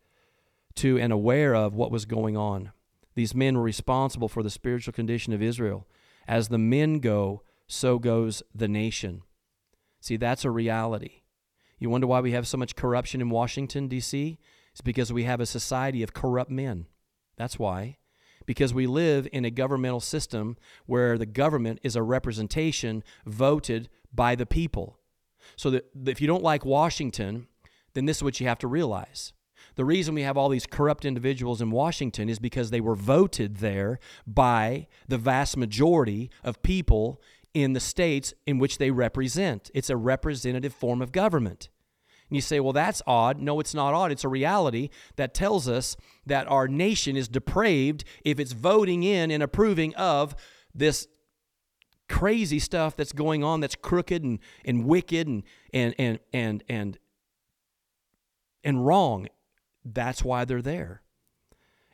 to 0.77 0.99
and 0.99 1.13
aware 1.13 1.55
of 1.55 1.75
what 1.75 1.91
was 1.91 2.05
going 2.05 2.37
on. 2.37 2.73
These 3.15 3.35
men 3.35 3.57
were 3.57 3.63
responsible 3.63 4.29
for 4.29 4.43
the 4.43 4.51
spiritual 4.51 4.93
condition 4.93 5.33
of 5.33 5.43
Israel. 5.43 5.87
As 6.27 6.49
the 6.49 6.59
men 6.59 6.99
go, 6.99 7.43
so 7.67 7.99
goes 7.99 8.43
the 8.55 8.69
nation. 8.69 9.23
See, 10.01 10.17
that's 10.17 10.45
a 10.45 10.51
reality. 10.51 11.23
You 11.79 11.91
wonder 11.91 12.07
why 12.07 12.21
we 12.21 12.33
have 12.33 12.47
so 12.47 12.57
much 12.57 12.77
corruption 12.77 13.21
in 13.21 13.31
Washington, 13.31 13.89
D.C.? 13.89 14.39
It's 14.71 14.81
because 14.81 15.13
we 15.13 15.25
have 15.25 15.41
a 15.41 15.47
society 15.47 16.03
of 16.03 16.15
corrupt 16.15 16.51
men. 16.51 16.87
That's 17.37 17.59
why. 17.59 17.99
Because 18.47 18.75
we 18.75 18.87
live 18.87 19.29
in 19.33 19.45
a 19.45 19.51
governmental 19.51 20.01
system 20.01 20.57
where 20.87 21.17
the 21.17 21.27
government 21.27 21.79
is 21.83 21.97
a 21.97 22.03
representation 22.03 23.05
voted 23.25 23.89
by 24.13 24.35
the 24.35 24.47
people. 24.47 24.99
So 25.57 25.71
that 25.71 25.87
if 26.07 26.21
you 26.21 26.27
don't 26.27 26.43
like 26.43 26.65
Washington, 26.65 27.47
then 27.95 28.07
this 28.07 28.19
is 28.19 28.23
what 28.23 28.41
you 28.41 28.49
have 28.49 28.59
to 28.59 28.69
realize. 28.69 29.33
The 29.77 29.85
reason 29.85 30.15
we 30.15 30.23
have 30.23 30.37
all 30.37 30.49
these 30.49 30.67
corrupt 30.67 31.05
individuals 31.05 31.63
in 31.63 31.71
Washington 31.71 32.29
is 32.29 32.39
because 32.39 32.71
they 32.71 32.81
were 32.81 32.95
voted 32.95 33.59
there 33.59 33.99
by 34.27 34.87
the 35.09 35.19
vast 35.19 35.57
majority 35.57 36.31
of 36.45 36.63
people 36.63 37.21
in 37.55 37.73
the 37.73 37.81
states 37.81 38.35
in 38.47 38.59
which 38.59 38.79
they 38.79 38.91
represent. 38.91 39.71
It's 39.75 39.91
a 39.91 39.97
representative 39.97 40.75
form 40.75 41.01
of 41.01 41.13
government. 41.13 41.69
And 42.33 42.37
you 42.37 42.41
say, 42.41 42.61
well, 42.61 42.73
that's 42.73 43.03
odd. 43.07 43.43
No, 43.43 43.61
it's 43.61 43.75
not 43.75 43.93
odd. 43.93 44.11
It's 44.11 44.25
a 44.25 44.29
reality 44.29 44.89
that 45.17 45.35
tells 45.35 45.69
us 45.69 45.99
that 46.25 46.51
our 46.51 46.67
nation 46.67 47.15
is 47.15 47.29
depraved 47.29 48.05
if 48.25 48.41
it's 48.41 48.53
voting 48.53 49.03
in 49.03 49.31
and 49.31 49.43
approving 49.43 49.95
of 49.97 50.35
this 50.75 51.09
crazy 52.09 52.59
stuff 52.59 52.97
that's 52.97 53.13
going 53.13 53.45
on 53.45 53.61
that's 53.61 53.75
crooked 53.75 54.23
and, 54.23 54.39
and 54.65 54.87
wicked 54.87 55.29
and, 55.29 55.43
and, 55.75 55.95
and, 55.99 56.19
and, 56.33 56.65
and, 56.71 56.99
and 58.65 58.87
wrong. 58.87 59.29
That's 59.85 60.25
why 60.25 60.47
they're 60.47 60.63
there. 60.63 61.03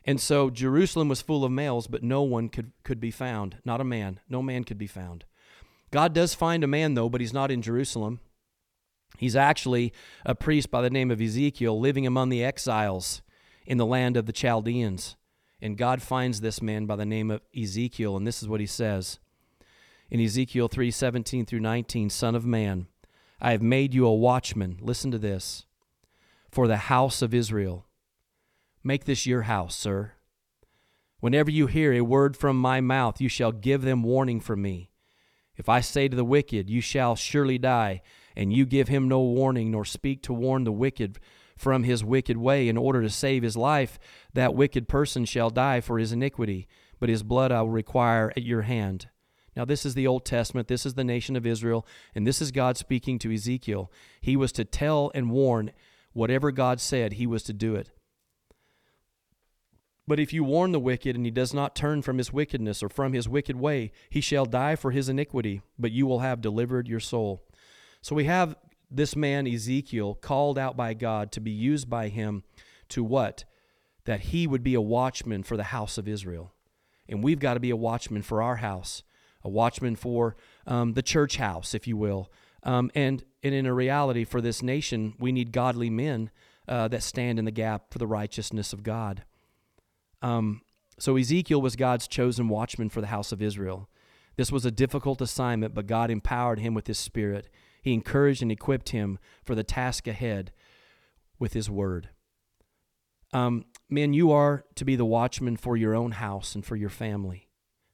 And 0.05 0.21
so 0.21 0.49
Jerusalem 0.49 1.09
was 1.09 1.21
full 1.21 1.43
of 1.43 1.51
males, 1.51 1.87
but 1.87 2.01
no 2.01 2.21
one 2.21 2.47
could, 2.47 2.71
could 2.85 3.01
be 3.01 3.11
found. 3.11 3.57
Not 3.65 3.81
a 3.81 3.83
man. 3.83 4.21
No 4.29 4.41
man 4.41 4.63
could 4.63 4.77
be 4.77 4.87
found. 4.87 5.25
God 5.91 6.13
does 6.13 6.33
find 6.33 6.63
a 6.63 6.67
man, 6.67 6.93
though, 6.93 7.09
but 7.09 7.19
he's 7.19 7.33
not 7.33 7.51
in 7.51 7.61
Jerusalem. 7.61 8.21
He's 9.17 9.35
actually 9.35 9.93
a 10.25 10.35
priest 10.35 10.71
by 10.71 10.81
the 10.81 10.89
name 10.89 11.11
of 11.11 11.21
Ezekiel 11.21 11.79
living 11.79 12.07
among 12.07 12.29
the 12.29 12.43
exiles 12.43 13.21
in 13.65 13.77
the 13.77 13.85
land 13.85 14.15
of 14.15 14.25
the 14.25 14.33
Chaldeans. 14.33 15.17
And 15.61 15.77
God 15.77 16.01
finds 16.01 16.39
this 16.39 16.61
man 16.61 16.85
by 16.85 16.95
the 16.95 17.05
name 17.05 17.29
of 17.29 17.41
Ezekiel, 17.57 18.15
and 18.15 18.25
this 18.25 18.41
is 18.41 18.47
what 18.47 18.61
he 18.61 18.65
says. 18.65 19.19
In 20.09 20.21
Ezekiel 20.21 20.67
3 20.67 20.89
17 20.89 21.45
through 21.45 21.59
19, 21.59 22.09
Son 22.09 22.33
of 22.33 22.45
man, 22.45 22.87
I 23.41 23.51
have 23.51 23.61
made 23.61 23.93
you 23.93 24.05
a 24.05 24.13
watchman. 24.13 24.77
Listen 24.81 25.11
to 25.11 25.17
this. 25.17 25.65
For 26.49 26.67
the 26.67 26.77
house 26.77 27.21
of 27.21 27.33
Israel. 27.33 27.85
Make 28.83 29.05
this 29.05 29.25
your 29.25 29.43
house, 29.43 29.75
sir. 29.75 30.13
Whenever 31.19 31.51
you 31.51 31.67
hear 31.67 31.93
a 31.93 32.01
word 32.01 32.37
from 32.37 32.57
my 32.57 32.79
mouth, 32.79 33.19
you 33.19 33.29
shall 33.29 33.51
give 33.51 33.81
them 33.81 34.03
warning 34.03 34.39
from 34.39 34.61
me. 34.61 34.89
If 35.57 35.67
I 35.67 35.81
say 35.81 36.07
to 36.07 36.15
the 36.15 36.23
wicked, 36.23 36.69
You 36.69 36.79
shall 36.79 37.15
surely 37.15 37.57
die, 37.57 38.01
and 38.39 38.53
you 38.53 38.65
give 38.65 38.87
him 38.87 39.09
no 39.09 39.19
warning, 39.19 39.69
nor 39.69 39.83
speak 39.83 40.23
to 40.23 40.31
warn 40.31 40.63
the 40.63 40.71
wicked 40.71 41.19
from 41.57 41.83
his 41.83 42.05
wicked 42.05 42.37
way 42.37 42.69
in 42.69 42.77
order 42.77 43.01
to 43.01 43.09
save 43.09 43.43
his 43.43 43.57
life, 43.57 43.99
that 44.33 44.55
wicked 44.55 44.87
person 44.87 45.25
shall 45.25 45.49
die 45.49 45.81
for 45.81 45.99
his 45.99 46.13
iniquity, 46.13 46.65
but 47.01 47.09
his 47.09 47.21
blood 47.21 47.51
I 47.51 47.61
will 47.63 47.71
require 47.71 48.31
at 48.37 48.43
your 48.43 48.61
hand. 48.61 49.09
Now, 49.57 49.65
this 49.65 49.85
is 49.85 49.93
the 49.93 50.07
Old 50.07 50.23
Testament. 50.23 50.69
This 50.69 50.85
is 50.85 50.93
the 50.93 51.03
nation 51.03 51.35
of 51.35 51.45
Israel, 51.45 51.85
and 52.15 52.25
this 52.25 52.41
is 52.41 52.53
God 52.53 52.77
speaking 52.77 53.19
to 53.19 53.33
Ezekiel. 53.33 53.91
He 54.21 54.37
was 54.37 54.53
to 54.53 54.63
tell 54.63 55.11
and 55.13 55.31
warn 55.31 55.73
whatever 56.13 56.49
God 56.53 56.79
said, 56.79 57.13
he 57.13 57.27
was 57.27 57.43
to 57.43 57.51
do 57.51 57.75
it. 57.75 57.91
But 60.07 60.17
if 60.17 60.31
you 60.31 60.45
warn 60.45 60.71
the 60.71 60.79
wicked, 60.79 61.17
and 61.17 61.25
he 61.25 61.31
does 61.31 61.53
not 61.53 61.75
turn 61.75 62.01
from 62.03 62.17
his 62.17 62.31
wickedness 62.31 62.81
or 62.81 62.87
from 62.87 63.11
his 63.11 63.27
wicked 63.27 63.57
way, 63.57 63.91
he 64.09 64.21
shall 64.21 64.45
die 64.45 64.77
for 64.77 64.91
his 64.91 65.09
iniquity, 65.09 65.61
but 65.77 65.91
you 65.91 66.07
will 66.07 66.19
have 66.19 66.39
delivered 66.39 66.87
your 66.87 67.01
soul. 67.01 67.43
So 68.01 68.15
we 68.15 68.25
have 68.25 68.55
this 68.89 69.15
man, 69.15 69.47
Ezekiel, 69.47 70.15
called 70.15 70.57
out 70.57 70.75
by 70.75 70.93
God 70.93 71.31
to 71.33 71.41
be 71.41 71.51
used 71.51 71.89
by 71.89 72.09
him 72.09 72.43
to 72.89 73.03
what? 73.03 73.45
That 74.05 74.21
he 74.21 74.47
would 74.47 74.63
be 74.63 74.73
a 74.73 74.81
watchman 74.81 75.43
for 75.43 75.57
the 75.57 75.65
house 75.65 75.97
of 75.97 76.07
Israel. 76.07 76.53
And 77.07 77.23
we've 77.23 77.39
got 77.39 77.55
to 77.55 77.59
be 77.59 77.69
a 77.69 77.75
watchman 77.75 78.21
for 78.21 78.41
our 78.41 78.57
house, 78.57 79.03
a 79.43 79.49
watchman 79.49 79.95
for 79.95 80.35
um, 80.65 80.93
the 80.93 81.01
church 81.01 81.37
house, 81.37 81.73
if 81.73 81.87
you 81.87 81.97
will. 81.97 82.31
Um, 82.63 82.91
and, 82.95 83.23
and 83.43 83.53
in 83.53 83.65
a 83.65 83.73
reality, 83.73 84.23
for 84.23 84.41
this 84.41 84.61
nation, 84.61 85.13
we 85.19 85.31
need 85.31 85.51
godly 85.51 85.89
men 85.89 86.29
uh, 86.67 86.87
that 86.89 87.03
stand 87.03 87.39
in 87.39 87.45
the 87.45 87.51
gap 87.51 87.91
for 87.91 87.97
the 87.97 88.07
righteousness 88.07 88.73
of 88.73 88.83
God. 88.83 89.23
Um, 90.21 90.61
so 90.99 91.15
Ezekiel 91.15 91.61
was 91.61 91.75
God's 91.75 92.07
chosen 92.07 92.49
watchman 92.49 92.89
for 92.89 93.01
the 93.01 93.07
house 93.07 93.31
of 93.31 93.41
Israel. 93.41 93.89
This 94.35 94.51
was 94.51 94.65
a 94.65 94.71
difficult 94.71 95.21
assignment, 95.21 95.73
but 95.73 95.87
God 95.87 96.11
empowered 96.11 96.59
him 96.59 96.73
with 96.73 96.87
his 96.87 96.99
spirit. 96.99 97.49
He 97.81 97.93
encouraged 97.93 98.41
and 98.41 98.51
equipped 98.51 98.89
him 98.89 99.19
for 99.43 99.55
the 99.55 99.63
task 99.63 100.07
ahead 100.07 100.51
with 101.37 101.53
his 101.53 101.69
word. 101.69 102.09
Um, 103.31 103.65
men, 103.89 104.13
you 104.13 104.31
are 104.31 104.65
to 104.75 104.85
be 104.85 104.95
the 104.95 105.05
watchman 105.05 105.57
for 105.57 105.77
your 105.77 105.95
own 105.95 106.11
house 106.13 106.55
and 106.55 106.65
for 106.65 106.75
your 106.75 106.89
family. 106.89 107.49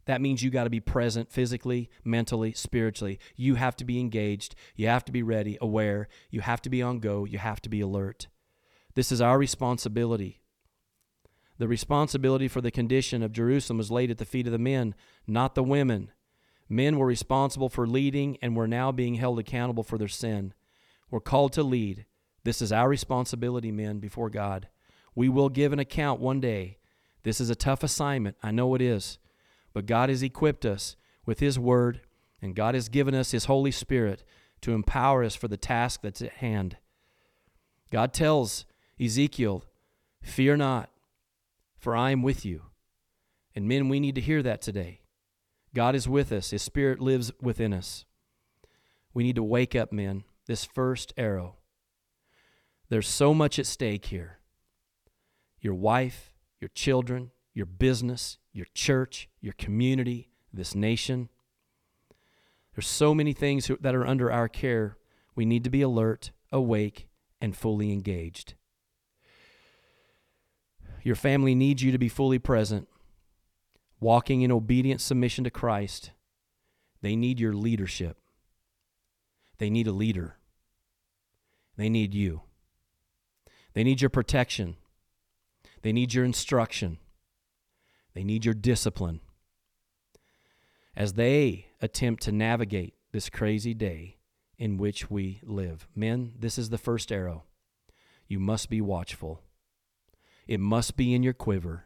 That 0.05 0.21
means 0.21 0.43
you 0.43 0.51
got 0.51 0.65
to 0.65 0.69
be 0.69 0.79
present 0.79 1.31
physically, 1.31 1.89
mentally, 2.03 2.53
spiritually. 2.53 3.19
You 3.35 3.55
have 3.55 3.75
to 3.77 3.85
be 3.85 3.99
engaged. 3.99 4.55
You 4.75 4.87
have 4.87 5.03
to 5.05 5.11
be 5.11 5.23
ready, 5.23 5.57
aware. 5.59 6.07
You 6.29 6.41
have 6.41 6.61
to 6.63 6.69
be 6.69 6.81
on 6.81 6.99
go. 6.99 7.25
You 7.25 7.39
have 7.39 7.59
to 7.61 7.69
be 7.69 7.81
alert. 7.81 8.27
This 8.93 9.11
is 9.11 9.19
our 9.19 9.37
responsibility. 9.37 10.41
The 11.57 11.67
responsibility 11.67 12.47
for 12.47 12.61
the 12.61 12.71
condition 12.71 13.23
of 13.23 13.31
Jerusalem 13.31 13.77
was 13.77 13.91
laid 13.91 14.11
at 14.11 14.17
the 14.17 14.25
feet 14.25 14.45
of 14.45 14.51
the 14.51 14.59
men, 14.59 14.93
not 15.25 15.55
the 15.55 15.63
women. 15.63 16.11
Men 16.67 16.97
were 16.97 17.05
responsible 17.05 17.69
for 17.69 17.85
leading 17.87 18.37
and 18.41 18.55
were 18.55 18.67
now 18.67 18.91
being 18.91 19.15
held 19.15 19.39
accountable 19.39 19.83
for 19.83 19.97
their 19.97 20.07
sin. 20.07 20.53
We're 21.11 21.19
called 21.19 21.53
to 21.53 21.63
lead. 21.63 22.05
This 22.43 22.61
is 22.61 22.71
our 22.71 22.89
responsibility, 22.89 23.71
men, 23.71 23.99
before 23.99 24.29
God. 24.29 24.67
We 25.13 25.29
will 25.29 25.49
give 25.49 25.73
an 25.73 25.79
account 25.79 26.19
one 26.19 26.39
day. 26.39 26.77
This 27.23 27.39
is 27.39 27.49
a 27.49 27.55
tough 27.55 27.83
assignment. 27.83 28.37
I 28.43 28.51
know 28.51 28.75
it 28.75 28.81
is. 28.81 29.17
But 29.73 29.85
God 29.85 30.09
has 30.09 30.23
equipped 30.23 30.65
us 30.65 30.95
with 31.25 31.39
His 31.39 31.57
Word, 31.57 32.01
and 32.41 32.55
God 32.55 32.75
has 32.75 32.89
given 32.89 33.15
us 33.15 33.31
His 33.31 33.45
Holy 33.45 33.71
Spirit 33.71 34.23
to 34.61 34.73
empower 34.73 35.23
us 35.23 35.35
for 35.35 35.47
the 35.47 35.57
task 35.57 36.01
that's 36.01 36.21
at 36.21 36.33
hand. 36.33 36.77
God 37.91 38.13
tells 38.13 38.65
Ezekiel, 38.99 39.63
Fear 40.21 40.57
not, 40.57 40.89
for 41.77 41.95
I 41.95 42.11
am 42.11 42.23
with 42.23 42.45
you. 42.45 42.63
And 43.55 43.67
men, 43.67 43.89
we 43.89 43.99
need 43.99 44.15
to 44.15 44.21
hear 44.21 44.41
that 44.41 44.61
today. 44.61 45.01
God 45.75 45.93
is 45.93 46.07
with 46.07 46.31
us, 46.31 46.49
His 46.49 46.63
Spirit 46.63 46.99
lives 46.99 47.31
within 47.41 47.73
us. 47.73 48.05
We 49.13 49.23
need 49.23 49.35
to 49.35 49.43
wake 49.43 49.75
up, 49.75 49.91
men. 49.91 50.23
This 50.47 50.63
first 50.63 51.13
arrow. 51.17 51.57
There's 52.89 53.07
so 53.07 53.33
much 53.33 53.59
at 53.59 53.65
stake 53.65 54.05
here 54.05 54.39
your 55.59 55.73
wife, 55.73 56.33
your 56.61 56.69
children, 56.69 57.31
your 57.53 57.65
business, 57.65 58.37
your 58.53 58.67
church, 58.73 59.27
your 59.41 59.53
community, 59.53 60.29
this 60.53 60.75
nation. 60.75 61.29
There's 62.75 62.87
so 62.87 63.15
many 63.15 63.33
things 63.33 63.69
that 63.81 63.95
are 63.95 64.05
under 64.05 64.31
our 64.31 64.47
care. 64.47 64.97
We 65.35 65.45
need 65.45 65.63
to 65.63 65.69
be 65.69 65.81
alert, 65.81 66.31
awake, 66.51 67.07
and 67.41 67.57
fully 67.57 67.91
engaged. 67.91 68.53
Your 71.03 71.15
family 71.15 71.55
needs 71.55 71.81
you 71.81 71.91
to 71.91 71.97
be 71.97 72.09
fully 72.09 72.39
present 72.39 72.87
walking 73.99 74.41
in 74.41 74.51
obedient 74.51 75.01
submission 75.01 75.43
to 75.43 75.49
Christ, 75.49 76.11
they 77.01 77.15
need 77.15 77.39
your 77.39 77.53
leadership. 77.53 78.17
They 79.57 79.69
need 79.69 79.87
a 79.87 79.91
leader. 79.91 80.37
They 81.77 81.89
need 81.89 82.13
you. 82.13 82.41
They 83.73 83.83
need 83.83 84.01
your 84.01 84.09
protection. 84.09 84.77
They 85.81 85.93
need 85.93 86.13
your 86.13 86.25
instruction. 86.25 86.97
They 88.13 88.23
need 88.23 88.45
your 88.45 88.53
discipline. 88.53 89.21
As 90.95 91.13
they 91.13 91.67
attempt 91.81 92.23
to 92.23 92.31
navigate 92.31 92.95
this 93.11 93.29
crazy 93.29 93.73
day 93.73 94.17
in 94.57 94.77
which 94.77 95.09
we 95.11 95.41
live. 95.43 95.87
Men, 95.95 96.33
this 96.39 96.57
is 96.57 96.69
the 96.69 96.77
first 96.77 97.11
arrow. 97.11 97.43
You 98.27 98.39
must 98.39 98.69
be 98.69 98.81
watchful. 98.81 99.41
It 100.47 100.59
must 100.59 100.95
be 100.95 101.13
in 101.13 101.23
your 101.23 101.33
quiver. 101.33 101.85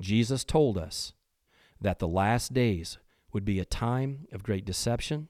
Jesus 0.00 0.44
told 0.44 0.76
us 0.76 1.12
that 1.80 1.98
the 1.98 2.08
last 2.08 2.52
days 2.52 2.98
would 3.32 3.44
be 3.44 3.60
a 3.60 3.64
time 3.64 4.26
of 4.32 4.42
great 4.42 4.64
deception. 4.64 5.28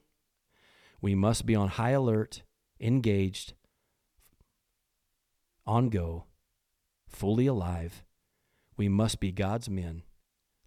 We 1.01 1.15
must 1.15 1.45
be 1.45 1.55
on 1.55 1.69
high 1.69 1.91
alert, 1.91 2.43
engaged, 2.79 3.53
on 5.65 5.89
go, 5.89 6.25
fully 7.07 7.47
alive. 7.47 8.03
We 8.77 8.87
must 8.87 9.19
be 9.19 9.31
God's 9.31 9.69
men, 9.69 10.03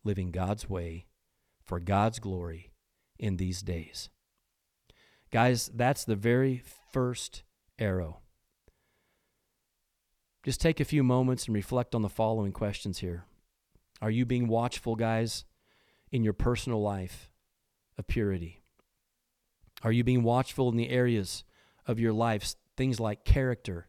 living 0.04 0.30
God's 0.30 0.68
way 0.68 1.06
for 1.64 1.80
God's 1.80 2.18
glory 2.18 2.72
in 3.18 3.36
these 3.36 3.62
days. 3.62 4.10
Guys, 5.30 5.70
that's 5.72 6.04
the 6.04 6.16
very 6.16 6.62
first 6.92 7.42
arrow. 7.78 8.18
Just 10.42 10.60
take 10.60 10.80
a 10.80 10.84
few 10.84 11.02
moments 11.02 11.46
and 11.46 11.54
reflect 11.54 11.94
on 11.94 12.02
the 12.02 12.08
following 12.08 12.52
questions 12.52 12.98
here. 12.98 13.24
Are 14.02 14.10
you 14.10 14.24
being 14.24 14.48
watchful, 14.48 14.96
guys, 14.96 15.44
in 16.10 16.24
your 16.24 16.32
personal 16.32 16.80
life 16.80 17.30
of 17.98 18.06
purity? 18.06 18.62
Are 19.82 19.92
you 19.92 20.04
being 20.04 20.22
watchful 20.22 20.68
in 20.68 20.76
the 20.76 20.90
areas 20.90 21.44
of 21.86 21.98
your 21.98 22.12
life, 22.12 22.54
things 22.76 23.00
like 23.00 23.24
character, 23.24 23.88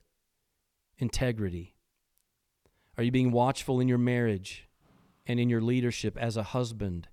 integrity? 0.97 1.75
Are 2.97 3.03
you 3.03 3.11
being 3.11 3.31
watchful 3.31 3.79
in 3.79 3.87
your 3.87 3.97
marriage 3.97 4.67
and 5.25 5.39
in 5.39 5.49
your 5.49 5.61
leadership 5.61 6.17
as 6.17 6.37
a 6.37 6.43
husband? 6.43 7.07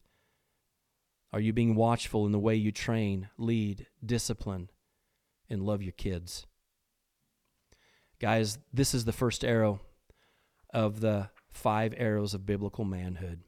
Are 1.32 1.40
you 1.40 1.52
being 1.52 1.74
watchful 1.74 2.26
in 2.26 2.32
the 2.32 2.38
way 2.38 2.54
you 2.56 2.72
train, 2.72 3.28
lead, 3.36 3.86
discipline, 4.04 4.70
and 5.48 5.62
love 5.62 5.82
your 5.82 5.92
kids? 5.92 6.46
Guys, 8.18 8.58
this 8.72 8.94
is 8.94 9.04
the 9.04 9.12
first 9.12 9.44
arrow 9.44 9.80
of 10.74 11.00
the 11.00 11.30
five 11.58 11.92
arrows 11.96 12.34
of 12.34 12.46
biblical 12.46 12.84
manhood. 12.84 13.40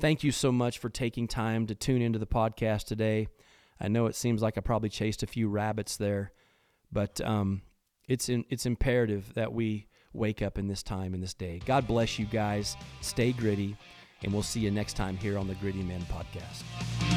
Thank 0.00 0.22
you 0.22 0.30
so 0.30 0.52
much 0.52 0.78
for 0.78 0.88
taking 0.88 1.26
time 1.26 1.66
to 1.66 1.74
tune 1.74 2.02
into 2.02 2.18
the 2.18 2.26
podcast 2.26 2.84
today. 2.84 3.28
I 3.80 3.88
know 3.88 4.06
it 4.06 4.14
seems 4.14 4.40
like 4.40 4.56
I 4.56 4.60
probably 4.60 4.88
chased 4.88 5.22
a 5.22 5.26
few 5.26 5.48
rabbits 5.48 5.96
there, 5.96 6.32
but 6.92 7.20
um, 7.20 7.62
it's 8.08 8.28
in, 8.28 8.44
it's 8.48 8.64
imperative 8.64 9.34
that 9.34 9.52
we 9.52 9.88
wake 10.12 10.40
up 10.40 10.56
in 10.58 10.68
this 10.68 10.82
time 10.82 11.14
in 11.14 11.20
this 11.20 11.34
day. 11.34 11.60
God 11.66 11.86
bless 11.86 12.18
you 12.18 12.26
guys. 12.26 12.76
Stay 13.00 13.32
gritty, 13.32 13.76
and 14.22 14.32
we'll 14.32 14.42
see 14.42 14.60
you 14.60 14.70
next 14.70 14.94
time 14.94 15.16
here 15.16 15.36
on 15.36 15.48
the 15.48 15.54
Gritty 15.56 15.82
Men 15.82 16.02
podcast. 16.02 17.07